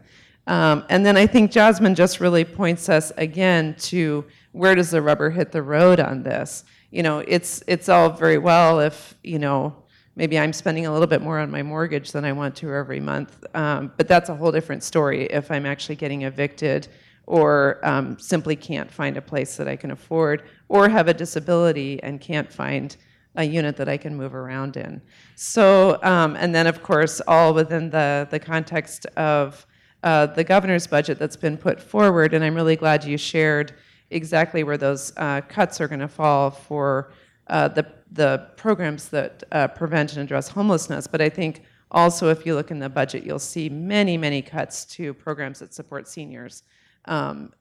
Um, 0.48 0.84
and 0.88 1.06
then 1.06 1.16
I 1.16 1.26
think 1.26 1.52
Jasmine 1.52 1.94
just 1.94 2.20
really 2.20 2.44
points 2.44 2.88
us 2.88 3.12
again 3.16 3.76
to 3.80 4.24
where 4.52 4.74
does 4.74 4.90
the 4.90 5.00
rubber 5.00 5.30
hit 5.30 5.52
the 5.52 5.62
road 5.62 6.00
on 6.00 6.22
this? 6.22 6.64
You 6.90 7.02
know, 7.02 7.18
it's 7.20 7.62
it's 7.66 7.88
all 7.88 8.10
very 8.10 8.38
well 8.38 8.80
if 8.80 9.14
you 9.22 9.38
know 9.38 9.84
maybe 10.18 10.38
I'm 10.38 10.52
spending 10.52 10.86
a 10.86 10.92
little 10.92 11.06
bit 11.06 11.22
more 11.22 11.38
on 11.38 11.50
my 11.50 11.62
mortgage 11.62 12.10
than 12.10 12.24
I 12.24 12.32
want 12.32 12.56
to 12.56 12.74
every 12.74 13.00
month, 13.00 13.46
um, 13.54 13.92
but 13.96 14.08
that's 14.08 14.28
a 14.28 14.34
whole 14.34 14.52
different 14.52 14.82
story 14.82 15.26
if 15.26 15.50
I'm 15.50 15.64
actually 15.64 15.94
getting 15.94 16.22
evicted 16.22 16.88
or 17.24 17.78
um, 17.84 18.18
simply 18.18 18.56
can't 18.56 18.90
find 18.90 19.16
a 19.16 19.22
place 19.22 19.56
that 19.58 19.68
I 19.68 19.76
can 19.76 19.90
afford, 19.90 20.44
or 20.68 20.88
have 20.88 21.08
a 21.08 21.14
disability 21.14 22.02
and 22.02 22.20
can't 22.20 22.50
find 22.50 22.96
a 23.36 23.44
unit 23.44 23.76
that 23.76 23.88
I 23.88 23.98
can 23.98 24.16
move 24.16 24.34
around 24.34 24.78
in. 24.78 25.00
So, 25.36 26.02
um, 26.02 26.36
and 26.36 26.54
then 26.54 26.66
of 26.66 26.82
course, 26.82 27.20
all 27.28 27.52
within 27.52 27.90
the, 27.90 28.26
the 28.30 28.38
context 28.38 29.04
of 29.16 29.66
uh, 30.02 30.26
the 30.26 30.42
governor's 30.42 30.86
budget 30.86 31.18
that's 31.18 31.36
been 31.36 31.58
put 31.58 31.80
forward, 31.80 32.32
and 32.32 32.42
I'm 32.42 32.54
really 32.54 32.76
glad 32.76 33.04
you 33.04 33.18
shared 33.18 33.74
exactly 34.10 34.64
where 34.64 34.78
those 34.78 35.12
uh, 35.18 35.42
cuts 35.42 35.82
are 35.82 35.86
going 35.86 36.00
to 36.00 36.08
fall 36.08 36.50
for 36.50 37.12
uh, 37.48 37.68
the, 37.68 37.86
the 38.12 38.48
programs 38.56 39.08
that 39.10 39.44
uh, 39.52 39.68
prevent 39.68 40.12
and 40.12 40.22
address 40.22 40.48
homelessness. 40.48 41.06
But 41.06 41.20
I 41.20 41.28
think 41.28 41.62
also, 41.90 42.28
if 42.28 42.44
you 42.44 42.54
look 42.54 42.70
in 42.70 42.78
the 42.78 42.88
budget, 42.88 43.24
you'll 43.24 43.38
see 43.38 43.68
many, 43.68 44.16
many 44.16 44.42
cuts 44.42 44.84
to 44.86 45.14
programs 45.14 45.58
that 45.60 45.72
support 45.72 46.06
seniors 46.06 46.62
um, 47.06 47.52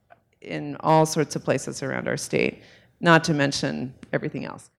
in 0.42 0.76
all 0.82 1.06
sorts 1.06 1.36
of 1.36 1.44
places 1.44 1.82
around 1.82 2.08
our 2.08 2.18
state, 2.18 2.62
not 3.00 3.24
to 3.24 3.34
mention 3.34 3.94
everything 4.12 4.46
else. 4.46 4.70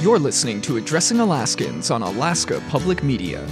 You're 0.00 0.18
listening 0.18 0.60
to 0.62 0.76
Addressing 0.76 1.18
Alaskans 1.18 1.90
on 1.90 2.02
Alaska 2.02 2.62
Public 2.68 3.02
Media. 3.02 3.44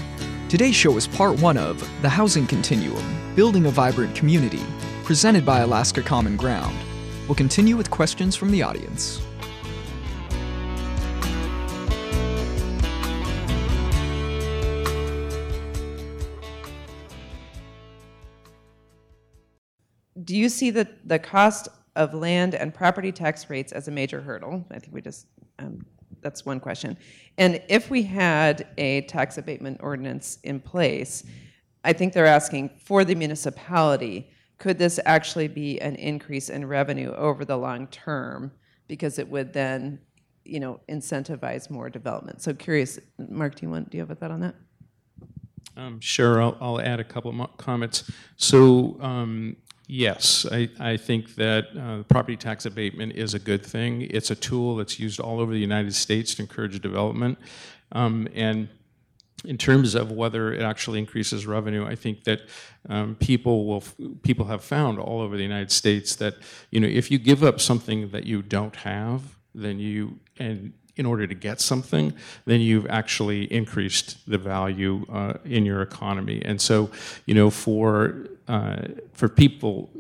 Today's 0.49 0.77
show 0.77 0.97
is 0.97 1.09
part 1.09 1.41
one 1.41 1.57
of 1.57 1.81
The 2.03 2.09
Housing 2.09 2.47
Continuum 2.47 3.05
Building 3.35 3.67
a 3.67 3.71
Vibrant 3.71 4.15
Community, 4.15 4.63
presented 5.03 5.45
by 5.45 5.61
Alaska 5.61 6.03
Common 6.03 6.37
Ground. 6.37 6.77
We'll 7.29 7.35
continue 7.35 7.77
with 7.77 7.91
questions 7.91 8.37
from 8.37 8.51
the 8.51 8.63
audience. 8.63 9.21
do 20.27 20.37
you 20.37 20.49
see 20.49 20.71
the, 20.71 20.89
the 21.05 21.19
cost 21.19 21.69
of 21.95 22.13
land 22.13 22.55
and 22.55 22.75
property 22.75 23.13
tax 23.13 23.49
rates 23.49 23.73
as 23.73 23.89
a 23.89 23.91
major 23.91 24.21
hurdle? 24.21 24.67
I 24.71 24.79
think 24.81 24.93
we 24.93 25.01
just, 25.01 25.29
um, 25.61 25.87
that's 26.21 26.45
one 26.45 26.59
question. 26.59 26.99
And 27.39 27.63
if 27.69 27.91
we 27.91 28.03
had 28.03 28.67
a 28.77 29.03
tax 29.03 29.39
abatement 29.39 29.79
ordinance 29.81 30.39
in 30.43 30.61
place, 30.61 31.23
I 31.85 31.93
think 31.93 32.13
they're 32.13 32.27
asking 32.27 32.71
for 32.77 33.05
the 33.05 33.15
municipality, 33.15 34.29
could 34.59 34.79
this 34.79 34.99
actually 35.05 35.49
be 35.49 35.81
an 35.81 35.97
increase 35.97 36.49
in 36.49 36.67
revenue 36.67 37.13
over 37.15 37.45
the 37.45 37.57
long 37.57 37.87
term? 37.89 38.53
Because 38.89 39.19
it 39.19 39.29
would 39.29 39.53
then, 39.53 39.99
you 40.45 40.61
know, 40.61 40.81
incentivize 40.89 41.69
more 41.71 41.91
development. 41.91 42.43
So 42.43 42.55
curious, 42.55 42.99
Mark, 43.19 43.57
do 43.57 43.67
you 43.67 43.71
want, 43.71 43.91
do 43.91 43.99
you 43.99 44.03
have 44.03 44.11
a 44.11 44.15
thought 44.15 44.31
on 44.31 44.41
that? 44.41 44.55
Um, 45.77 46.01
sure, 46.01 46.41
I'll, 46.41 46.57
I'll, 46.61 46.81
add 46.81 47.01
a 47.01 47.05
couple 47.05 47.39
of 47.39 47.57
comments. 47.59 48.11
So 48.37 48.99
um, 49.03 49.57
Yes, 49.89 50.45
I, 50.51 50.69
I 50.81 50.97
think 50.97 51.37
that 51.37 51.67
uh, 51.79 52.03
property 52.05 52.37
tax 52.37 52.67
abatement 52.67 53.13
is 53.13 53.35
a 53.35 53.39
good 53.39 53.65
thing. 53.65 54.03
It's 54.03 54.33
a 54.33 54.35
tool 54.35 54.77
that's 54.77 54.99
used 54.99 55.21
all 55.21 55.39
over 55.39 55.53
the 55.53 55.61
United 55.61 55.95
States 55.95 56.35
to 56.37 56.43
encourage 56.43 56.81
development. 56.81 57.39
Um, 57.93 58.27
and 58.35 58.69
in 59.45 59.59
terms 59.59 59.95
of 59.95 60.11
whether 60.11 60.53
it 60.53 60.63
actually 60.63 60.99
increases 60.99 61.47
revenue, 61.47 61.85
I 61.87 61.95
think 61.95 62.25
that 62.25 62.41
um, 62.89 63.17
people 63.17 63.67
will 63.67 63.85
people 64.23 64.47
have 64.47 64.65
found 64.65 64.99
all 64.99 65.21
over 65.21 65.37
the 65.37 65.43
United 65.43 65.71
States 65.71 66.17
that 66.17 66.35
you 66.71 66.81
know 66.81 66.89
if 66.89 67.11
you 67.11 67.19
give 67.19 67.45
up 67.45 67.61
something 67.61 68.11
that 68.11 68.25
you 68.25 68.43
don't 68.43 68.77
have, 68.77 69.37
then 69.55 69.79
you 69.79 70.19
and 70.39 70.73
in 70.97 71.05
order 71.05 71.27
to 71.27 71.35
get 71.35 71.61
something, 71.61 72.15
then 72.47 72.61
you've 72.61 72.87
actually 72.87 73.45
increased 73.53 74.19
the 74.27 74.39
value 74.39 75.05
uh, 75.13 75.35
in 75.45 75.67
your 75.67 75.83
economy. 75.83 76.43
And 76.43 76.59
so, 76.61 76.91
you 77.27 77.35
know, 77.35 77.51
for 77.51 78.27
uh, 78.49 78.83
for 79.13 79.29
people, 79.29 79.91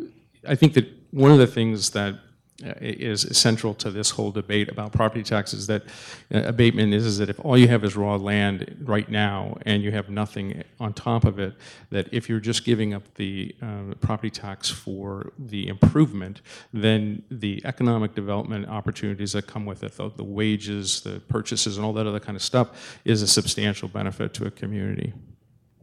I 0.49 0.55
think 0.55 0.73
that 0.75 0.87
one 1.11 1.31
of 1.31 1.39
the 1.39 1.47
things 1.47 1.91
that 1.91 2.15
is 2.63 3.23
central 3.37 3.75
to 3.75 3.91
this 3.91 4.11
whole 4.11 4.31
debate 4.31 4.71
about 4.71 4.93
property 4.93 5.23
taxes 5.23 5.67
that 5.67 5.83
uh, 6.35 6.43
abatement 6.45 6.95
is, 6.95 7.05
is 7.05 7.19
that 7.19 7.29
if 7.29 7.39
all 7.45 7.59
you 7.59 7.69
have 7.69 7.85
is 7.85 7.97
raw 7.97 8.17
land 8.17 8.83
right 8.85 9.11
now 9.11 9.59
and 9.67 9.83
you 9.83 9.93
have 9.93 10.09
nothing 10.09 10.63
on 10.81 10.95
top 10.95 11.25
of 11.25 11.39
it, 11.39 11.55
that 11.91 12.09
if 12.13 12.29
you're 12.29 12.41
just 12.41 12.65
giving 12.65 12.95
up 12.95 13.03
the 13.17 13.55
uh, 13.61 13.95
property 14.01 14.31
tax 14.31 14.71
for 14.71 15.33
the 15.39 15.69
improvement, 15.69 16.41
then 16.73 17.23
the 17.31 17.61
economic 17.65 18.15
development 18.15 18.67
opportunities 18.69 19.33
that 19.33 19.47
come 19.47 19.67
with 19.67 19.83
it, 19.83 19.93
the, 19.93 20.11
the 20.17 20.25
wages, 20.25 21.03
the 21.03 21.21
purchases, 21.29 21.77
and 21.77 21.85
all 21.85 21.93
that 21.93 22.07
other 22.07 22.21
kind 22.21 22.37
of 22.37 22.43
stuff, 22.43 22.99
is 23.05 23.21
a 23.21 23.27
substantial 23.27 23.89
benefit 23.89 24.33
to 24.33 24.47
a 24.47 24.51
community. 24.51 25.13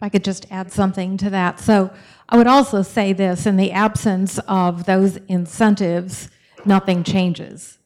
I 0.01 0.09
could 0.09 0.23
just 0.23 0.47
add 0.51 0.71
something 0.71 1.15
to 1.17 1.29
that. 1.29 1.59
So 1.61 1.89
I 2.27 2.35
would 2.35 2.47
also 2.47 2.81
say 2.81 3.13
this 3.13 3.45
in 3.45 3.55
the 3.55 3.71
absence 3.71 4.37
of 4.47 4.85
those 4.85 5.17
incentives, 5.29 6.29
nothing 6.65 7.03
changes. 7.03 7.77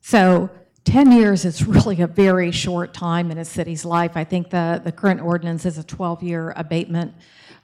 So 0.00 0.50
10 0.84 1.12
years 1.12 1.44
is 1.44 1.66
really 1.66 2.00
a 2.00 2.06
very 2.06 2.50
short 2.50 2.94
time 2.94 3.30
in 3.30 3.38
a 3.38 3.44
city's 3.44 3.84
life. 3.84 4.12
I 4.16 4.24
think 4.24 4.50
the, 4.50 4.80
the 4.82 4.92
current 4.92 5.20
ordinance 5.20 5.66
is 5.66 5.78
a 5.78 5.84
12 5.84 6.22
year 6.22 6.52
abatement. 6.56 7.14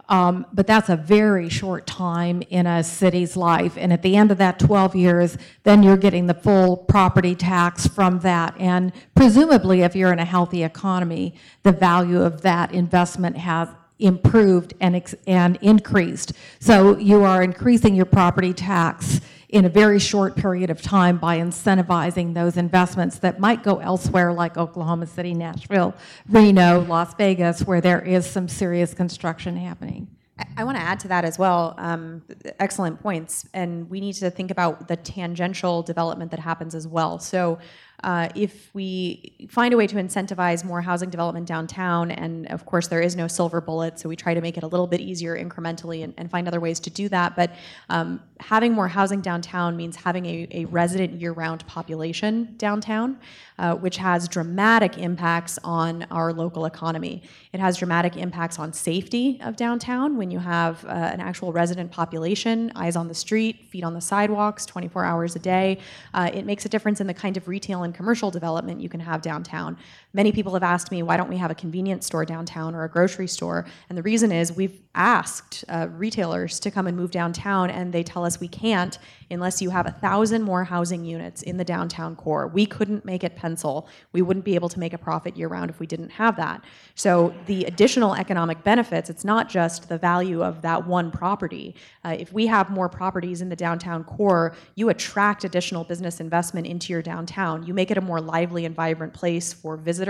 Um, 0.08 0.46
but 0.52 0.68
that's 0.68 0.88
a 0.88 0.96
very 0.96 1.48
short 1.48 1.86
time 1.86 2.42
in 2.50 2.66
a 2.66 2.84
city's 2.84 3.36
life. 3.36 3.76
And 3.76 3.92
at 3.92 4.02
the 4.02 4.16
end 4.16 4.30
of 4.30 4.38
that 4.38 4.58
12 4.60 4.94
years, 4.94 5.36
then 5.64 5.82
you're 5.82 5.96
getting 5.96 6.26
the 6.26 6.34
full 6.34 6.76
property 6.76 7.34
tax 7.34 7.88
from 7.88 8.20
that. 8.20 8.54
And 8.58 8.92
presumably, 9.16 9.82
if 9.82 9.96
you're 9.96 10.12
in 10.12 10.20
a 10.20 10.24
healthy 10.24 10.62
economy, 10.62 11.34
the 11.64 11.72
value 11.72 12.22
of 12.22 12.42
that 12.42 12.72
investment 12.72 13.36
has 13.38 13.68
improved 13.98 14.74
and, 14.80 15.16
and 15.26 15.58
increased. 15.60 16.34
So 16.60 16.96
you 16.98 17.24
are 17.24 17.42
increasing 17.42 17.94
your 17.94 18.04
property 18.04 18.52
tax 18.52 19.20
in 19.48 19.64
a 19.64 19.68
very 19.68 19.98
short 19.98 20.36
period 20.36 20.70
of 20.70 20.82
time 20.82 21.18
by 21.18 21.38
incentivizing 21.38 22.34
those 22.34 22.56
investments 22.56 23.18
that 23.20 23.38
might 23.38 23.62
go 23.62 23.78
elsewhere, 23.78 24.32
like 24.32 24.56
Oklahoma 24.56 25.06
City, 25.06 25.34
Nashville, 25.34 25.94
Reno, 26.28 26.80
Las 26.80 27.14
Vegas, 27.14 27.62
where 27.62 27.80
there 27.80 28.00
is 28.00 28.28
some 28.28 28.48
serious 28.48 28.94
construction 28.94 29.56
happening. 29.56 30.08
I 30.56 30.64
want 30.64 30.76
to 30.76 30.82
add 30.82 31.00
to 31.00 31.08
that 31.08 31.24
as 31.24 31.38
well. 31.38 31.74
Um, 31.78 32.22
excellent 32.60 33.00
points. 33.00 33.48
And 33.54 33.88
we 33.88 34.00
need 34.00 34.14
to 34.14 34.30
think 34.30 34.50
about 34.50 34.86
the 34.86 34.96
tangential 34.96 35.82
development 35.82 36.30
that 36.32 36.40
happens 36.40 36.74
as 36.74 36.86
well. 36.86 37.18
So, 37.18 37.58
uh, 38.04 38.28
if 38.34 38.70
we 38.74 39.32
find 39.48 39.72
a 39.72 39.76
way 39.76 39.86
to 39.86 39.96
incentivize 39.96 40.64
more 40.64 40.80
housing 40.80 41.10
development 41.10 41.46
downtown, 41.46 42.10
and 42.10 42.46
of 42.48 42.66
course 42.66 42.88
there 42.88 43.00
is 43.00 43.16
no 43.16 43.26
silver 43.26 43.60
bullet, 43.60 43.98
so 43.98 44.08
we 44.08 44.16
try 44.16 44.34
to 44.34 44.40
make 44.40 44.56
it 44.56 44.62
a 44.62 44.66
little 44.66 44.86
bit 44.86 45.00
easier 45.00 45.36
incrementally 45.36 46.04
and, 46.04 46.14
and 46.16 46.30
find 46.30 46.46
other 46.46 46.60
ways 46.60 46.78
to 46.80 46.90
do 46.90 47.08
that. 47.08 47.34
But 47.36 47.52
um, 47.88 48.20
having 48.40 48.72
more 48.72 48.88
housing 48.88 49.20
downtown 49.20 49.76
means 49.76 49.96
having 49.96 50.26
a, 50.26 50.48
a 50.50 50.64
resident 50.66 51.20
year-round 51.20 51.66
population 51.66 52.54
downtown, 52.58 53.18
uh, 53.58 53.74
which 53.74 53.96
has 53.96 54.28
dramatic 54.28 54.98
impacts 54.98 55.58
on 55.64 56.06
our 56.10 56.32
local 56.32 56.66
economy. 56.66 57.22
It 57.52 57.60
has 57.60 57.78
dramatic 57.78 58.16
impacts 58.16 58.58
on 58.58 58.72
safety 58.72 59.40
of 59.42 59.56
downtown 59.56 60.16
when 60.16 60.30
you 60.30 60.38
have 60.38 60.84
uh, 60.84 60.88
an 60.88 61.20
actual 61.20 61.52
resident 61.52 61.90
population, 61.90 62.70
eyes 62.76 62.96
on 62.96 63.08
the 63.08 63.14
street, 63.14 63.64
feet 63.70 63.84
on 63.84 63.94
the 63.94 64.00
sidewalks, 64.00 64.66
24 64.66 65.04
hours 65.04 65.36
a 65.36 65.38
day. 65.38 65.78
Uh, 66.12 66.30
it 66.34 66.44
makes 66.44 66.66
a 66.66 66.68
difference 66.68 67.00
in 67.00 67.06
the 67.06 67.14
kind 67.14 67.36
of 67.36 67.48
retail 67.48 67.84
and 67.86 67.94
commercial 67.94 68.30
development 68.30 68.80
you 68.80 68.90
can 68.90 69.00
have 69.00 69.22
downtown. 69.22 69.78
Many 70.16 70.32
people 70.32 70.54
have 70.54 70.62
asked 70.62 70.90
me, 70.90 71.02
why 71.02 71.18
don't 71.18 71.28
we 71.28 71.36
have 71.36 71.50
a 71.50 71.54
convenience 71.54 72.06
store 72.06 72.24
downtown 72.24 72.74
or 72.74 72.84
a 72.84 72.88
grocery 72.88 73.28
store? 73.28 73.66
And 73.90 73.98
the 73.98 74.02
reason 74.02 74.32
is 74.32 74.50
we've 74.50 74.80
asked 74.94 75.62
uh, 75.68 75.88
retailers 75.90 76.58
to 76.60 76.70
come 76.70 76.86
and 76.86 76.96
move 76.96 77.10
downtown, 77.10 77.68
and 77.68 77.92
they 77.92 78.02
tell 78.02 78.24
us 78.24 78.40
we 78.40 78.48
can't 78.48 78.98
unless 79.30 79.60
you 79.60 79.68
have 79.68 79.86
a 79.86 79.90
thousand 79.90 80.42
more 80.42 80.64
housing 80.64 81.04
units 81.04 81.42
in 81.42 81.58
the 81.58 81.64
downtown 81.64 82.16
core. 82.16 82.46
We 82.46 82.64
couldn't 82.64 83.04
make 83.04 83.24
it 83.24 83.36
pencil. 83.36 83.88
We 84.12 84.22
wouldn't 84.22 84.46
be 84.46 84.54
able 84.54 84.70
to 84.70 84.78
make 84.78 84.94
a 84.94 84.98
profit 84.98 85.36
year 85.36 85.48
round 85.48 85.68
if 85.68 85.80
we 85.80 85.86
didn't 85.86 86.10
have 86.10 86.36
that. 86.36 86.64
So 86.94 87.34
the 87.44 87.64
additional 87.64 88.14
economic 88.14 88.64
benefits, 88.64 89.10
it's 89.10 89.24
not 89.24 89.50
just 89.50 89.90
the 89.90 89.98
value 89.98 90.42
of 90.42 90.62
that 90.62 90.86
one 90.86 91.10
property. 91.10 91.74
Uh, 92.04 92.16
if 92.18 92.32
we 92.32 92.46
have 92.46 92.70
more 92.70 92.88
properties 92.88 93.42
in 93.42 93.50
the 93.50 93.56
downtown 93.56 94.02
core, 94.02 94.54
you 94.76 94.88
attract 94.88 95.44
additional 95.44 95.84
business 95.84 96.20
investment 96.20 96.66
into 96.66 96.94
your 96.94 97.02
downtown. 97.02 97.66
You 97.66 97.74
make 97.74 97.90
it 97.90 97.98
a 97.98 98.00
more 98.00 98.20
lively 98.20 98.64
and 98.64 98.74
vibrant 98.74 99.12
place 99.12 99.52
for 99.52 99.76
visitors 99.76 100.05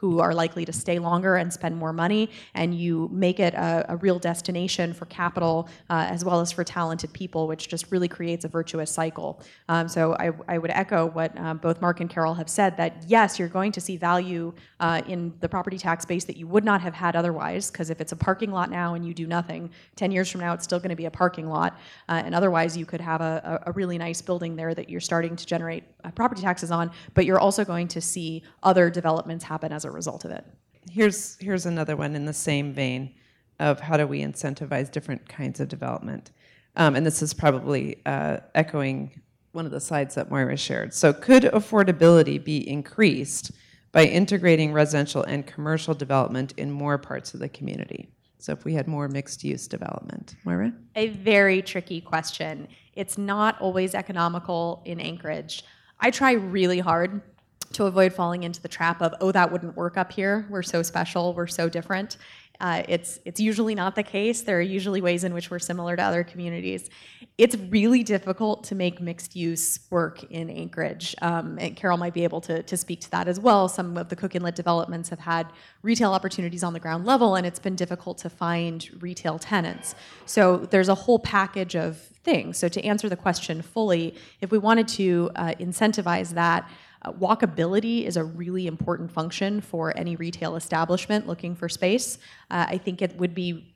who 0.00 0.18
are 0.18 0.34
likely 0.34 0.64
to 0.64 0.72
stay 0.72 0.98
longer 0.98 1.36
and 1.36 1.52
spend 1.52 1.76
more 1.76 1.92
money, 1.92 2.30
and 2.54 2.74
you 2.74 3.08
make 3.12 3.38
it 3.38 3.52
a, 3.52 3.84
a 3.90 3.96
real 3.96 4.18
destination 4.18 4.94
for 4.94 5.04
capital 5.06 5.68
uh, 5.90 6.06
as 6.08 6.24
well 6.24 6.40
as 6.40 6.50
for 6.50 6.64
talented 6.64 7.12
people, 7.12 7.46
which 7.46 7.68
just 7.68 7.92
really 7.92 8.08
creates 8.08 8.46
a 8.46 8.48
virtuous 8.48 8.90
cycle. 8.90 9.42
Um, 9.68 9.88
so 9.88 10.14
I, 10.14 10.30
I, 10.48 10.56
would 10.56 10.70
echo 10.70 11.06
what 11.06 11.38
um, 11.38 11.58
both 11.58 11.82
Mark 11.82 12.00
and 12.00 12.08
Carol 12.08 12.32
have 12.34 12.48
said 12.48 12.78
that 12.78 13.04
yes, 13.08 13.38
you're 13.38 13.48
going 13.48 13.72
to 13.72 13.80
see 13.80 13.98
value 13.98 14.54
uh, 14.80 15.02
in 15.06 15.34
the 15.40 15.48
property 15.48 15.76
tax 15.76 16.06
base 16.06 16.24
that 16.24 16.38
you 16.38 16.46
would 16.46 16.64
not 16.64 16.80
have 16.80 16.94
had 16.94 17.14
otherwise, 17.14 17.70
because 17.70 17.90
if 17.90 18.00
it's 18.00 18.12
a 18.12 18.16
parking 18.16 18.50
lot 18.50 18.70
now 18.70 18.94
and 18.94 19.06
you 19.06 19.12
do 19.12 19.26
nothing, 19.26 19.70
10 19.96 20.10
years 20.12 20.30
from 20.30 20.40
now 20.40 20.54
it's 20.54 20.64
still 20.64 20.78
going 20.78 20.90
to 20.90 20.96
be 20.96 21.04
a 21.04 21.10
parking 21.10 21.46
lot, 21.46 21.78
uh, 22.08 22.22
and 22.24 22.34
otherwise 22.34 22.74
you 22.74 22.86
could 22.86 23.02
have 23.02 23.20
a, 23.20 23.62
a, 23.66 23.72
really 23.72 23.98
nice 23.98 24.20
building 24.20 24.56
there 24.56 24.74
that 24.74 24.88
you're 24.88 25.00
starting 25.00 25.36
to 25.36 25.46
generate 25.46 25.84
uh, 26.04 26.10
property 26.10 26.42
taxes 26.42 26.70
on, 26.70 26.90
but 27.14 27.24
you're 27.24 27.38
also 27.38 27.64
going 27.64 27.86
to 27.86 28.00
see 28.00 28.42
other 28.62 28.90
developments 29.30 29.44
happen 29.44 29.72
as 29.72 29.84
a 29.84 29.90
result 29.90 30.24
of 30.24 30.30
it. 30.32 30.44
Here's, 30.90 31.36
here's 31.40 31.66
another 31.66 31.96
one 31.96 32.16
in 32.16 32.24
the 32.24 32.32
same 32.32 32.72
vein 32.72 33.14
of 33.60 33.78
how 33.78 33.96
do 33.96 34.06
we 34.06 34.22
incentivize 34.22 34.90
different 34.90 35.28
kinds 35.28 35.60
of 35.60 35.68
development. 35.68 36.32
Um, 36.76 36.96
and 36.96 37.06
this 37.06 37.22
is 37.22 37.34
probably 37.34 38.00
uh, 38.06 38.38
echoing 38.54 39.20
one 39.52 39.66
of 39.66 39.72
the 39.72 39.80
slides 39.80 40.14
that 40.14 40.30
Moira 40.30 40.56
shared. 40.56 40.94
So 40.94 41.12
could 41.12 41.44
affordability 41.44 42.42
be 42.42 42.68
increased 42.68 43.52
by 43.92 44.04
integrating 44.04 44.72
residential 44.72 45.22
and 45.24 45.46
commercial 45.46 45.94
development 45.94 46.54
in 46.56 46.70
more 46.70 46.98
parts 46.98 47.34
of 47.34 47.40
the 47.40 47.48
community? 47.48 48.08
So 48.38 48.52
if 48.52 48.64
we 48.64 48.74
had 48.74 48.88
more 48.88 49.08
mixed 49.08 49.44
use 49.44 49.68
development. 49.68 50.36
Moira? 50.44 50.72
A 50.96 51.08
very 51.08 51.62
tricky 51.62 52.00
question. 52.00 52.66
It's 52.94 53.18
not 53.18 53.60
always 53.60 53.94
economical 53.94 54.82
in 54.86 54.98
Anchorage. 55.00 55.64
I 56.00 56.10
try 56.10 56.32
really 56.32 56.80
hard 56.80 57.29
to 57.72 57.84
avoid 57.84 58.12
falling 58.12 58.42
into 58.42 58.60
the 58.60 58.68
trap 58.68 59.00
of, 59.00 59.14
oh, 59.20 59.32
that 59.32 59.50
wouldn't 59.52 59.76
work 59.76 59.96
up 59.96 60.12
here. 60.12 60.46
We're 60.50 60.62
so 60.62 60.82
special, 60.82 61.34
we're 61.34 61.46
so 61.46 61.68
different. 61.68 62.16
Uh, 62.60 62.82
it's, 62.88 63.18
it's 63.24 63.40
usually 63.40 63.74
not 63.74 63.94
the 63.94 64.02
case. 64.02 64.42
There 64.42 64.58
are 64.58 64.60
usually 64.60 65.00
ways 65.00 65.24
in 65.24 65.32
which 65.32 65.50
we're 65.50 65.58
similar 65.58 65.96
to 65.96 66.02
other 66.02 66.22
communities. 66.22 66.90
It's 67.38 67.56
really 67.56 68.02
difficult 68.02 68.64
to 68.64 68.74
make 68.74 69.00
mixed 69.00 69.34
use 69.34 69.80
work 69.88 70.22
in 70.24 70.50
Anchorage. 70.50 71.14
Um, 71.22 71.58
and 71.58 71.74
Carol 71.74 71.96
might 71.96 72.12
be 72.12 72.22
able 72.22 72.42
to, 72.42 72.62
to 72.62 72.76
speak 72.76 73.00
to 73.00 73.10
that 73.12 73.28
as 73.28 73.40
well. 73.40 73.66
Some 73.66 73.96
of 73.96 74.10
the 74.10 74.16
Cook 74.16 74.34
Inlet 74.34 74.56
developments 74.56 75.08
have 75.08 75.20
had 75.20 75.46
retail 75.82 76.12
opportunities 76.12 76.62
on 76.62 76.74
the 76.74 76.80
ground 76.80 77.06
level, 77.06 77.36
and 77.36 77.46
it's 77.46 77.58
been 77.58 77.76
difficult 77.76 78.18
to 78.18 78.28
find 78.28 78.90
retail 79.00 79.38
tenants. 79.38 79.94
So 80.26 80.58
there's 80.58 80.90
a 80.90 80.94
whole 80.94 81.18
package 81.18 81.76
of 81.76 81.96
things. 82.24 82.58
So 82.58 82.68
to 82.68 82.84
answer 82.84 83.08
the 83.08 83.16
question 83.16 83.62
fully, 83.62 84.14
if 84.42 84.50
we 84.50 84.58
wanted 84.58 84.86
to 84.88 85.30
uh, 85.34 85.54
incentivize 85.58 86.34
that, 86.34 86.68
uh, 87.02 87.12
walkability 87.12 88.04
is 88.04 88.16
a 88.16 88.24
really 88.24 88.66
important 88.66 89.10
function 89.10 89.60
for 89.60 89.96
any 89.96 90.16
retail 90.16 90.56
establishment 90.56 91.26
looking 91.26 91.54
for 91.54 91.68
space. 91.68 92.18
Uh, 92.50 92.66
I 92.68 92.78
think 92.78 93.02
it 93.02 93.16
would 93.16 93.34
be 93.34 93.72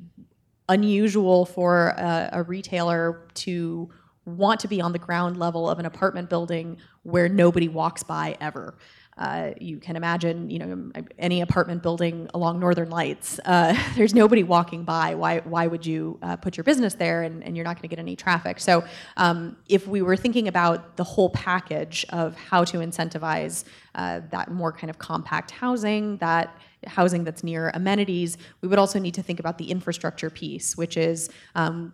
unusual 0.69 1.45
for 1.45 1.89
a, 1.89 2.31
a 2.33 2.43
retailer 2.43 3.27
to 3.35 3.91
want 4.27 4.61
to 4.61 4.69
be 4.69 4.81
on 4.81 4.93
the 4.93 4.99
ground 4.99 5.39
level 5.39 5.69
of 5.69 5.79
an 5.79 5.87
apartment 5.87 6.31
building 6.31 6.79
where 7.03 7.29
nobody 7.29 7.69
walks 7.69 8.03
by 8.03 8.37
ever. 8.41 8.75
Uh, 9.17 9.51
you 9.61 9.79
can 9.79 9.95
imagine, 9.95 10.51
you 10.51 10.59
know, 10.59 10.93
any 11.19 11.41
apartment 11.41 11.83
building 11.83 12.29
along 12.35 12.59
Northern 12.59 12.91
Lights. 12.91 13.39
Uh, 13.45 13.77
there's 13.97 14.15
nobody 14.15 14.43
walking 14.43 14.85
by. 14.85 15.15
Why, 15.15 15.39
why 15.41 15.67
would 15.67 15.87
you 15.87 16.19
uh, 16.23 16.37
put 16.37 16.57
your 16.57 16.65
business 16.65 16.95
there 16.95 17.23
and, 17.23 17.43
and 17.45 17.57
you're 17.57 17.65
not 17.65 17.77
going 17.77 17.83
to 17.83 17.89
get 17.89 17.99
any 17.99 18.17
traffic? 18.17 18.59
So, 18.59 18.85
um, 19.17 19.57
if 19.69 19.87
we 19.87 20.03
were 20.03 20.17
thinking 20.17 20.49
about 20.49 20.97
the 20.97 21.05
whole 21.05 21.31
package 21.31 22.05
of 22.11 22.35
how 22.37 22.65
to 22.65 22.79
incentivize 22.79 23.65
uh, 23.95 24.21
that 24.31 24.51
more 24.51 24.73
kind 24.73 24.91
of 24.91 24.99
compact 24.99 25.53
housing, 25.53 26.17
that 26.19 26.57
housing 26.87 27.25
that's 27.25 27.45
near 27.45 27.71
amenities, 27.75 28.37
we 28.61 28.69
would 28.69 28.79
also 28.79 28.99
need 28.99 29.15
to 29.15 29.23
think 29.23 29.41
about 29.41 29.59
the 29.59 29.71
infrastructure 29.71 30.31
piece, 30.31 30.77
which 30.77 30.97
is 30.97 31.31
um, 31.55 31.93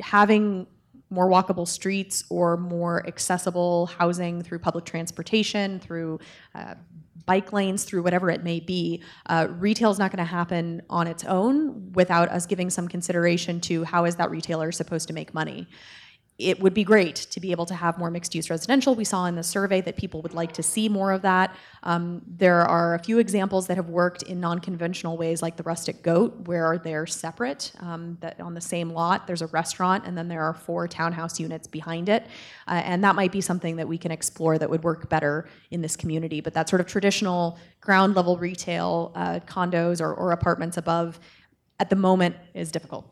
having 0.00 0.66
more 1.10 1.28
walkable 1.28 1.66
streets 1.66 2.24
or 2.30 2.56
more 2.56 3.06
accessible 3.06 3.86
housing 3.86 4.42
through 4.42 4.60
public 4.60 4.84
transportation, 4.84 5.80
through 5.80 6.18
uh, 6.54 6.74
bike 7.26 7.52
lanes, 7.52 7.84
through 7.84 8.02
whatever 8.02 8.30
it 8.30 8.42
may 8.42 8.60
be. 8.60 9.02
Uh, 9.26 9.48
retail 9.58 9.90
is 9.90 9.98
not 9.98 10.10
going 10.10 10.24
to 10.24 10.30
happen 10.30 10.82
on 10.88 11.06
its 11.06 11.24
own 11.24 11.92
without 11.92 12.28
us 12.28 12.46
giving 12.46 12.70
some 12.70 12.88
consideration 12.88 13.60
to 13.60 13.84
how 13.84 14.04
is 14.04 14.16
that 14.16 14.30
retailer 14.30 14.72
supposed 14.72 15.08
to 15.08 15.14
make 15.14 15.34
money 15.34 15.68
it 16.40 16.60
would 16.60 16.74
be 16.74 16.84
great 16.84 17.16
to 17.16 17.40
be 17.40 17.50
able 17.50 17.66
to 17.66 17.74
have 17.74 17.98
more 17.98 18.10
mixed 18.10 18.34
use 18.34 18.48
residential. 18.48 18.94
We 18.94 19.04
saw 19.04 19.26
in 19.26 19.34
the 19.34 19.42
survey 19.42 19.80
that 19.82 19.96
people 19.96 20.22
would 20.22 20.34
like 20.34 20.52
to 20.52 20.62
see 20.62 20.88
more 20.88 21.12
of 21.12 21.22
that. 21.22 21.54
Um, 21.82 22.22
there 22.26 22.62
are 22.62 22.94
a 22.94 22.98
few 22.98 23.18
examples 23.18 23.66
that 23.66 23.76
have 23.76 23.88
worked 23.88 24.22
in 24.22 24.40
non 24.40 24.58
conventional 24.58 25.16
ways, 25.16 25.42
like 25.42 25.56
the 25.56 25.62
Rustic 25.62 26.02
Goat, 26.02 26.46
where 26.46 26.78
they're 26.78 27.06
separate. 27.06 27.72
Um, 27.80 28.16
that 28.20 28.40
on 28.40 28.54
the 28.54 28.60
same 28.60 28.90
lot, 28.90 29.26
there's 29.26 29.42
a 29.42 29.48
restaurant, 29.48 30.06
and 30.06 30.16
then 30.16 30.28
there 30.28 30.42
are 30.42 30.54
four 30.54 30.88
townhouse 30.88 31.38
units 31.38 31.66
behind 31.66 32.08
it. 32.08 32.26
Uh, 32.66 32.82
and 32.84 33.04
that 33.04 33.14
might 33.14 33.32
be 33.32 33.40
something 33.40 33.76
that 33.76 33.86
we 33.86 33.98
can 33.98 34.10
explore 34.10 34.58
that 34.58 34.70
would 34.70 34.82
work 34.82 35.08
better 35.08 35.48
in 35.70 35.82
this 35.82 35.96
community. 35.96 36.40
But 36.40 36.54
that 36.54 36.68
sort 36.68 36.80
of 36.80 36.86
traditional 36.86 37.58
ground 37.80 38.14
level 38.14 38.36
retail, 38.38 39.12
uh, 39.14 39.40
condos 39.40 40.00
or, 40.00 40.14
or 40.14 40.32
apartments 40.32 40.76
above, 40.76 41.20
at 41.78 41.90
the 41.90 41.96
moment, 41.96 42.36
is 42.54 42.70
difficult. 42.70 43.06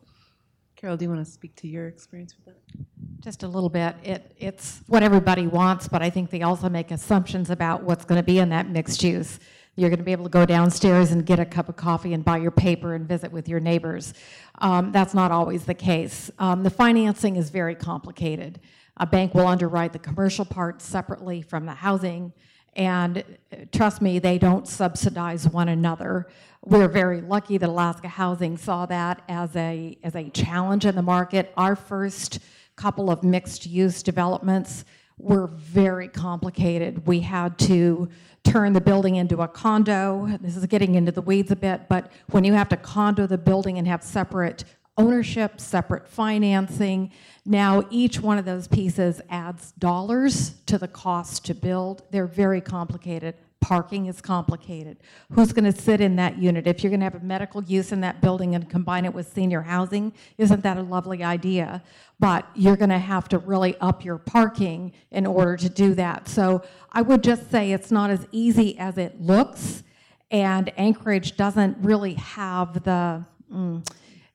Carol, 0.78 0.96
do 0.96 1.04
you 1.04 1.10
want 1.10 1.24
to 1.26 1.30
speak 1.30 1.56
to 1.56 1.66
your 1.66 1.88
experience 1.88 2.36
with 2.36 2.54
that? 2.54 2.97
Just 3.20 3.42
a 3.42 3.48
little 3.48 3.68
bit. 3.68 3.96
It, 4.04 4.32
it's 4.38 4.80
what 4.86 5.02
everybody 5.02 5.46
wants, 5.46 5.88
but 5.88 6.02
I 6.02 6.10
think 6.10 6.30
they 6.30 6.42
also 6.42 6.68
make 6.68 6.90
assumptions 6.90 7.50
about 7.50 7.82
what's 7.82 8.04
going 8.04 8.20
to 8.20 8.24
be 8.24 8.38
in 8.38 8.48
that 8.50 8.68
mixed 8.68 9.02
use. 9.02 9.40
You're 9.74 9.90
going 9.90 9.98
to 9.98 10.04
be 10.04 10.12
able 10.12 10.24
to 10.24 10.30
go 10.30 10.46
downstairs 10.46 11.10
and 11.10 11.26
get 11.26 11.40
a 11.40 11.44
cup 11.44 11.68
of 11.68 11.76
coffee 11.76 12.14
and 12.14 12.24
buy 12.24 12.38
your 12.38 12.50
paper 12.50 12.94
and 12.94 13.08
visit 13.08 13.32
with 13.32 13.48
your 13.48 13.60
neighbors. 13.60 14.14
Um, 14.60 14.92
that's 14.92 15.14
not 15.14 15.32
always 15.32 15.64
the 15.64 15.74
case. 15.74 16.30
Um, 16.38 16.62
the 16.62 16.70
financing 16.70 17.36
is 17.36 17.50
very 17.50 17.74
complicated. 17.74 18.60
A 18.96 19.06
bank 19.06 19.34
will 19.34 19.46
underwrite 19.46 19.92
the 19.92 19.98
commercial 19.98 20.44
part 20.44 20.80
separately 20.80 21.42
from 21.42 21.66
the 21.66 21.74
housing 21.74 22.32
and 22.78 23.24
uh, 23.52 23.56
trust 23.72 24.00
me, 24.00 24.20
they 24.20 24.38
don't 24.38 24.66
subsidize 24.66 25.48
one 25.48 25.68
another. 25.68 26.28
We're 26.64 26.88
very 26.88 27.20
lucky 27.20 27.58
that 27.58 27.68
Alaska 27.68 28.08
Housing 28.08 28.56
saw 28.56 28.86
that 28.86 29.22
as 29.28 29.54
a, 29.56 29.98
as 30.04 30.14
a 30.14 30.30
challenge 30.30 30.86
in 30.86 30.94
the 30.94 31.02
market. 31.02 31.52
Our 31.56 31.74
first 31.74 32.38
couple 32.78 33.10
of 33.10 33.24
mixed 33.24 33.66
use 33.66 34.02
developments 34.02 34.84
were 35.18 35.48
very 35.48 36.06
complicated. 36.06 37.04
We 37.06 37.20
had 37.20 37.58
to 37.58 38.08
turn 38.44 38.72
the 38.72 38.80
building 38.80 39.16
into 39.16 39.42
a 39.42 39.48
condo. 39.48 40.38
This 40.40 40.56
is 40.56 40.64
getting 40.66 40.94
into 40.94 41.10
the 41.10 41.20
weeds 41.20 41.50
a 41.50 41.56
bit, 41.56 41.88
but 41.88 42.12
when 42.30 42.44
you 42.44 42.52
have 42.52 42.68
to 42.68 42.76
condo 42.76 43.26
the 43.26 43.36
building 43.36 43.78
and 43.78 43.88
have 43.88 44.02
separate 44.04 44.62
ownership, 44.96 45.60
separate 45.60 46.08
financing. 46.08 47.10
Now, 47.44 47.84
each 47.90 48.20
one 48.20 48.38
of 48.38 48.44
those 48.44 48.68
pieces 48.68 49.20
adds 49.28 49.72
dollars 49.72 50.54
to 50.66 50.78
the 50.78 50.88
cost 50.88 51.44
to 51.46 51.54
build. 51.54 52.02
They're 52.10 52.26
very 52.26 52.60
complicated. 52.60 53.34
Parking 53.60 54.06
is 54.06 54.20
complicated. 54.20 54.98
Who's 55.32 55.52
going 55.52 55.70
to 55.70 55.78
sit 55.78 56.00
in 56.00 56.16
that 56.16 56.38
unit? 56.38 56.66
If 56.66 56.82
you're 56.82 56.90
going 56.90 57.00
to 57.00 57.04
have 57.04 57.16
a 57.16 57.20
medical 57.20 57.62
use 57.64 57.92
in 57.92 58.00
that 58.02 58.20
building 58.20 58.54
and 58.54 58.68
combine 58.70 59.04
it 59.04 59.12
with 59.12 59.32
senior 59.32 59.62
housing, 59.62 60.12
isn't 60.38 60.62
that 60.62 60.76
a 60.76 60.82
lovely 60.82 61.24
idea? 61.24 61.82
But 62.20 62.48
you're 62.54 62.76
going 62.76 62.90
to 62.90 62.98
have 62.98 63.28
to 63.30 63.38
really 63.38 63.76
up 63.78 64.04
your 64.04 64.18
parking 64.18 64.92
in 65.10 65.26
order 65.26 65.56
to 65.56 65.68
do 65.68 65.94
that. 65.94 66.28
So 66.28 66.62
I 66.92 67.02
would 67.02 67.24
just 67.24 67.50
say 67.50 67.72
it's 67.72 67.90
not 67.90 68.10
as 68.10 68.26
easy 68.32 68.78
as 68.78 68.96
it 68.96 69.20
looks, 69.20 69.82
and 70.30 70.72
Anchorage 70.78 71.36
doesn't 71.36 71.78
really 71.80 72.14
have 72.14 72.84
the. 72.84 73.24
Mm, 73.52 73.84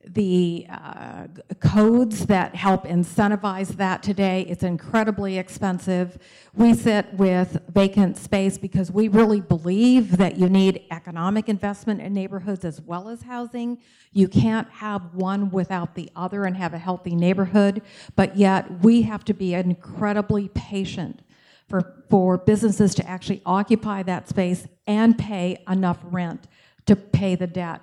the 0.06 0.68
uh, 0.70 1.28
codes 1.60 2.26
that 2.28 2.56
help 2.56 2.86
incentivize 2.86 3.70
that 3.78 4.04
today. 4.04 4.45
It's 4.49 4.64
incredibly 4.64 5.38
expensive. 5.38 6.18
We 6.54 6.74
sit 6.74 7.14
with 7.14 7.62
vacant 7.70 8.18
space 8.18 8.58
because 8.58 8.91
we 8.91 9.08
really 9.08 9.41
believe 9.41 10.18
that 10.18 10.38
you 10.38 10.49
need 10.49 10.84
economic 10.91 11.49
investment 11.49 12.01
in 12.01 12.14
neighborhoods 12.14 12.66
as 12.66 12.82
well 12.82 13.10
as 13.10 13.24
housing. 13.24 13.80
You 14.12 14.28
can't 14.28 14.70
have 14.70 15.14
one 15.14 15.49
without 15.49 15.95
the 15.95 16.10
other 16.16 16.45
and 16.45 16.58
have 16.58 16.74
a 16.74 16.80
healthy 16.80 17.16
neighborhood, 17.16 17.82
but 18.16 18.38
yet 18.38 18.84
we 18.84 19.04
have 19.04 19.24
to 19.26 19.34
be 19.34 19.54
incredibly 19.54 20.49
patient 20.49 21.22
for, 21.68 22.04
for 22.10 22.38
businesses 22.38 22.93
to 22.95 23.10
actually 23.10 23.41
occupy 23.45 24.04
that 24.04 24.30
space 24.30 24.68
and 24.86 25.18
pay 25.18 25.64
enough 25.68 25.99
rent 26.04 26.47
to 26.86 26.95
pay 26.95 27.36
the 27.36 27.47
debt. 27.47 27.82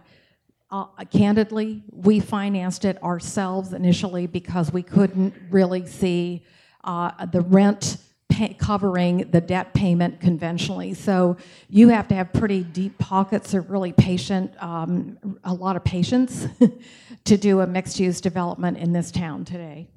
Uh, 0.70 0.86
candidly, 1.10 1.82
we 1.90 2.20
financed 2.20 2.84
it 2.84 3.02
ourselves 3.02 3.72
initially 3.72 4.26
because 4.26 4.72
we 4.72 4.82
couldn't 4.82 5.34
really 5.50 5.84
see 5.84 6.44
uh, 6.84 7.26
the 7.26 7.40
rent 7.40 7.96
pay- 8.28 8.54
covering 8.54 9.28
the 9.30 9.40
debt 9.40 9.74
payment 9.74 10.20
conventionally. 10.20 10.94
So 10.94 11.36
you 11.68 11.88
have 11.88 12.06
to 12.08 12.14
have 12.14 12.32
pretty 12.32 12.62
deep 12.62 12.96
pockets 12.98 13.52
or 13.52 13.62
really 13.62 13.92
patient, 13.92 14.52
um, 14.62 15.18
a 15.42 15.52
lot 15.52 15.74
of 15.74 15.82
patience 15.82 16.46
to 17.24 17.36
do 17.36 17.60
a 17.60 17.66
mixed 17.66 17.98
use 17.98 18.20
development 18.20 18.78
in 18.78 18.92
this 18.92 19.10
town 19.10 19.44
today. 19.44 19.88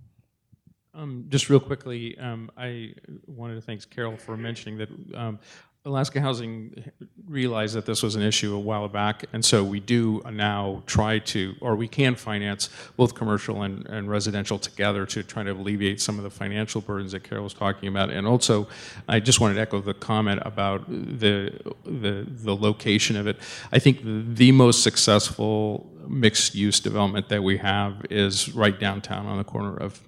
Um, 0.95 1.25
just 1.29 1.49
real 1.49 1.59
quickly, 1.59 2.17
um, 2.19 2.51
I 2.57 2.93
wanted 3.25 3.55
to 3.55 3.61
thank 3.61 3.87
Carol 3.89 4.17
for 4.17 4.37
mentioning 4.37 4.77
that 4.77 4.89
um, 5.15 5.39
Alaska 5.85 6.21
Housing 6.21 6.91
realized 7.27 7.75
that 7.75 7.85
this 7.85 8.01
was 8.03 8.15
an 8.15 8.21
issue 8.21 8.55
a 8.55 8.59
while 8.59 8.87
back, 8.87 9.25
and 9.33 9.43
so 9.43 9.65
we 9.65 9.81
do 9.81 10.21
now 10.31 10.81
try 10.85 11.19
to, 11.19 11.55
or 11.59 11.75
we 11.75 11.89
can 11.89 12.15
finance 12.15 12.69
both 12.95 13.15
commercial 13.15 13.63
and, 13.63 13.85
and 13.87 14.09
residential 14.09 14.57
together 14.57 15.05
to 15.05 15.23
try 15.23 15.43
to 15.43 15.51
alleviate 15.51 15.99
some 15.99 16.17
of 16.17 16.23
the 16.23 16.29
financial 16.29 16.79
burdens 16.79 17.11
that 17.11 17.25
Carol 17.25 17.43
was 17.43 17.53
talking 17.53 17.89
about. 17.89 18.09
And 18.11 18.25
also, 18.25 18.69
I 19.09 19.19
just 19.19 19.41
wanted 19.41 19.55
to 19.55 19.61
echo 19.61 19.81
the 19.81 19.93
comment 19.93 20.41
about 20.45 20.87
the 20.87 21.59
the, 21.83 22.25
the 22.29 22.55
location 22.55 23.17
of 23.17 23.27
it. 23.27 23.37
I 23.73 23.79
think 23.79 23.99
the, 24.03 24.53
most 24.53 24.83
successful 24.83 25.89
mixed 26.07 26.53
use 26.53 26.79
development 26.79 27.27
that 27.29 27.41
we 27.41 27.57
have 27.57 28.05
is 28.09 28.53
right 28.53 28.79
downtown 28.79 29.25
on 29.25 29.37
the 29.37 29.43
corner 29.43 29.75
of 29.75 29.99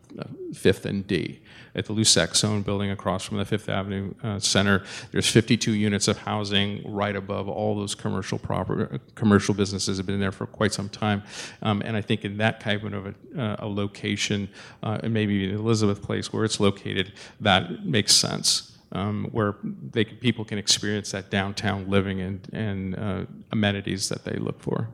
Fifth 0.54 0.86
and 0.86 1.06
D 1.06 1.42
at 1.76 1.86
the 1.86 1.94
Loussac-Sogn 1.94 2.64
building 2.64 2.90
across 2.92 3.24
from 3.24 3.38
the 3.38 3.46
Fifth 3.46 3.70
Avenue 3.70 4.14
uh, 4.24 4.40
Center. 4.40 4.84
There's 5.12 5.30
52 5.30 5.74
units 5.74 6.08
of 6.08 6.18
housing 6.18 6.82
right 6.86 7.16
above 7.16 7.50
all 7.50 7.76
those 7.76 7.96
commercial 7.96 8.40
proper 8.40 9.00
commercial 9.16 9.54
businesses 9.54 9.98
have 9.98 10.06
been 10.06 10.20
there 10.20 10.32
for 10.32 10.46
quite 10.46 10.74
some 10.74 10.90
time. 10.90 11.24
Um, 11.62 11.82
and 11.86 11.96
I 11.96 12.02
think 12.02 12.26
in 12.26 12.38
that 12.38 12.60
kind 12.60 12.94
of 12.94 13.08
a, 13.08 13.42
uh, 13.42 13.56
a 13.60 13.68
location, 13.68 14.50
uh, 14.84 15.00
and 15.04 15.14
maybe 15.14 15.52
Elizabeth 15.52 16.02
Place 16.02 16.32
where 16.32 16.44
it's 16.46 16.60
located, 16.60 17.14
that 17.42 17.86
makes 17.86 18.14
sense. 18.14 18.72
Um, 18.92 19.26
where 19.32 19.56
they, 19.64 20.06
people 20.06 20.46
can 20.46 20.58
experience 20.58 21.12
that 21.12 21.30
downtown 21.30 21.90
living 21.90 22.22
and, 22.22 22.48
and 22.54 22.98
uh, 22.98 23.26
amenities 23.52 24.08
that 24.08 24.24
they 24.24 24.38
look 24.38 24.62
for. 24.62 24.88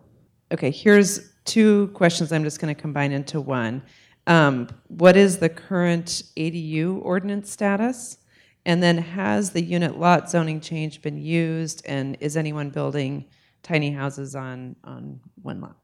Okay, 0.52 0.72
here's 0.72 1.32
two 1.46 1.88
questions 1.90 2.32
I'm 2.32 2.44
just 2.44 2.60
going 2.60 2.74
to 2.74 2.80
combine 2.80 3.12
into 3.12 3.40
one. 3.40 3.84
Um, 4.28 4.68
what 4.88 5.18
is 5.18 5.38
the 5.38 5.50
current 5.50 6.24
ADU 6.38 7.00
ordinance 7.04 7.52
status? 7.52 8.18
And 8.66 8.82
then 8.82 8.98
has 9.00 9.52
the 9.52 9.62
unit 9.62 9.98
lot 9.98 10.30
zoning 10.30 10.62
change 10.62 11.02
been 11.02 11.18
used 11.18 11.84
and 11.86 12.16
is 12.20 12.38
anyone 12.38 12.70
building 12.70 13.26
tiny 13.64 13.92
houses 13.92 14.36
on, 14.36 14.76
on 14.84 15.20
one 15.42 15.62
lot? 15.62 15.76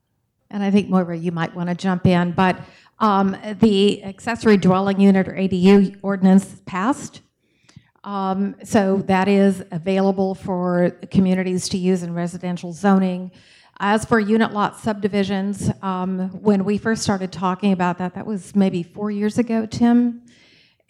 And 0.49 0.63
I 0.63 0.71
think 0.71 0.89
Moira, 0.89 1.17
you 1.17 1.31
might 1.31 1.53
want 1.55 1.69
to 1.69 1.75
jump 1.75 2.05
in, 2.05 2.31
but 2.31 2.59
um, 2.99 3.35
the 3.59 4.03
accessory 4.03 4.57
dwelling 4.57 4.99
unit 4.99 5.27
or 5.27 5.33
ADU 5.33 5.97
ordinance 6.01 6.61
passed. 6.65 7.21
Um, 8.03 8.55
so 8.63 8.97
that 9.07 9.27
is 9.27 9.63
available 9.71 10.33
for 10.33 10.91
communities 11.11 11.67
to 11.69 11.77
use 11.77 12.03
in 12.03 12.13
residential 12.13 12.71
zoning. 12.71 13.31
As 13.79 14.05
for 14.05 14.19
unit 14.19 14.53
lot 14.53 14.79
subdivisions, 14.79 15.69
um, 15.83 16.29
when 16.41 16.65
we 16.65 16.79
first 16.79 17.03
started 17.03 17.31
talking 17.31 17.73
about 17.73 17.99
that, 17.99 18.15
that 18.15 18.25
was 18.25 18.55
maybe 18.55 18.81
four 18.81 19.11
years 19.11 19.37
ago, 19.37 19.67
Tim. 19.67 20.23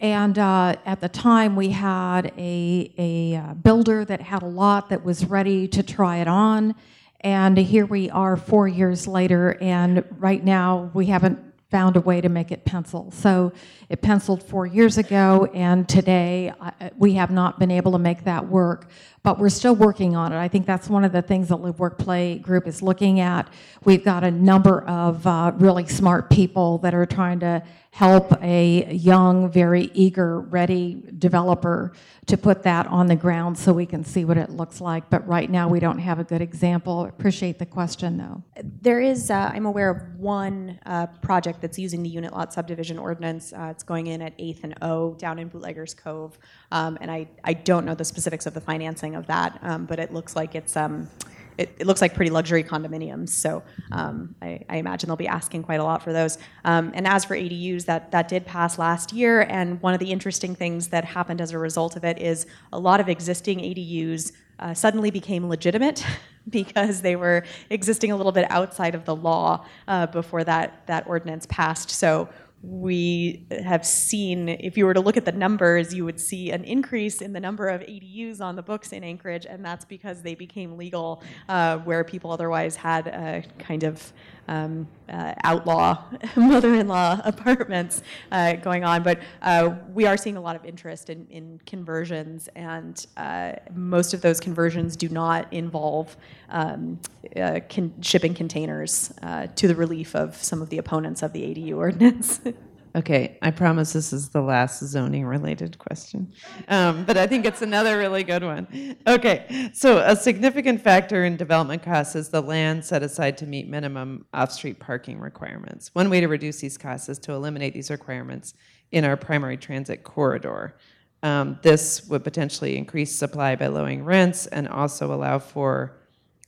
And 0.00 0.38
uh, 0.38 0.76
at 0.86 1.02
the 1.02 1.08
time, 1.10 1.54
we 1.54 1.68
had 1.68 2.32
a, 2.38 2.94
a 2.96 3.36
uh, 3.36 3.54
builder 3.54 4.06
that 4.06 4.22
had 4.22 4.42
a 4.42 4.46
lot 4.46 4.88
that 4.88 5.04
was 5.04 5.26
ready 5.26 5.68
to 5.68 5.82
try 5.82 6.18
it 6.18 6.28
on. 6.28 6.74
And 7.20 7.58
here 7.58 7.84
we 7.84 8.08
are 8.08 8.38
four 8.38 8.66
years 8.68 9.06
later, 9.06 9.58
and 9.60 10.02
right 10.18 10.42
now 10.42 10.90
we 10.94 11.06
haven't 11.06 11.40
found 11.70 11.96
a 11.96 12.00
way 12.00 12.22
to 12.22 12.30
make 12.30 12.50
it 12.50 12.64
pencil. 12.64 13.10
So 13.10 13.52
it 13.90 14.00
penciled 14.00 14.42
four 14.42 14.66
years 14.66 14.96
ago, 14.96 15.50
and 15.52 15.86
today 15.86 16.54
uh, 16.58 16.70
we 16.96 17.14
have 17.14 17.30
not 17.30 17.58
been 17.58 17.70
able 17.70 17.92
to 17.92 17.98
make 17.98 18.24
that 18.24 18.48
work 18.48 18.88
but 19.22 19.38
we're 19.38 19.48
still 19.48 19.74
working 19.74 20.16
on 20.16 20.32
it. 20.32 20.38
I 20.38 20.48
think 20.48 20.66
that's 20.66 20.88
one 20.88 21.04
of 21.04 21.12
the 21.12 21.22
things 21.22 21.48
that 21.48 21.56
Live 21.56 21.78
Work 21.78 21.98
Play 21.98 22.38
Group 22.38 22.66
is 22.66 22.82
looking 22.82 23.20
at. 23.20 23.48
We've 23.84 24.04
got 24.04 24.24
a 24.24 24.30
number 24.30 24.82
of 24.82 25.26
uh, 25.26 25.52
really 25.56 25.86
smart 25.86 26.30
people 26.30 26.78
that 26.78 26.94
are 26.94 27.06
trying 27.06 27.40
to 27.40 27.62
help 27.90 28.32
a 28.42 28.94
young, 28.94 29.50
very 29.50 29.90
eager, 29.94 30.40
ready 30.40 31.02
developer 31.18 31.92
to 32.26 32.36
put 32.36 32.62
that 32.62 32.86
on 32.86 33.06
the 33.06 33.16
ground 33.16 33.58
so 33.58 33.72
we 33.72 33.86
can 33.86 34.04
see 34.04 34.24
what 34.24 34.36
it 34.36 34.50
looks 34.50 34.80
like. 34.80 35.08
But 35.10 35.26
right 35.26 35.50
now, 35.50 35.68
we 35.68 35.80
don't 35.80 35.98
have 35.98 36.18
a 36.18 36.24
good 36.24 36.42
example. 36.42 37.06
Appreciate 37.06 37.58
the 37.58 37.66
question, 37.66 38.18
though. 38.18 38.42
There 38.62 39.00
is, 39.00 39.30
uh, 39.30 39.50
I'm 39.52 39.66
aware 39.66 39.90
of 39.90 40.14
one 40.16 40.78
uh, 40.86 41.06
project 41.22 41.60
that's 41.60 41.78
using 41.78 42.02
the 42.02 42.08
unit 42.08 42.32
lot 42.32 42.52
subdivision 42.52 42.98
ordinance. 42.98 43.52
Uh, 43.52 43.68
it's 43.70 43.82
going 43.82 44.06
in 44.08 44.22
at 44.22 44.36
8th 44.38 44.64
and 44.64 44.74
O 44.82 45.14
down 45.14 45.38
in 45.38 45.48
Bootleggers 45.48 45.94
Cove. 45.94 46.38
Um, 46.70 46.98
and 47.00 47.10
I, 47.10 47.28
I 47.44 47.54
don't 47.54 47.84
know 47.84 47.94
the 47.94 48.04
specifics 48.04 48.46
of 48.46 48.54
the 48.54 48.60
financing 48.60 49.14
of 49.14 49.26
that, 49.26 49.58
um, 49.62 49.86
but 49.86 49.98
it 49.98 50.12
looks 50.12 50.36
like 50.36 50.54
it's 50.54 50.76
um, 50.76 51.08
it, 51.56 51.74
it, 51.78 51.86
looks 51.86 52.00
like 52.00 52.14
pretty 52.14 52.30
luxury 52.30 52.62
condominiums. 52.62 53.30
So 53.30 53.64
um, 53.90 54.34
I, 54.40 54.60
I, 54.68 54.76
imagine 54.76 55.08
they'll 55.08 55.16
be 55.16 55.26
asking 55.26 55.64
quite 55.64 55.80
a 55.80 55.84
lot 55.84 56.02
for 56.02 56.12
those. 56.12 56.38
Um, 56.64 56.92
and 56.94 57.06
as 57.06 57.24
for 57.24 57.36
ADUs, 57.36 57.84
that 57.86 58.12
that 58.12 58.28
did 58.28 58.46
pass 58.46 58.78
last 58.78 59.12
year. 59.12 59.42
And 59.42 59.82
one 59.82 59.92
of 59.92 59.98
the 59.98 60.12
interesting 60.12 60.54
things 60.54 60.88
that 60.88 61.04
happened 61.04 61.40
as 61.40 61.50
a 61.50 61.58
result 61.58 61.96
of 61.96 62.04
it 62.04 62.18
is 62.18 62.46
a 62.72 62.78
lot 62.78 63.00
of 63.00 63.08
existing 63.08 63.58
ADUs 63.58 64.32
uh, 64.60 64.74
suddenly 64.74 65.10
became 65.10 65.48
legitimate 65.48 66.04
because 66.48 67.02
they 67.02 67.16
were 67.16 67.44
existing 67.70 68.12
a 68.12 68.16
little 68.16 68.32
bit 68.32 68.46
outside 68.50 68.94
of 68.94 69.04
the 69.04 69.14
law 69.14 69.64
uh, 69.88 70.06
before 70.06 70.44
that 70.44 70.86
that 70.86 71.06
ordinance 71.08 71.46
passed. 71.46 71.90
So 71.90 72.28
we 72.62 73.46
have 73.50 73.86
seen, 73.86 74.48
if 74.48 74.76
you 74.76 74.84
were 74.84 74.94
to 74.94 75.00
look 75.00 75.16
at 75.16 75.24
the 75.24 75.32
numbers, 75.32 75.94
you 75.94 76.04
would 76.04 76.18
see 76.18 76.50
an 76.50 76.64
increase 76.64 77.22
in 77.22 77.32
the 77.32 77.38
number 77.38 77.68
of 77.68 77.82
ADUs 77.82 78.40
on 78.40 78.56
the 78.56 78.62
books 78.62 78.92
in 78.92 79.04
Anchorage, 79.04 79.46
and 79.46 79.64
that's 79.64 79.84
because 79.84 80.22
they 80.22 80.34
became 80.34 80.76
legal 80.76 81.22
uh, 81.48 81.78
where 81.78 82.02
people 82.02 82.32
otherwise 82.32 82.74
had 82.74 83.06
a 83.06 83.44
kind 83.60 83.84
of 83.84 84.12
um, 84.48 84.88
uh, 85.08 85.34
outlaw 85.44 86.02
mother-in-law 86.36 87.20
apartments 87.24 88.02
uh, 88.32 88.54
going 88.54 88.84
on. 88.84 89.02
But 89.02 89.20
uh, 89.42 89.74
we 89.92 90.06
are 90.06 90.16
seeing 90.16 90.36
a 90.36 90.40
lot 90.40 90.56
of 90.56 90.64
interest 90.64 91.10
in, 91.10 91.26
in 91.30 91.60
conversions, 91.66 92.48
and 92.56 93.06
uh, 93.16 93.52
most 93.74 94.14
of 94.14 94.20
those 94.20 94.40
conversions 94.40 94.96
do 94.96 95.08
not 95.08 95.52
involve 95.52 96.16
um, 96.50 96.98
uh, 97.36 97.60
con- 97.68 97.94
shipping 98.00 98.34
containers 98.34 99.12
uh, 99.22 99.46
to 99.54 99.68
the 99.68 99.74
relief 99.74 100.16
of 100.16 100.36
some 100.42 100.62
of 100.62 100.70
the 100.70 100.78
opponents 100.78 101.22
of 101.22 101.32
the 101.32 101.42
ADU 101.42 101.76
ordinance. 101.76 102.40
Okay, 102.98 103.38
I 103.42 103.52
promise 103.52 103.92
this 103.92 104.12
is 104.12 104.30
the 104.30 104.40
last 104.40 104.82
zoning 104.82 105.24
related 105.24 105.78
question, 105.78 106.32
um, 106.66 107.04
but 107.04 107.16
I 107.16 107.28
think 107.28 107.46
it's 107.46 107.62
another 107.62 107.96
really 107.96 108.24
good 108.24 108.42
one. 108.42 108.96
Okay, 109.06 109.70
so 109.72 109.98
a 109.98 110.16
significant 110.16 110.82
factor 110.82 111.24
in 111.24 111.36
development 111.36 111.84
costs 111.84 112.16
is 112.16 112.28
the 112.28 112.40
land 112.40 112.84
set 112.84 113.04
aside 113.04 113.38
to 113.38 113.46
meet 113.46 113.68
minimum 113.68 114.26
off 114.34 114.50
street 114.50 114.80
parking 114.80 115.20
requirements. 115.20 115.94
One 115.94 116.10
way 116.10 116.20
to 116.20 116.26
reduce 116.26 116.58
these 116.58 116.76
costs 116.76 117.08
is 117.08 117.20
to 117.20 117.32
eliminate 117.32 117.72
these 117.72 117.88
requirements 117.88 118.54
in 118.90 119.04
our 119.04 119.16
primary 119.16 119.58
transit 119.58 120.02
corridor. 120.02 120.76
Um, 121.22 121.60
this 121.62 122.04
would 122.08 122.24
potentially 122.24 122.76
increase 122.76 123.14
supply 123.14 123.54
by 123.54 123.68
lowering 123.68 124.04
rents 124.04 124.48
and 124.48 124.66
also 124.66 125.14
allow 125.14 125.38
for 125.38 126.00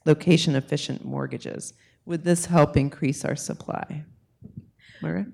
location 0.04 0.56
efficient 0.56 1.04
mortgages. 1.04 1.74
Would 2.06 2.24
this 2.24 2.46
help 2.46 2.76
increase 2.76 3.24
our 3.24 3.36
supply? 3.36 4.04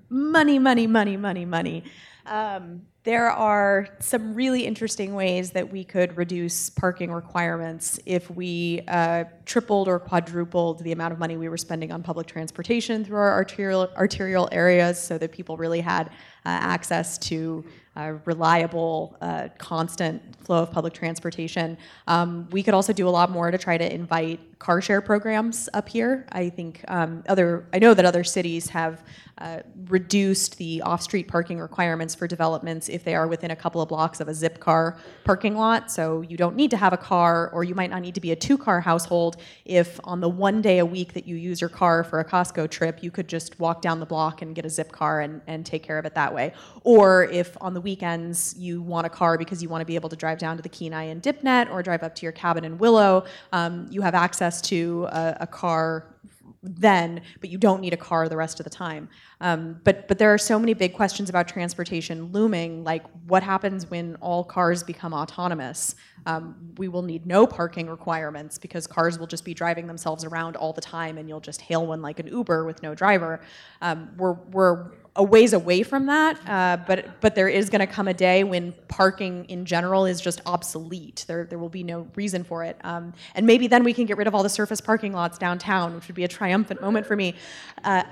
Money, 0.09 0.59
money, 0.59 0.87
money, 0.87 1.17
money, 1.17 1.45
money. 1.45 1.83
Um, 2.25 2.81
there 3.03 3.31
are 3.31 3.87
some 3.99 4.33
really 4.33 4.65
interesting 4.65 5.15
ways 5.15 5.51
that 5.51 5.71
we 5.71 5.85
could 5.85 6.17
reduce 6.17 6.69
parking 6.69 7.09
requirements 7.09 8.01
if 8.05 8.29
we 8.29 8.81
uh, 8.89 9.23
tripled 9.45 9.87
or 9.87 9.97
quadrupled 9.97 10.83
the 10.83 10.91
amount 10.91 11.13
of 11.13 11.19
money 11.19 11.37
we 11.37 11.47
were 11.47 11.55
spending 11.55 11.89
on 11.89 12.03
public 12.03 12.27
transportation 12.27 13.05
through 13.05 13.15
our 13.15 13.31
arterial, 13.31 13.89
arterial 13.95 14.49
areas 14.51 15.01
so 15.01 15.17
that 15.17 15.31
people 15.31 15.55
really 15.55 15.79
had 15.79 16.07
uh, 16.07 16.49
access 16.49 17.17
to 17.17 17.63
uh, 17.97 18.13
reliable, 18.25 19.17
uh, 19.21 19.49
constant 19.57 20.21
flow 20.45 20.61
of 20.63 20.71
public 20.71 20.93
transportation. 20.93 21.77
Um, 22.05 22.47
we 22.51 22.61
could 22.63 22.75
also 22.75 22.93
do 22.93 23.07
a 23.07 23.13
lot 23.19 23.31
more 23.31 23.49
to 23.49 23.57
try 23.57 23.77
to 23.77 23.93
invite 24.01 24.39
car 24.59 24.81
share 24.81 25.01
programs 25.01 25.69
up 25.73 25.87
here. 25.89 26.25
I 26.31 26.49
think 26.49 26.83
um, 26.87 27.23
other, 27.27 27.65
I 27.73 27.79
know 27.79 27.93
that 27.93 28.05
other 28.05 28.23
cities 28.23 28.69
have 28.69 29.03
uh, 29.37 29.59
reduced 29.87 30.57
the 30.57 30.81
off-street 30.81 31.27
parking 31.27 31.59
requirements 31.59 32.15
for 32.15 32.25
developments 32.27 32.89
if 32.89 33.03
they 33.03 33.13
are 33.13 33.27
within 33.27 33.51
a 33.51 33.55
couple 33.55 33.81
of 33.81 33.89
blocks 33.89 34.19
of 34.19 34.27
a 34.27 34.31
Zipcar 34.31 34.97
parking 35.25 35.55
lot. 35.55 35.91
So 35.91 36.21
you 36.21 36.37
don't 36.37 36.55
need 36.55 36.71
to 36.71 36.77
have 36.77 36.93
a 36.93 36.97
car, 36.97 37.51
or 37.53 37.63
you 37.63 37.75
might 37.75 37.91
not 37.91 38.01
need 38.01 38.15
to 38.15 38.21
be 38.21 38.31
a 38.31 38.35
two-car 38.35 38.81
household 38.81 39.37
if 39.65 39.99
on 40.03 40.21
the 40.21 40.29
one 40.29 40.61
day 40.61 40.79
a 40.79 40.85
week 40.85 41.13
that 41.13 41.27
you 41.27 41.35
use 41.35 41.61
your 41.61 41.69
car 41.69 42.03
for 42.03 42.19
a 42.19 42.25
Costco 42.25 42.69
trip, 42.71 43.03
you 43.03 43.11
could 43.11 43.27
just 43.27 43.59
walk 43.59 43.81
down 43.81 43.99
the 43.99 44.07
block 44.07 44.41
and 44.41 44.55
get 44.55 44.65
a 44.65 44.69
Zipcar 44.69 45.23
and, 45.23 45.41
and 45.45 45.65
take 45.65 45.83
care 45.83 45.99
of 45.99 46.05
it 46.05 46.15
that 46.15 46.33
way. 46.33 46.53
Or 46.83 47.25
if 47.25 47.55
on 47.61 47.75
the 47.75 47.81
weekends 47.87 48.53
you 48.57 48.81
want 48.81 49.07
a 49.07 49.09
car 49.09 49.37
because 49.37 49.63
you 49.63 49.69
want 49.69 49.81
to 49.81 49.85
be 49.85 49.95
able 49.95 50.09
to 50.09 50.15
drive 50.15 50.39
down 50.39 50.57
to 50.57 50.61
the 50.61 50.73
Kenai 50.77 51.03
and 51.03 51.21
Dipnet 51.21 51.69
or 51.71 51.81
drive 51.81 52.03
up 52.03 52.13
to 52.15 52.23
your 52.23 52.33
cabin 52.33 52.65
in 52.65 52.77
Willow, 52.77 53.23
um, 53.53 53.87
you 53.89 54.01
have 54.01 54.13
access 54.13 54.61
to 54.63 55.07
a, 55.09 55.37
a 55.41 55.47
car 55.47 56.17
then, 56.61 57.21
but 57.39 57.49
you 57.49 57.57
don't 57.57 57.81
need 57.81 57.93
a 57.93 57.97
car 57.97 58.27
the 58.27 58.35
rest 58.35 58.59
of 58.59 58.63
the 58.65 58.69
time. 58.69 59.07
Um, 59.39 59.79
but 59.83 60.07
but 60.07 60.17
there 60.17 60.33
are 60.33 60.37
so 60.37 60.59
many 60.59 60.73
big 60.73 60.93
questions 60.93 61.29
about 61.29 61.47
transportation 61.47 62.31
looming. 62.31 62.83
Like 62.83 63.03
what 63.27 63.43
happens 63.43 63.89
when 63.89 64.15
all 64.19 64.43
cars 64.43 64.83
become 64.83 65.13
autonomous? 65.13 65.95
Um, 66.25 66.73
we 66.77 66.87
will 66.87 67.03
need 67.03 67.25
no 67.25 67.47
parking 67.47 67.87
requirements 67.87 68.57
because 68.57 68.85
cars 68.87 69.17
will 69.17 69.27
just 69.27 69.45
be 69.45 69.53
driving 69.53 69.87
themselves 69.87 70.25
around 70.25 70.57
all 70.57 70.73
the 70.73 70.81
time, 70.81 71.17
and 71.17 71.29
you'll 71.29 71.47
just 71.51 71.61
hail 71.61 71.85
one 71.85 72.01
like 72.01 72.19
an 72.19 72.27
Uber 72.27 72.65
with 72.65 72.83
no 72.83 72.93
driver. 72.93 73.39
Um, 73.81 74.09
we're 74.17 74.33
we're 74.51 74.91
a 75.17 75.23
ways 75.23 75.53
away 75.53 75.83
from 75.83 76.05
that, 76.05 76.39
uh, 76.47 76.77
but 76.85 77.19
but 77.19 77.35
there 77.35 77.49
is 77.49 77.69
going 77.69 77.79
to 77.79 77.87
come 77.87 78.07
a 78.07 78.13
day 78.13 78.43
when 78.43 78.71
parking 78.87 79.45
in 79.45 79.65
general 79.65 80.05
is 80.05 80.21
just 80.21 80.41
obsolete. 80.45 81.25
There 81.27 81.43
there 81.43 81.59
will 81.59 81.69
be 81.69 81.83
no 81.83 82.07
reason 82.15 82.43
for 82.43 82.63
it, 82.63 82.77
um, 82.83 83.13
and 83.35 83.45
maybe 83.45 83.67
then 83.67 83.83
we 83.83 83.93
can 83.93 84.05
get 84.05 84.17
rid 84.17 84.27
of 84.27 84.35
all 84.35 84.43
the 84.43 84.49
surface 84.49 84.79
parking 84.79 85.13
lots 85.13 85.37
downtown, 85.37 85.95
which 85.95 86.07
would 86.07 86.15
be 86.15 86.23
a 86.23 86.27
triumphant 86.27 86.81
moment 86.81 87.05
for 87.05 87.15
me. 87.15 87.35
Uh, 87.83 88.03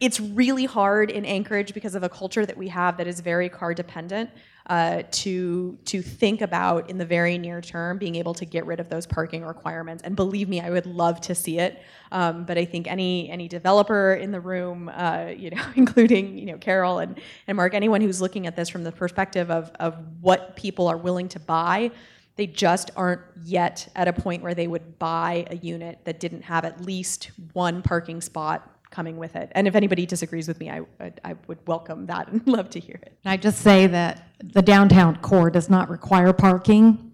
it's 0.00 0.20
really 0.20 0.64
hard 0.64 1.10
in 1.10 1.24
Anchorage 1.24 1.74
because 1.74 1.96
of 1.96 2.04
a 2.04 2.08
culture 2.08 2.46
that 2.46 2.56
we 2.56 2.68
have 2.68 2.96
that 2.98 3.08
is 3.08 3.18
very 3.20 3.48
car 3.48 3.74
dependent. 3.74 4.30
Uh, 4.68 5.02
to 5.10 5.78
to 5.86 6.02
think 6.02 6.42
about 6.42 6.90
in 6.90 6.98
the 6.98 7.04
very 7.06 7.38
near 7.38 7.58
term 7.58 7.96
being 7.96 8.16
able 8.16 8.34
to 8.34 8.44
get 8.44 8.66
rid 8.66 8.80
of 8.80 8.90
those 8.90 9.06
parking 9.06 9.42
requirements. 9.42 10.02
And 10.02 10.14
believe 10.14 10.46
me, 10.46 10.60
I 10.60 10.68
would 10.68 10.84
love 10.84 11.22
to 11.22 11.34
see 11.34 11.58
it. 11.58 11.82
Um, 12.12 12.44
but 12.44 12.58
I 12.58 12.66
think 12.66 12.86
any 12.86 13.30
any 13.30 13.48
developer 13.48 14.12
in 14.12 14.30
the 14.30 14.40
room, 14.40 14.90
uh, 14.92 15.28
you 15.36 15.48
know, 15.48 15.64
including 15.74 16.36
you 16.36 16.44
know 16.44 16.58
Carol 16.58 16.98
and, 16.98 17.18
and 17.46 17.56
Mark, 17.56 17.72
anyone 17.72 18.02
who's 18.02 18.20
looking 18.20 18.46
at 18.46 18.56
this 18.56 18.68
from 18.68 18.84
the 18.84 18.92
perspective 18.92 19.50
of 19.50 19.70
of 19.80 19.96
what 20.20 20.54
people 20.54 20.86
are 20.86 20.98
willing 20.98 21.28
to 21.30 21.40
buy. 21.40 21.90
They 22.36 22.46
just 22.46 22.90
aren't 22.94 23.22
yet 23.42 23.90
at 23.96 24.06
a 24.06 24.12
point 24.12 24.42
where 24.42 24.54
they 24.54 24.68
would 24.68 24.98
buy 24.98 25.46
a 25.50 25.56
unit 25.56 26.00
that 26.04 26.20
didn't 26.20 26.42
have 26.42 26.64
at 26.64 26.82
least 26.82 27.30
one 27.52 27.82
parking 27.82 28.20
spot 28.20 28.77
coming 28.90 29.16
with 29.16 29.36
it. 29.36 29.50
And 29.52 29.66
if 29.68 29.74
anybody 29.74 30.06
disagrees 30.06 30.48
with 30.48 30.60
me, 30.60 30.70
I, 30.70 30.80
I, 31.00 31.12
I, 31.24 31.34
would 31.46 31.58
welcome 31.66 32.06
that 32.06 32.28
and 32.28 32.46
love 32.46 32.70
to 32.70 32.80
hear 32.80 32.98
it. 33.02 33.18
I 33.24 33.36
just 33.36 33.60
say 33.60 33.86
that 33.86 34.28
the 34.42 34.62
downtown 34.62 35.16
core 35.16 35.50
does 35.50 35.68
not 35.68 35.90
require 35.90 36.32
parking, 36.32 37.12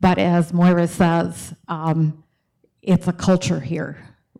but 0.00 0.18
as 0.18 0.52
Moira 0.52 0.88
says, 0.88 1.54
um, 1.68 2.24
it's 2.82 3.08
a 3.08 3.12
culture 3.12 3.60
here. 3.60 3.96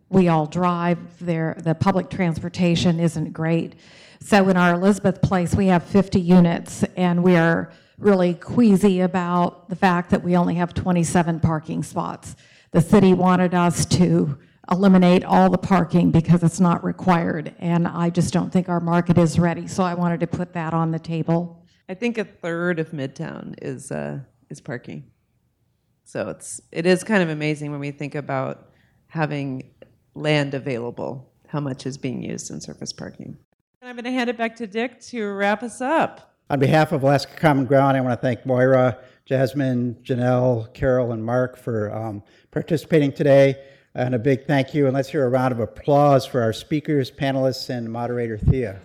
We 0.09 0.29
all 0.29 0.47
drive 0.47 0.99
there. 1.21 1.57
The 1.59 1.75
public 1.75 2.11
transportation 2.11 3.01
isn't 3.01 3.33
great. 3.33 3.75
So 4.21 4.49
in 4.49 4.57
our 4.57 4.75
Elizabeth 4.75 5.23
Place, 5.23 5.55
we 5.55 5.67
have 5.67 5.83
50 5.85 6.21
units, 6.21 6.85
and 6.97 7.23
we 7.23 7.37
are 7.37 7.73
really 7.99 8.35
queasy 8.35 9.01
about 9.01 9.69
the 9.69 9.77
fact 9.77 10.11
that 10.11 10.23
we 10.23 10.37
only 10.37 10.57
have 10.57 10.75
27 10.75 11.41
parking 11.41 11.83
spots. 11.83 12.37
The 12.73 12.81
city 12.81 13.15
wanted 13.15 13.55
us 13.55 13.87
to 13.87 14.39
eliminate 14.71 15.25
all 15.25 15.51
the 15.51 15.59
parking 15.59 16.11
because 16.11 16.43
it's 16.43 16.61
not 16.61 16.85
required. 16.85 17.55
And 17.59 17.89
I 17.89 18.11
just 18.11 18.33
don't 18.33 18.53
think 18.53 18.69
our 18.69 18.81
market 18.81 19.19
is 19.19 19.39
ready. 19.39 19.67
So 19.67 19.83
I 19.83 19.95
wanted 19.95 20.21
to 20.21 20.27
put 20.27 20.53
that 20.55 20.73
on 20.73 20.91
the 20.91 20.99
table. 20.99 21.67
I 21.89 21.95
think 21.95 22.19
a 22.19 22.25
third 22.25 22.79
of 22.79 22.91
Midtown 22.91 23.55
is 23.61 23.91
uh, 23.91 24.21
is 24.49 24.61
parking. 24.61 25.11
So 26.05 26.29
it's 26.29 26.61
it 26.71 26.87
is 26.87 27.05
kind 27.05 27.23
of 27.23 27.29
amazing 27.29 27.71
when 27.71 27.81
we 27.81 27.91
think 27.91 28.15
about 28.15 28.71
having 29.09 29.71
land 30.15 30.55
available, 30.55 31.33
how 31.49 31.61
much 31.61 31.87
is 31.87 31.99
being 31.99 32.23
used 32.23 32.51
in 32.51 32.61
surface 32.61 32.93
parking. 32.93 33.37
And 33.81 33.89
I'm 33.91 33.97
going 33.97 34.05
to 34.05 34.13
hand 34.13 34.31
it 34.31 34.39
back 34.39 34.57
to 34.57 34.67
Dick 34.67 35.01
to 35.01 35.27
wrap 35.33 35.63
us 35.63 35.81
up. 35.81 36.35
On 36.51 36.59
behalf 36.59 36.93
of 36.93 37.03
Alaska 37.03 37.33
Common 37.37 37.65
Ground, 37.65 37.97
I 37.97 38.01
want 38.01 38.13
to 38.13 38.21
thank 38.21 38.45
Moira, 38.47 38.99
Jasmine, 39.25 39.97
Janelle, 40.03 40.73
Carol, 40.75 41.13
and 41.13 41.25
Mark 41.25 41.57
for 41.57 41.95
um, 41.95 42.23
participating 42.51 43.13
today. 43.13 43.57
And 43.95 44.15
a 44.15 44.19
big 44.19 44.47
thank 44.47 44.73
you, 44.73 44.87
and 44.87 44.95
let's 44.95 45.11
hear 45.11 45.27
a 45.27 45.29
round 45.29 45.53
of 45.53 45.61
applause 45.61 46.25
for 46.25 46.41
our 46.41 46.55
speakers, 46.55 47.11
panelists, 47.11 47.69
and 47.69 47.93
moderator 47.93 48.39
Thea. 48.39 48.81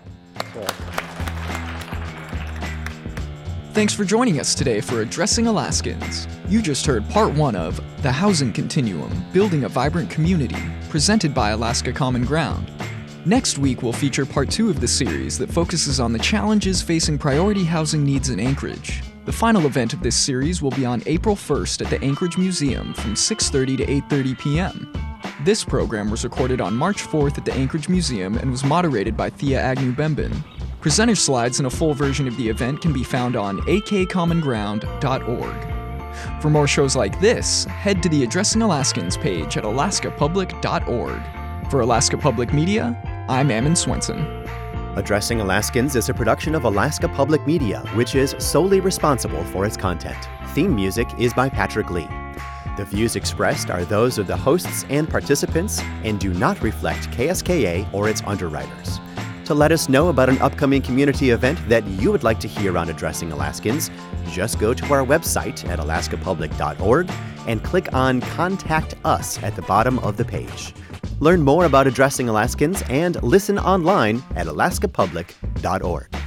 Thanks 3.72 3.94
for 3.94 4.04
joining 4.04 4.40
us 4.40 4.54
today 4.54 4.82
for 4.82 5.02
Addressing 5.02 5.48
Alaskans. 5.48 6.28
You 6.50 6.62
just 6.62 6.86
heard 6.86 7.08
part 7.10 7.34
one 7.36 7.56
of 7.56 7.80
The 8.02 8.12
Housing 8.12 8.52
Continuum 8.52 9.24
Building 9.32 9.64
a 9.64 9.70
Vibrant 9.70 10.10
Community, 10.10 10.62
presented 10.90 11.34
by 11.34 11.52
Alaska 11.52 11.94
Common 11.94 12.26
Ground. 12.26 12.70
Next 13.26 13.58
week, 13.58 13.84
we'll 13.84 13.94
feature 13.94 14.26
part 14.26 14.50
two 14.50 14.70
of 14.70 14.82
the 14.82 14.88
series 14.90 15.38
that 15.38 15.52
focuses 15.52 16.02
on 16.02 16.12
the 16.12 16.20
challenges 16.20 16.82
facing 16.82 17.18
priority 17.18 17.64
housing 17.64 18.04
needs 18.04 18.30
in 18.30 18.42
Anchorage. 18.42 19.04
The 19.28 19.34
final 19.34 19.66
event 19.66 19.94
of 19.94 20.02
this 20.02 20.16
series 20.16 20.62
will 20.62 20.72
be 20.72 20.86
on 20.86 21.04
April 21.06 21.36
1st 21.36 21.82
at 21.82 21.90
the 21.90 22.02
Anchorage 22.02 22.38
Museum 22.38 22.94
from 22.94 23.14
6:30 23.14 23.76
to 23.76 23.86
8:30 23.86 24.40
p.m. 24.40 24.94
This 25.44 25.66
program 25.66 26.10
was 26.10 26.24
recorded 26.24 26.62
on 26.62 26.74
March 26.74 27.04
4th 27.04 27.38
at 27.38 27.44
the 27.44 27.54
Anchorage 27.54 27.90
Museum 27.90 28.38
and 28.38 28.50
was 28.50 28.64
moderated 28.64 29.18
by 29.18 29.30
Thea 29.30 29.60
Agnew 29.60 29.92
Bemben. 29.92 30.32
Presenter 30.80 31.16
slides 31.16 31.60
and 31.60 31.68
a 31.68 31.70
full 31.70 31.94
version 31.94 32.26
of 32.26 32.38
the 32.38 32.48
event 32.48 32.80
can 32.80 32.94
be 32.94 33.04
found 33.04 33.36
on 33.36 33.60
akcommonground.org. 33.64 36.42
For 36.42 36.50
more 36.50 36.68
shows 36.68 36.96
like 36.96 37.20
this, 37.20 37.66
head 37.66 38.02
to 38.04 38.10
the 38.10 38.24
Addressing 38.24 38.62
Alaskans 38.62 39.18
page 39.18 39.58
at 39.58 39.66
alaskapublic.org. 39.66 41.22
For 41.70 41.82
Alaska 41.82 42.18
Public 42.18 42.54
Media, 42.54 42.96
I'm 43.28 43.52
Ammon 43.52 43.76
Swenson. 43.76 44.48
Addressing 44.98 45.42
Alaskans 45.42 45.96
is 45.96 46.10
a 46.10 46.14
production 46.14 46.56
of 46.56 46.64
Alaska 46.64 47.08
Public 47.08 47.46
Media, 47.46 47.82
which 47.94 48.16
is 48.16 48.36
solely 48.40 48.80
responsible 48.80 49.44
for 49.44 49.64
its 49.64 49.78
content. 49.78 50.18
Theme 50.56 50.74
music 50.74 51.08
is 51.20 51.36
by 51.36 51.50
Patrick 51.50 51.92
Lee. 51.92 52.08
The 52.78 52.86
views 52.86 53.16
expressed 53.16 53.70
are 53.70 53.86
those 53.86 54.18
of 54.18 54.26
the 54.26 54.36
hosts 54.36 54.88
and 54.90 55.08
participants 55.08 55.80
and 56.04 56.20
do 56.20 56.34
not 56.34 56.64
reflect 56.64 57.12
KSKA 57.12 57.94
or 57.94 58.10
its 58.10 58.24
underwriters. 58.26 59.00
To 59.46 59.54
let 59.54 59.72
us 59.72 59.88
know 59.88 60.10
about 60.10 60.30
an 60.30 60.40
upcoming 60.40 60.82
community 60.82 61.30
event 61.30 61.60
that 61.70 61.86
you 61.86 62.12
would 62.12 62.24
like 62.24 62.40
to 62.40 62.48
hear 62.48 62.76
on 62.76 62.90
Addressing 62.90 63.32
Alaskans, 63.32 63.92
just 64.32 64.58
go 64.58 64.74
to 64.74 64.94
our 64.94 65.06
website 65.06 65.64
at 65.70 65.78
alaskapublic.org 65.78 67.12
and 67.46 67.64
click 67.64 67.94
on 67.94 68.20
Contact 68.22 68.96
Us 69.06 69.42
at 69.44 69.56
the 69.56 69.62
bottom 69.62 70.00
of 70.00 70.18
the 70.18 70.26
page. 70.26 70.74
Learn 71.20 71.42
more 71.42 71.66
about 71.66 71.88
addressing 71.88 72.30
Alaskans 72.30 72.84
and 72.90 73.22
listen 73.24 73.58
online 73.60 74.24
at 74.36 74.48
alaskapublic.org. 74.48 76.27